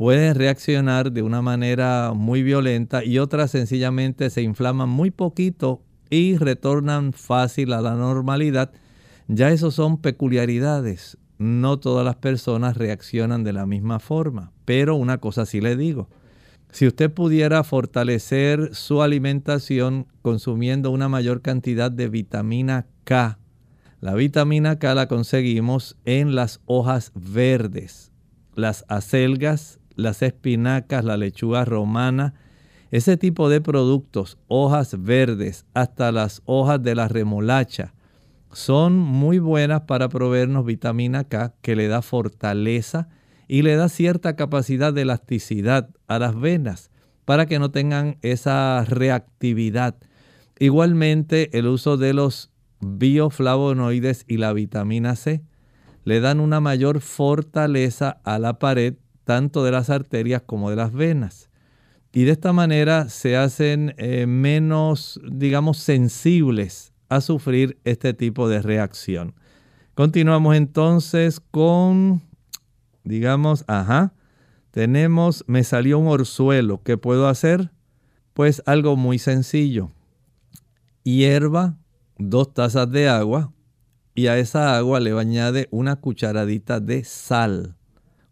pueden 0.01 0.35
reaccionar 0.35 1.13
de 1.13 1.21
una 1.21 1.43
manera 1.43 2.13
muy 2.15 2.43
violenta 2.43 3.05
y 3.05 3.19
otras 3.19 3.51
sencillamente 3.51 4.31
se 4.31 4.41
inflaman 4.41 4.89
muy 4.89 5.11
poquito 5.11 5.83
y 6.09 6.39
retornan 6.39 7.13
fácil 7.13 7.75
a 7.75 7.83
la 7.83 7.95
normalidad. 7.95 8.73
Ya 9.29 9.51
eso 9.51 9.71
son 9.71 10.01
peculiaridades. 10.01 11.19
No 11.37 11.79
todas 11.81 12.03
las 12.03 12.17
personas 12.17 12.79
reaccionan 12.79 13.45
de 13.45 13.53
la 13.53 13.67
misma 13.67 13.99
forma, 13.99 14.53
pero 14.65 14.95
una 14.95 15.19
cosa 15.19 15.45
sí 15.45 15.61
le 15.61 15.77
digo. 15.77 16.09
Si 16.71 16.87
usted 16.87 17.13
pudiera 17.13 17.63
fortalecer 17.63 18.75
su 18.75 19.03
alimentación 19.03 20.07
consumiendo 20.23 20.93
una 20.93 21.11
mayor 21.11 21.43
cantidad 21.43 21.91
de 21.91 22.09
vitamina 22.09 22.87
K, 23.05 23.39
la 24.01 24.15
vitamina 24.15 24.79
K 24.79 24.95
la 24.95 25.09
conseguimos 25.09 25.99
en 26.07 26.35
las 26.35 26.63
hojas 26.65 27.13
verdes, 27.15 28.13
las 28.55 28.87
acelgas, 28.89 29.80
las 30.01 30.23
espinacas, 30.23 31.05
la 31.05 31.17
lechuga 31.17 31.65
romana, 31.65 32.35
ese 32.91 33.17
tipo 33.17 33.49
de 33.49 33.61
productos, 33.61 34.39
hojas 34.49 35.01
verdes, 35.03 35.65
hasta 35.75 36.11
las 36.11 36.43
hojas 36.45 36.83
de 36.83 36.95
la 36.95 37.07
remolacha, 37.07 37.95
son 38.53 38.99
muy 38.99 39.39
buenas 39.39 39.83
para 39.83 40.09
proveernos 40.09 40.65
vitamina 40.65 41.25
K 41.25 41.55
que 41.63 41.77
le 41.77 41.87
da 41.87 42.03
fortaleza 42.03 43.09
y 43.47 43.63
le 43.63 43.77
da 43.77 43.89
cierta 43.89 44.35
capacidad 44.35 44.93
de 44.93 45.03
elasticidad 45.03 45.91
a 46.09 46.19
las 46.19 46.39
venas 46.39 46.91
para 47.25 47.47
que 47.47 47.61
no 47.61 47.71
tengan 47.71 48.17
esa 48.23 48.85
reactividad. 48.85 49.97
Igualmente 50.59 51.57
el 51.57 51.69
uso 51.69 51.97
de 51.97 52.13
los 52.13 52.51
bioflavonoides 52.81 54.25
y 54.27 54.39
la 54.39 54.53
vitamina 54.53 55.15
C 55.15 55.43
le 56.05 56.21
dan 56.21 56.41
una 56.41 56.61
mayor 56.61 57.01
fortaleza 57.01 58.21
a 58.25 58.39
la 58.39 58.59
pared 58.59 58.95
tanto 59.31 59.63
de 59.63 59.71
las 59.71 59.91
arterias 59.91 60.43
como 60.45 60.71
de 60.71 60.77
las 60.77 60.93
venas. 60.93 61.51
y 62.13 62.25
de 62.25 62.33
esta 62.33 62.53
manera 62.53 63.09
se 63.09 63.37
hacen 63.37 63.95
eh, 63.97 64.27
menos, 64.27 65.21
digamos, 65.31 65.79
sensibles 65.79 66.93
a 67.09 67.21
sufrir 67.21 67.79
este 67.85 68.13
tipo 68.13 68.49
de 68.49 68.61
reacción. 68.61 69.37
Continuamos 69.95 70.57
entonces 70.57 71.39
con, 71.39 72.23
digamos, 73.05 73.65
ajá, 73.69 74.15
tenemos, 74.73 75.45
me 75.47 75.63
salió 75.63 76.01
un 76.01 76.09
orzuelo, 76.09 76.83
¿qué 76.83 76.97
puedo 76.99 77.29
hacer? 77.29 77.71
Pues 78.35 78.65
algo 78.67 78.97
muy 78.97 79.21
sencillo. 79.21 79.93
Hierva 81.05 81.77
dos 82.19 82.53
tazas 82.53 82.91
de 82.91 83.09
agua 83.09 83.53
y 84.13 84.27
a 84.27 84.39
esa 84.39 84.77
agua 84.77 84.99
le 84.99 85.17
añade 85.17 85.69
una 85.71 85.95
cucharadita 85.95 86.81
de 86.81 87.05
sal. 87.05 87.77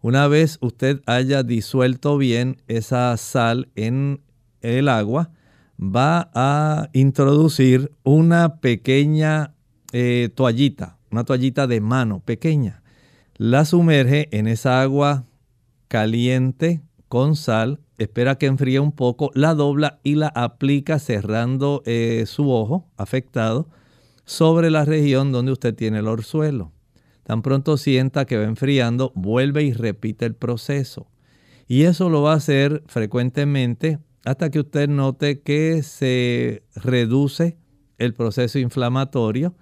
Una 0.09 0.27
vez 0.27 0.57
usted 0.63 1.03
haya 1.05 1.43
disuelto 1.43 2.17
bien 2.17 2.63
esa 2.67 3.15
sal 3.19 3.69
en 3.75 4.23
el 4.63 4.89
agua, 4.89 5.33
va 5.79 6.31
a 6.33 6.89
introducir 6.95 7.93
una 8.05 8.59
pequeña 8.63 9.53
eh, 9.93 10.31
toallita, 10.35 10.97
una 11.11 11.25
toallita 11.25 11.67
de 11.67 11.83
mano 11.83 12.21
pequeña. 12.21 12.83
La 13.37 13.67
sumerge 13.67 14.31
en 14.31 14.47
esa 14.47 14.81
agua 14.81 15.27
caliente 15.89 16.81
con 17.09 17.37
sal, 17.37 17.79
espera 17.99 18.39
que 18.39 18.47
enfríe 18.47 18.81
un 18.81 18.93
poco, 18.93 19.31
la 19.35 19.53
dobla 19.53 20.01
y 20.05 20.15
la 20.15 20.29
aplica 20.29 20.99
cerrando 21.01 21.83
eh, 21.85 22.25
su 22.27 22.51
ojo 22.51 22.89
afectado 22.97 23.69
sobre 24.25 24.71
la 24.71 24.87
región 24.87 25.33
donde 25.33 25.53
usted 25.53 25.75
tiene 25.75 25.99
el 25.99 26.09
orzuelo. 26.09 26.73
Tan 27.29 27.43
pronto 27.43 27.77
sienta 27.77 28.25
que 28.25 28.39
va 28.39 28.45
enfriando, 28.45 29.13
vuelve 29.15 29.63
y 29.63 29.75
repite 29.75 30.25
el 30.25 30.35
proceso. 30.35 31.11
Y 31.67 31.83
eso 31.83 32.09
lo 32.09 32.23
va 32.23 32.33
a 32.33 32.37
hacer 32.37 32.83
frecuentemente 32.87 33.99
hasta 34.25 34.49
que 34.51 34.61
usted 34.61 34.89
note 34.89 35.43
que 35.43 35.83
se 35.83 36.63
reduce 36.75 37.59
el 37.99 38.15
proceso 38.15 38.59
inflamatorio. 38.59 39.55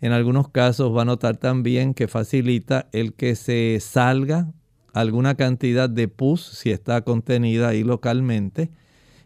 En 0.00 0.12
algunos 0.12 0.50
casos 0.50 0.96
va 0.96 1.02
a 1.02 1.04
notar 1.04 1.36
también 1.36 1.94
que 1.94 2.06
facilita 2.06 2.88
el 2.92 3.14
que 3.14 3.34
se 3.34 3.78
salga 3.80 4.52
alguna 4.92 5.34
cantidad 5.34 5.90
de 5.90 6.06
pus 6.06 6.40
si 6.40 6.70
está 6.70 7.02
contenida 7.02 7.70
ahí 7.70 7.82
localmente 7.82 8.70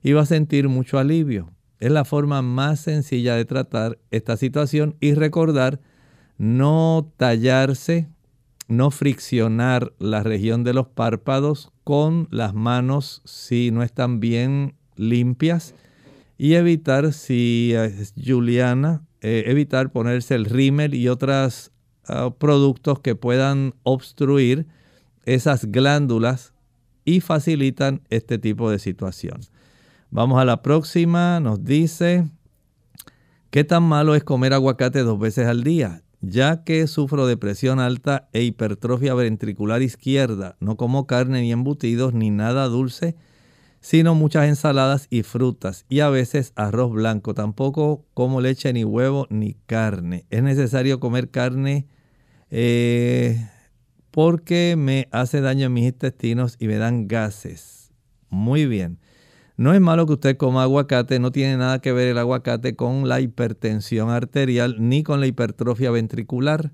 y 0.03 0.13
va 0.13 0.23
a 0.23 0.27
sentir 0.27 0.71
mucho 0.71 0.99
alivio. 0.99 1.51
Es 1.81 1.93
la 1.93 2.07
forma 2.07 2.41
más 2.41 2.81
sencilla 2.81 3.37
de 3.37 3.45
tratar 3.45 3.99
esta 4.11 4.39
situación 4.39 4.97
y 5.01 5.13
recordar 5.13 5.81
no 6.39 7.13
tallarse, 7.17 8.09
no 8.69 8.91
friccionar 8.91 9.93
la 9.99 10.23
región 10.23 10.65
de 10.65 10.75
los 10.75 10.89
párpados 10.89 11.71
con 11.85 12.29
las 12.31 12.55
manos 12.55 13.23
si 13.25 13.71
no 13.71 13.83
están 13.83 14.21
bien 14.21 14.75
limpias 14.97 15.75
y 16.39 16.55
evitar, 16.55 17.13
si 17.13 17.73
es 17.75 18.15
Juliana, 18.23 19.03
eh, 19.21 19.45
evitar 19.47 19.93
ponerse 19.93 20.35
el 20.35 20.45
rímel 20.45 20.95
y 20.95 21.09
otros 21.09 21.71
ah, 22.09 22.31
productos 22.37 23.01
que 23.01 23.15
puedan 23.15 23.75
obstruir 23.83 24.67
esas 25.25 25.71
glándulas 25.71 26.53
y 27.05 27.21
facilitan 27.21 28.03
este 28.11 28.39
tipo 28.39 28.71
de 28.71 28.79
situación. 28.79 29.41
Vamos 30.11 30.41
a 30.41 30.45
la 30.45 30.63
próxima, 30.63 31.41
nos 31.41 31.65
dice, 31.65 32.29
¿qué 33.51 33.65
tan 33.65 33.83
malo 33.83 34.15
es 34.15 34.25
comer 34.25 34.53
aguacate 34.53 35.01
dos 35.01 35.19
veces 35.19 35.47
al 35.47 35.65
día? 35.65 36.03
Ya 36.27 36.65
que 36.65 36.87
sufro 36.87 37.27
de 37.27 37.37
presión 37.37 37.81
alta 37.81 38.29
e 38.33 38.43
hipertrofia 38.43 39.15
ventricular 39.15 39.83
izquierda, 39.83 40.57
no 40.61 40.77
como 40.77 41.07
carne 41.07 41.43
ni 41.43 41.53
embutidos 41.53 42.15
ni 42.15 42.31
nada 42.31 42.67
dulce, 42.67 43.17
sino 43.81 44.15
muchas 44.15 44.49
ensaladas 44.49 45.07
y 45.11 45.23
frutas 45.23 45.85
y 45.89 46.01
a 46.01 46.09
veces 46.09 46.53
arroz 46.57 46.93
blanco. 46.93 47.35
Tampoco 47.35 48.07
como 48.15 48.41
leche 48.41 48.73
ni 48.73 48.83
huevo 48.85 49.27
ni 49.29 49.55
carne. 49.67 50.25
Es 50.31 50.43
necesario 50.43 51.01
comer 51.01 51.31
carne 51.31 51.87
eh, 52.51 53.47
porque 54.11 54.77
me 54.79 55.09
hace 55.11 55.41
daño 55.41 55.67
en 55.67 55.73
mis 55.75 55.87
intestinos 55.87 56.57
y 56.59 56.67
me 56.67 56.77
dan 56.77 57.09
gases. 57.09 57.93
Muy 58.31 58.67
bien. 58.67 58.99
No 59.57 59.73
es 59.73 59.81
malo 59.81 60.05
que 60.07 60.15
usted 60.15 60.37
coma 60.37 60.65
aguacate, 60.65 61.21
no 61.21 61.31
tiene 61.31 61.57
nada 61.57 61.81
que 61.81 61.93
ver 61.93 62.09
el 62.09 62.19
aguacate 62.19 62.75
con 62.75 63.09
la 63.09 63.21
hipertensión 63.21 64.11
arterial 64.11 64.77
ni 64.81 65.05
con 65.05 65.21
la 65.21 65.29
hipertrofia 65.29 65.93
ventricular. 65.93 66.73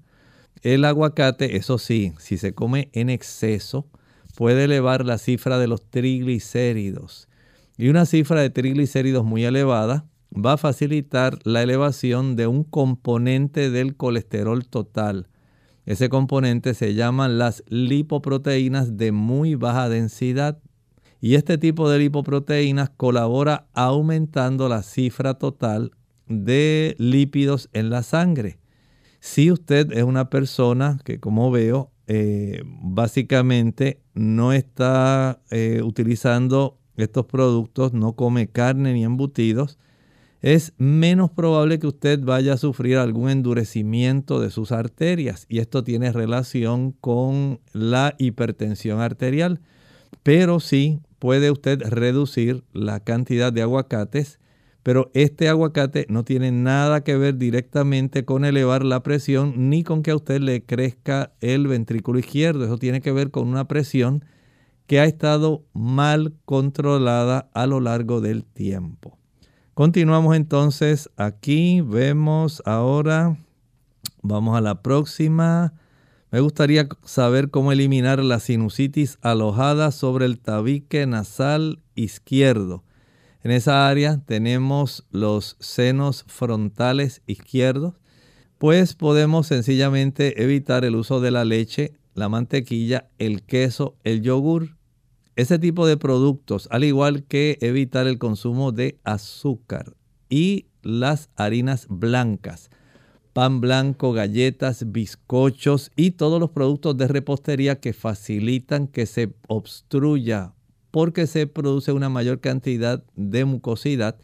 El 0.62 0.86
aguacate, 0.86 1.56
eso 1.56 1.76
sí, 1.76 2.14
si 2.18 2.38
se 2.38 2.54
come 2.54 2.88
en 2.94 3.10
exceso, 3.10 3.86
puede 4.34 4.64
elevar 4.64 5.04
la 5.04 5.18
cifra 5.18 5.58
de 5.58 5.66
los 5.66 5.90
triglicéridos. 5.90 7.28
Y 7.76 7.88
una 7.88 8.06
cifra 8.06 8.40
de 8.40 8.48
triglicéridos 8.48 9.24
muy 9.24 9.44
elevada 9.44 10.06
va 10.34 10.54
a 10.54 10.58
facilitar 10.58 11.38
la 11.44 11.62
elevación 11.62 12.34
de 12.36 12.46
un 12.46 12.64
componente 12.64 13.70
del 13.70 13.96
colesterol 13.96 14.66
total. 14.66 15.28
Ese 15.84 16.08
componente 16.08 16.72
se 16.72 16.94
llama 16.94 17.28
las 17.28 17.62
lipoproteínas 17.68 18.96
de 18.96 19.12
muy 19.12 19.54
baja 19.54 19.88
densidad. 19.88 20.58
Y 21.20 21.34
este 21.34 21.58
tipo 21.58 21.90
de 21.90 21.98
lipoproteínas 21.98 22.90
colabora 22.90 23.66
aumentando 23.74 24.68
la 24.68 24.82
cifra 24.82 25.34
total 25.34 25.92
de 26.26 26.94
lípidos 26.98 27.68
en 27.72 27.90
la 27.90 28.02
sangre. 28.02 28.58
Si 29.20 29.52
usted 29.52 29.92
es 29.92 30.02
una 30.02 30.30
persona 30.30 30.98
que, 31.04 31.20
como 31.20 31.50
veo, 31.50 31.90
eh, 32.06 32.62
básicamente 32.64 34.00
no 34.14 34.52
está 34.54 35.42
eh, 35.50 35.82
utilizando 35.82 36.78
estos 36.96 37.26
productos, 37.26 37.92
no 37.92 38.14
come 38.14 38.48
carne 38.48 38.94
ni 38.94 39.04
embutidos, 39.04 39.78
es 40.40 40.72
menos 40.78 41.30
probable 41.30 41.78
que 41.78 41.86
usted 41.86 42.18
vaya 42.20 42.54
a 42.54 42.56
sufrir 42.56 42.96
algún 42.96 43.28
endurecimiento 43.28 44.40
de 44.40 44.48
sus 44.48 44.72
arterias. 44.72 45.44
Y 45.50 45.58
esto 45.58 45.84
tiene 45.84 46.12
relación 46.12 46.92
con 46.92 47.60
la 47.74 48.14
hipertensión 48.16 49.00
arterial. 49.00 49.60
Pero 50.22 50.58
sí 50.60 51.00
puede 51.20 51.52
usted 51.52 51.80
reducir 51.82 52.64
la 52.72 52.98
cantidad 52.98 53.52
de 53.52 53.62
aguacates, 53.62 54.40
pero 54.82 55.10
este 55.14 55.48
aguacate 55.48 56.06
no 56.08 56.24
tiene 56.24 56.50
nada 56.50 57.04
que 57.04 57.16
ver 57.16 57.36
directamente 57.36 58.24
con 58.24 58.44
elevar 58.44 58.84
la 58.84 59.02
presión 59.02 59.68
ni 59.70 59.84
con 59.84 60.02
que 60.02 60.10
a 60.10 60.16
usted 60.16 60.40
le 60.40 60.64
crezca 60.64 61.34
el 61.40 61.68
ventrículo 61.68 62.18
izquierdo. 62.18 62.64
Eso 62.64 62.78
tiene 62.78 63.02
que 63.02 63.12
ver 63.12 63.30
con 63.30 63.46
una 63.46 63.68
presión 63.68 64.24
que 64.86 64.98
ha 64.98 65.04
estado 65.04 65.62
mal 65.74 66.32
controlada 66.46 67.50
a 67.52 67.66
lo 67.66 67.78
largo 67.78 68.20
del 68.20 68.44
tiempo. 68.44 69.18
Continuamos 69.74 70.34
entonces 70.34 71.10
aquí, 71.16 71.82
vemos 71.82 72.62
ahora, 72.64 73.36
vamos 74.22 74.56
a 74.56 74.60
la 74.60 74.82
próxima. 74.82 75.74
Me 76.30 76.38
gustaría 76.38 76.88
saber 77.04 77.50
cómo 77.50 77.72
eliminar 77.72 78.22
la 78.22 78.38
sinusitis 78.38 79.18
alojada 79.20 79.90
sobre 79.90 80.26
el 80.26 80.38
tabique 80.38 81.04
nasal 81.04 81.82
izquierdo. 81.96 82.84
En 83.42 83.50
esa 83.50 83.88
área 83.88 84.22
tenemos 84.24 85.04
los 85.10 85.56
senos 85.58 86.24
frontales 86.28 87.22
izquierdos, 87.26 87.94
pues 88.58 88.94
podemos 88.94 89.48
sencillamente 89.48 90.42
evitar 90.42 90.84
el 90.84 90.94
uso 90.94 91.20
de 91.20 91.32
la 91.32 91.44
leche, 91.44 91.94
la 92.14 92.28
mantequilla, 92.28 93.08
el 93.18 93.42
queso, 93.42 93.96
el 94.04 94.22
yogur, 94.22 94.76
ese 95.34 95.58
tipo 95.58 95.84
de 95.86 95.96
productos, 95.96 96.68
al 96.70 96.84
igual 96.84 97.24
que 97.24 97.58
evitar 97.60 98.06
el 98.06 98.18
consumo 98.18 98.70
de 98.70 99.00
azúcar 99.02 99.96
y 100.28 100.66
las 100.82 101.28
harinas 101.34 101.86
blancas 101.88 102.70
pan 103.32 103.60
blanco, 103.60 104.12
galletas, 104.12 104.92
bizcochos 104.92 105.92
y 105.96 106.12
todos 106.12 106.40
los 106.40 106.50
productos 106.50 106.96
de 106.96 107.08
repostería 107.08 107.80
que 107.80 107.92
facilitan 107.92 108.86
que 108.86 109.06
se 109.06 109.32
obstruya 109.48 110.54
porque 110.90 111.26
se 111.26 111.46
produce 111.46 111.92
una 111.92 112.08
mayor 112.08 112.40
cantidad 112.40 113.04
de 113.14 113.44
mucosidad, 113.44 114.18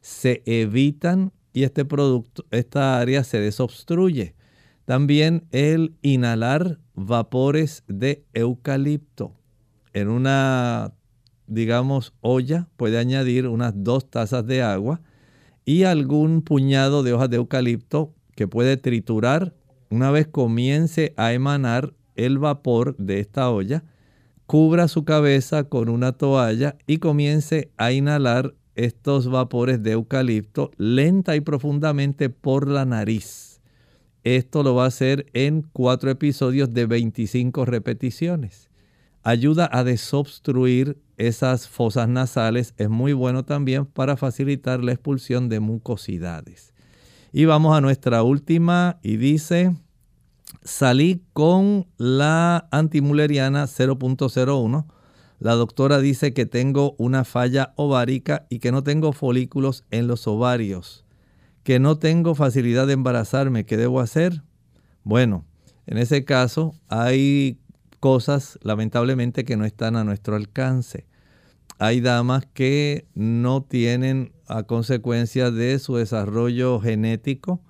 se 0.00 0.42
evitan 0.46 1.32
y 1.52 1.64
este 1.64 1.84
producto, 1.84 2.44
esta 2.50 2.98
área 2.98 3.24
se 3.24 3.40
desobstruye. 3.40 4.34
También 4.84 5.46
el 5.52 5.94
inhalar 6.02 6.78
vapores 6.94 7.84
de 7.86 8.24
eucalipto. 8.34 9.32
En 9.92 10.08
una, 10.08 10.92
digamos, 11.46 12.14
olla 12.20 12.68
puede 12.76 12.98
añadir 12.98 13.46
unas 13.46 13.72
dos 13.76 14.10
tazas 14.10 14.46
de 14.46 14.62
agua 14.62 15.00
y 15.64 15.84
algún 15.84 16.42
puñado 16.42 17.02
de 17.02 17.12
hojas 17.12 17.30
de 17.30 17.36
eucalipto 17.36 18.14
que 18.34 18.48
puede 18.48 18.76
triturar 18.76 19.54
una 19.90 20.10
vez 20.10 20.26
comience 20.26 21.12
a 21.16 21.32
emanar 21.32 21.92
el 22.16 22.38
vapor 22.38 22.96
de 22.96 23.20
esta 23.20 23.50
olla, 23.50 23.84
cubra 24.46 24.88
su 24.88 25.04
cabeza 25.04 25.64
con 25.64 25.88
una 25.88 26.12
toalla 26.12 26.76
y 26.86 26.98
comience 26.98 27.70
a 27.76 27.92
inhalar 27.92 28.54
estos 28.74 29.28
vapores 29.28 29.82
de 29.82 29.92
eucalipto 29.92 30.70
lenta 30.76 31.36
y 31.36 31.40
profundamente 31.40 32.30
por 32.30 32.68
la 32.68 32.84
nariz. 32.84 33.60
Esto 34.24 34.62
lo 34.62 34.74
va 34.74 34.84
a 34.84 34.88
hacer 34.88 35.26
en 35.32 35.62
cuatro 35.72 36.10
episodios 36.10 36.72
de 36.72 36.86
25 36.86 37.64
repeticiones. 37.64 38.70
ayuda 39.24 39.68
a 39.72 39.84
desobstruir 39.84 40.98
esas 41.16 41.68
fosas 41.68 42.08
nasales. 42.08 42.74
Es 42.76 42.88
muy 42.88 43.12
bueno 43.12 43.44
también 43.44 43.86
para 43.86 44.16
facilitar 44.16 44.82
la 44.82 44.92
expulsión 44.92 45.48
de 45.48 45.60
mucosidades. 45.60 46.71
Y 47.34 47.46
vamos 47.46 47.74
a 47.74 47.80
nuestra 47.80 48.22
última 48.22 48.98
y 49.02 49.16
dice, 49.16 49.74
salí 50.64 51.24
con 51.32 51.86
la 51.96 52.68
antimuleriana 52.70 53.64
0.01. 53.64 54.84
La 55.38 55.54
doctora 55.54 55.98
dice 55.98 56.34
que 56.34 56.44
tengo 56.44 56.94
una 56.98 57.24
falla 57.24 57.72
ovárica 57.76 58.44
y 58.50 58.58
que 58.58 58.70
no 58.70 58.82
tengo 58.82 59.14
folículos 59.14 59.84
en 59.90 60.08
los 60.08 60.26
ovarios, 60.26 61.06
que 61.62 61.78
no 61.78 61.96
tengo 61.96 62.34
facilidad 62.34 62.86
de 62.86 62.92
embarazarme. 62.92 63.64
¿Qué 63.64 63.78
debo 63.78 64.00
hacer? 64.00 64.42
Bueno, 65.02 65.46
en 65.86 65.96
ese 65.96 66.26
caso 66.26 66.74
hay 66.88 67.58
cosas 67.98 68.58
lamentablemente 68.62 69.46
que 69.46 69.56
no 69.56 69.64
están 69.64 69.96
a 69.96 70.04
nuestro 70.04 70.36
alcance. 70.36 71.06
Hay 71.78 72.02
damas 72.02 72.44
que 72.52 73.06
no 73.14 73.62
tienen 73.62 74.32
a 74.56 74.64
consecuencia 74.64 75.50
de 75.50 75.78
su 75.78 75.96
desarrollo 75.96 76.80
genético, 76.80 77.60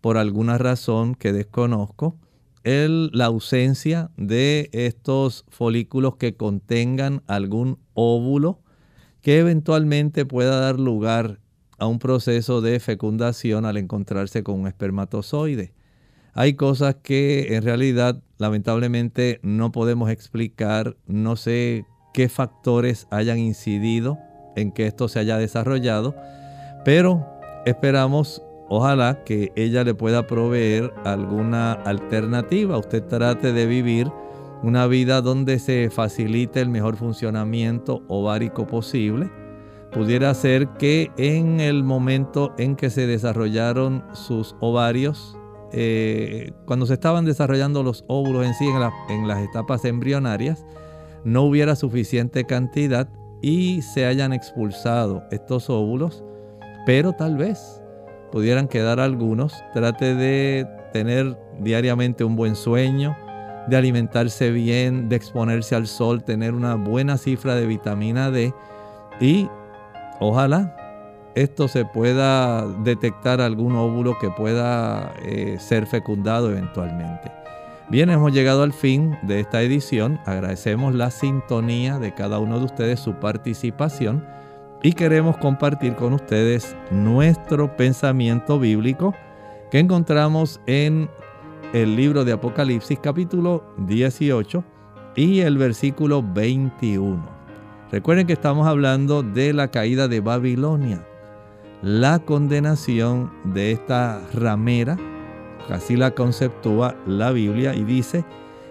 por 0.00 0.16
alguna 0.16 0.58
razón 0.58 1.14
que 1.14 1.32
desconozco, 1.32 2.16
el, 2.64 3.10
la 3.12 3.26
ausencia 3.26 4.10
de 4.16 4.68
estos 4.72 5.44
folículos 5.48 6.16
que 6.16 6.36
contengan 6.36 7.22
algún 7.26 7.78
óvulo 7.94 8.60
que 9.22 9.38
eventualmente 9.38 10.26
pueda 10.26 10.60
dar 10.60 10.78
lugar 10.78 11.40
a 11.78 11.86
un 11.86 11.98
proceso 11.98 12.60
de 12.60 12.78
fecundación 12.80 13.64
al 13.64 13.76
encontrarse 13.76 14.42
con 14.42 14.60
un 14.60 14.66
espermatozoide. 14.66 15.72
Hay 16.34 16.54
cosas 16.54 16.96
que 16.96 17.56
en 17.56 17.62
realidad 17.62 18.22
lamentablemente 18.36 19.40
no 19.42 19.72
podemos 19.72 20.10
explicar, 20.10 20.96
no 21.06 21.36
sé 21.36 21.84
qué 22.12 22.28
factores 22.28 23.06
hayan 23.10 23.38
incidido 23.38 24.18
en 24.56 24.72
que 24.72 24.86
esto 24.86 25.08
se 25.08 25.18
haya 25.18 25.38
desarrollado, 25.38 26.14
pero 26.84 27.26
esperamos, 27.66 28.42
ojalá 28.68 29.24
que 29.24 29.52
ella 29.56 29.84
le 29.84 29.94
pueda 29.94 30.26
proveer 30.26 30.92
alguna 31.04 31.72
alternativa. 31.72 32.78
Usted 32.78 33.04
trate 33.04 33.52
de 33.52 33.66
vivir 33.66 34.10
una 34.62 34.86
vida 34.86 35.20
donde 35.20 35.58
se 35.58 35.90
facilite 35.90 36.60
el 36.60 36.68
mejor 36.68 36.96
funcionamiento 36.96 38.02
ovárico 38.08 38.66
posible. 38.66 39.30
Pudiera 39.92 40.34
ser 40.34 40.68
que 40.78 41.10
en 41.16 41.60
el 41.60 41.82
momento 41.82 42.54
en 42.58 42.76
que 42.76 42.90
se 42.90 43.06
desarrollaron 43.06 44.04
sus 44.12 44.54
ovarios, 44.60 45.36
eh, 45.72 46.52
cuando 46.66 46.86
se 46.86 46.94
estaban 46.94 47.24
desarrollando 47.24 47.82
los 47.82 48.04
óvulos 48.06 48.46
en 48.46 48.54
sí 48.54 48.66
en 49.08 49.28
las 49.28 49.42
etapas 49.42 49.84
embrionarias, 49.84 50.64
no 51.24 51.42
hubiera 51.42 51.76
suficiente 51.76 52.44
cantidad 52.44 53.08
y 53.40 53.82
se 53.82 54.06
hayan 54.06 54.32
expulsado 54.32 55.22
estos 55.30 55.70
óvulos, 55.70 56.24
pero 56.86 57.12
tal 57.12 57.36
vez 57.36 57.82
pudieran 58.32 58.68
quedar 58.68 59.00
algunos. 59.00 59.54
Trate 59.74 60.14
de 60.14 60.66
tener 60.92 61.38
diariamente 61.60 62.24
un 62.24 62.36
buen 62.36 62.56
sueño, 62.56 63.16
de 63.68 63.76
alimentarse 63.76 64.50
bien, 64.50 65.08
de 65.08 65.16
exponerse 65.16 65.74
al 65.74 65.86
sol, 65.86 66.24
tener 66.24 66.54
una 66.54 66.74
buena 66.74 67.18
cifra 67.18 67.54
de 67.54 67.66
vitamina 67.66 68.30
D 68.30 68.52
y 69.20 69.48
ojalá 70.20 70.74
esto 71.34 71.68
se 71.68 71.84
pueda 71.84 72.66
detectar 72.66 73.40
algún 73.40 73.76
óvulo 73.76 74.18
que 74.18 74.30
pueda 74.30 75.14
eh, 75.22 75.56
ser 75.60 75.86
fecundado 75.86 76.50
eventualmente. 76.50 77.37
Bien, 77.90 78.10
hemos 78.10 78.34
llegado 78.34 78.64
al 78.64 78.74
fin 78.74 79.16
de 79.22 79.40
esta 79.40 79.62
edición. 79.62 80.20
Agradecemos 80.26 80.94
la 80.94 81.10
sintonía 81.10 81.98
de 81.98 82.12
cada 82.12 82.38
uno 82.38 82.58
de 82.58 82.66
ustedes, 82.66 83.00
su 83.00 83.14
participación 83.14 84.26
y 84.82 84.92
queremos 84.92 85.38
compartir 85.38 85.94
con 85.94 86.12
ustedes 86.12 86.76
nuestro 86.90 87.78
pensamiento 87.78 88.58
bíblico 88.58 89.14
que 89.70 89.78
encontramos 89.78 90.60
en 90.66 91.08
el 91.72 91.96
libro 91.96 92.26
de 92.26 92.32
Apocalipsis 92.32 92.98
capítulo 93.02 93.64
18 93.78 94.62
y 95.16 95.40
el 95.40 95.56
versículo 95.56 96.22
21. 96.22 97.24
Recuerden 97.90 98.26
que 98.26 98.34
estamos 98.34 98.68
hablando 98.68 99.22
de 99.22 99.54
la 99.54 99.68
caída 99.70 100.08
de 100.08 100.20
Babilonia, 100.20 101.06
la 101.80 102.18
condenación 102.18 103.32
de 103.44 103.72
esta 103.72 104.20
ramera 104.34 104.98
Así 105.68 105.96
la 105.96 106.12
conceptúa 106.12 106.96
la 107.06 107.30
Biblia 107.30 107.74
y 107.74 107.84
dice, 107.84 108.24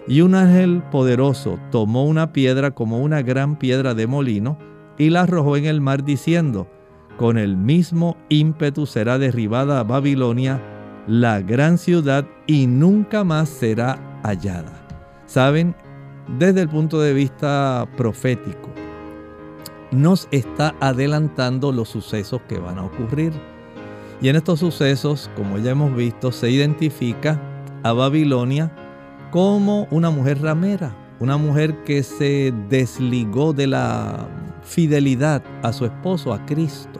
y 0.07 0.21
un 0.21 0.35
ángel 0.35 0.81
poderoso 0.91 1.59
tomó 1.69 2.05
una 2.05 2.31
piedra 2.31 2.71
como 2.71 2.99
una 2.99 3.21
gran 3.21 3.57
piedra 3.57 3.93
de 3.93 4.07
molino 4.07 4.57
y 4.97 5.09
la 5.09 5.23
arrojó 5.23 5.57
en 5.57 5.65
el 5.65 5.81
mar 5.81 6.03
diciendo, 6.03 6.67
con 7.17 7.37
el 7.37 7.57
mismo 7.57 8.15
ímpetu 8.29 8.85
será 8.85 9.17
derribada 9.17 9.83
Babilonia, 9.83 10.61
la 11.07 11.41
gran 11.41 11.77
ciudad, 11.77 12.25
y 12.45 12.67
nunca 12.67 13.23
más 13.23 13.49
será 13.49 14.19
hallada. 14.23 14.87
Saben, 15.25 15.75
desde 16.37 16.61
el 16.61 16.69
punto 16.69 17.01
de 17.01 17.13
vista 17.13 17.87
profético, 17.97 18.69
nos 19.91 20.27
está 20.31 20.75
adelantando 20.79 21.71
los 21.71 21.89
sucesos 21.89 22.41
que 22.47 22.59
van 22.59 22.77
a 22.77 22.85
ocurrir. 22.85 23.33
Y 24.19 24.29
en 24.29 24.35
estos 24.35 24.59
sucesos, 24.59 25.29
como 25.35 25.59
ya 25.59 25.71
hemos 25.71 25.95
visto, 25.95 26.31
se 26.31 26.49
identifica 26.49 27.39
a 27.83 27.93
Babilonia 27.93 28.71
como 29.29 29.87
una 29.91 30.09
mujer 30.09 30.41
ramera, 30.41 30.95
una 31.19 31.37
mujer 31.37 31.83
que 31.83 32.01
se 32.01 32.51
desligó 32.67 33.53
de 33.53 33.67
la 33.67 34.27
fidelidad 34.63 35.43
a 35.61 35.71
su 35.71 35.85
esposo, 35.85 36.33
a 36.33 36.43
Cristo. 36.47 36.99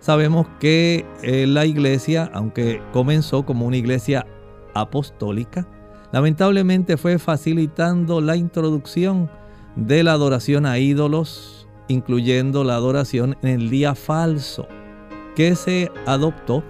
Sabemos 0.00 0.46
que 0.58 1.04
eh, 1.22 1.46
la 1.46 1.66
iglesia, 1.66 2.30
aunque 2.32 2.80
comenzó 2.92 3.44
como 3.44 3.66
una 3.66 3.76
iglesia 3.76 4.26
apostólica, 4.74 5.66
lamentablemente 6.12 6.96
fue 6.96 7.18
facilitando 7.18 8.22
la 8.22 8.36
introducción 8.36 9.30
de 9.76 10.02
la 10.02 10.12
adoración 10.12 10.64
a 10.64 10.78
ídolos, 10.78 11.68
incluyendo 11.88 12.64
la 12.64 12.76
adoración 12.76 13.36
en 13.42 13.48
el 13.50 13.70
día 13.70 13.94
falso 13.94 14.66
que 15.34 15.54
se 15.54 15.90
adoptó 16.06 16.62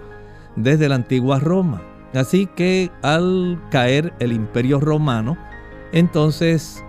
desde 0.55 0.89
la 0.89 0.95
antigua 0.95 1.39
Roma. 1.39 1.81
Así 2.13 2.45
que 2.45 2.91
al 3.01 3.59
caer 3.71 4.13
el 4.19 4.33
imperio 4.33 4.79
romano, 4.79 5.37
entonces 5.91 6.83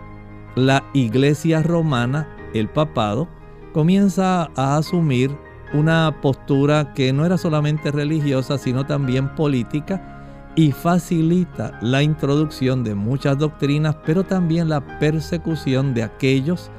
la 0.55 0.85
iglesia 0.93 1.63
romana, 1.63 2.29
el 2.53 2.69
papado, 2.69 3.29
comienza 3.73 4.51
a 4.57 4.77
asumir 4.77 5.37
una 5.73 6.21
postura 6.21 6.93
que 6.95 7.13
no 7.13 7.27
era 7.27 7.39
solamente 7.39 7.91
religiosa, 7.91 8.59
sino 8.59 8.87
también 8.87 9.35
política, 9.35 10.11
y 10.57 10.71
facilita 10.71 11.77
la 11.83 12.03
introducción 12.03 12.85
de 12.85 12.95
muchas 12.95 13.39
doctrinas, 13.39 13.97
pero 14.07 14.23
también 14.23 14.69
la 14.69 14.81
persecución 15.01 15.95
de 15.95 16.05
aquellos 16.05 16.71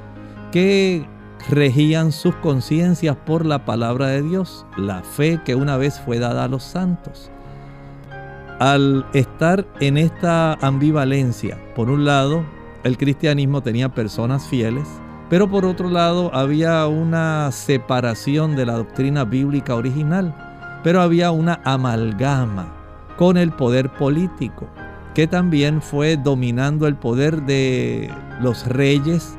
que 0.52 1.06
regían 1.50 2.12
sus 2.12 2.36
conciencias 2.36 3.16
por 3.16 3.46
la 3.46 3.66
palabra 3.66 4.08
de 4.08 4.22
Dios, 4.22 4.66
la 4.78 5.04
fe 5.04 5.40
que 5.46 5.56
una 5.56 5.78
vez 5.78 6.00
fue 6.00 6.20
dada 6.20 6.46
a 6.46 6.48
los 6.48 6.64
santos. 6.64 7.32
Al 8.60 9.06
estar 9.14 9.68
en 9.80 9.98
esta 9.98 10.54
ambivalencia, 10.54 11.58
por 11.76 11.90
un 11.90 12.06
lado, 12.06 12.46
el 12.84 12.98
cristianismo 12.98 13.62
tenía 13.62 13.90
personas 13.90 14.48
fieles, 14.48 14.88
pero 15.30 15.50
por 15.50 15.66
otro 15.66 15.90
lado 15.90 16.34
había 16.34 16.88
una 16.88 17.52
separación 17.52 18.56
de 18.56 18.66
la 18.66 18.74
doctrina 18.74 19.26
bíblica 19.26 19.76
original, 19.76 20.34
pero 20.84 21.02
había 21.02 21.32
una 21.32 21.62
amalgama 21.64 22.74
con 23.18 23.38
el 23.38 23.52
poder 23.52 23.92
político, 23.94 24.68
que 25.14 25.28
también 25.28 25.82
fue 25.82 26.18
dominando 26.18 26.88
el 26.88 26.96
poder 26.96 27.44
de 27.44 28.14
los 28.42 28.68
reyes 28.68 29.38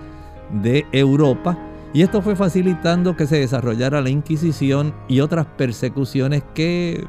de 0.51 0.87
Europa 0.93 1.57
y 1.97 2.03
esto 2.03 2.21
fue 2.21 2.37
facilitando 2.37 3.17
que 3.17 3.27
se 3.27 3.39
desarrollara 3.39 4.03
la 4.03 4.11
Inquisición 4.11 4.95
y 5.09 5.21
otras 5.21 5.47
persecuciones 5.47 6.43
que 6.53 7.07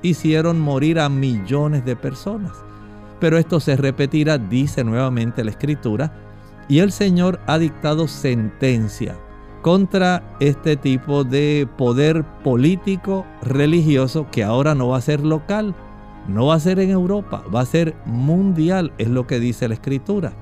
hicieron 0.00 0.58
morir 0.58 0.98
a 0.98 1.10
millones 1.10 1.84
de 1.84 1.94
personas. 1.94 2.52
Pero 3.20 3.36
esto 3.36 3.60
se 3.60 3.76
repetirá, 3.76 4.38
dice 4.38 4.82
nuevamente 4.82 5.44
la 5.44 5.50
Escritura, 5.50 6.10
y 6.70 6.78
el 6.78 6.90
Señor 6.90 7.38
ha 7.46 7.58
dictado 7.58 8.08
sentencia 8.08 9.14
contra 9.60 10.22
este 10.40 10.74
tipo 10.74 11.22
de 11.22 11.68
poder 11.76 12.24
político 12.42 13.26
religioso 13.42 14.26
que 14.30 14.42
ahora 14.42 14.74
no 14.74 14.88
va 14.88 14.96
a 14.96 15.02
ser 15.02 15.20
local, 15.20 15.74
no 16.28 16.46
va 16.46 16.54
a 16.54 16.60
ser 16.60 16.78
en 16.80 16.88
Europa, 16.88 17.44
va 17.54 17.60
a 17.60 17.66
ser 17.66 17.94
mundial, 18.06 18.94
es 18.96 19.08
lo 19.08 19.26
que 19.26 19.38
dice 19.38 19.68
la 19.68 19.74
Escritura. 19.74 20.32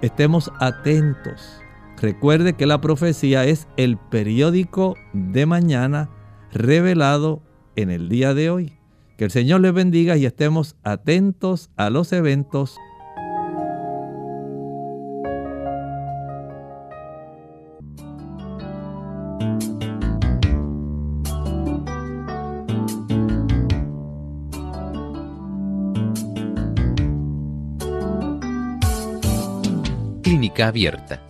Estemos 0.00 0.50
atentos 0.58 1.59
Recuerde 2.00 2.54
que 2.54 2.64
la 2.64 2.80
profecía 2.80 3.44
es 3.44 3.68
el 3.76 3.98
periódico 3.98 4.94
de 5.12 5.44
mañana 5.44 6.08
revelado 6.50 7.42
en 7.76 7.90
el 7.90 8.08
día 8.08 8.32
de 8.32 8.48
hoy. 8.48 8.72
Que 9.18 9.24
el 9.24 9.30
Señor 9.30 9.60
les 9.60 9.74
bendiga 9.74 10.16
y 10.16 10.24
estemos 10.24 10.76
atentos 10.82 11.68
a 11.76 11.90
los 11.90 12.14
eventos 12.14 12.78
Clínica 30.22 30.68
Abierta 30.68 31.29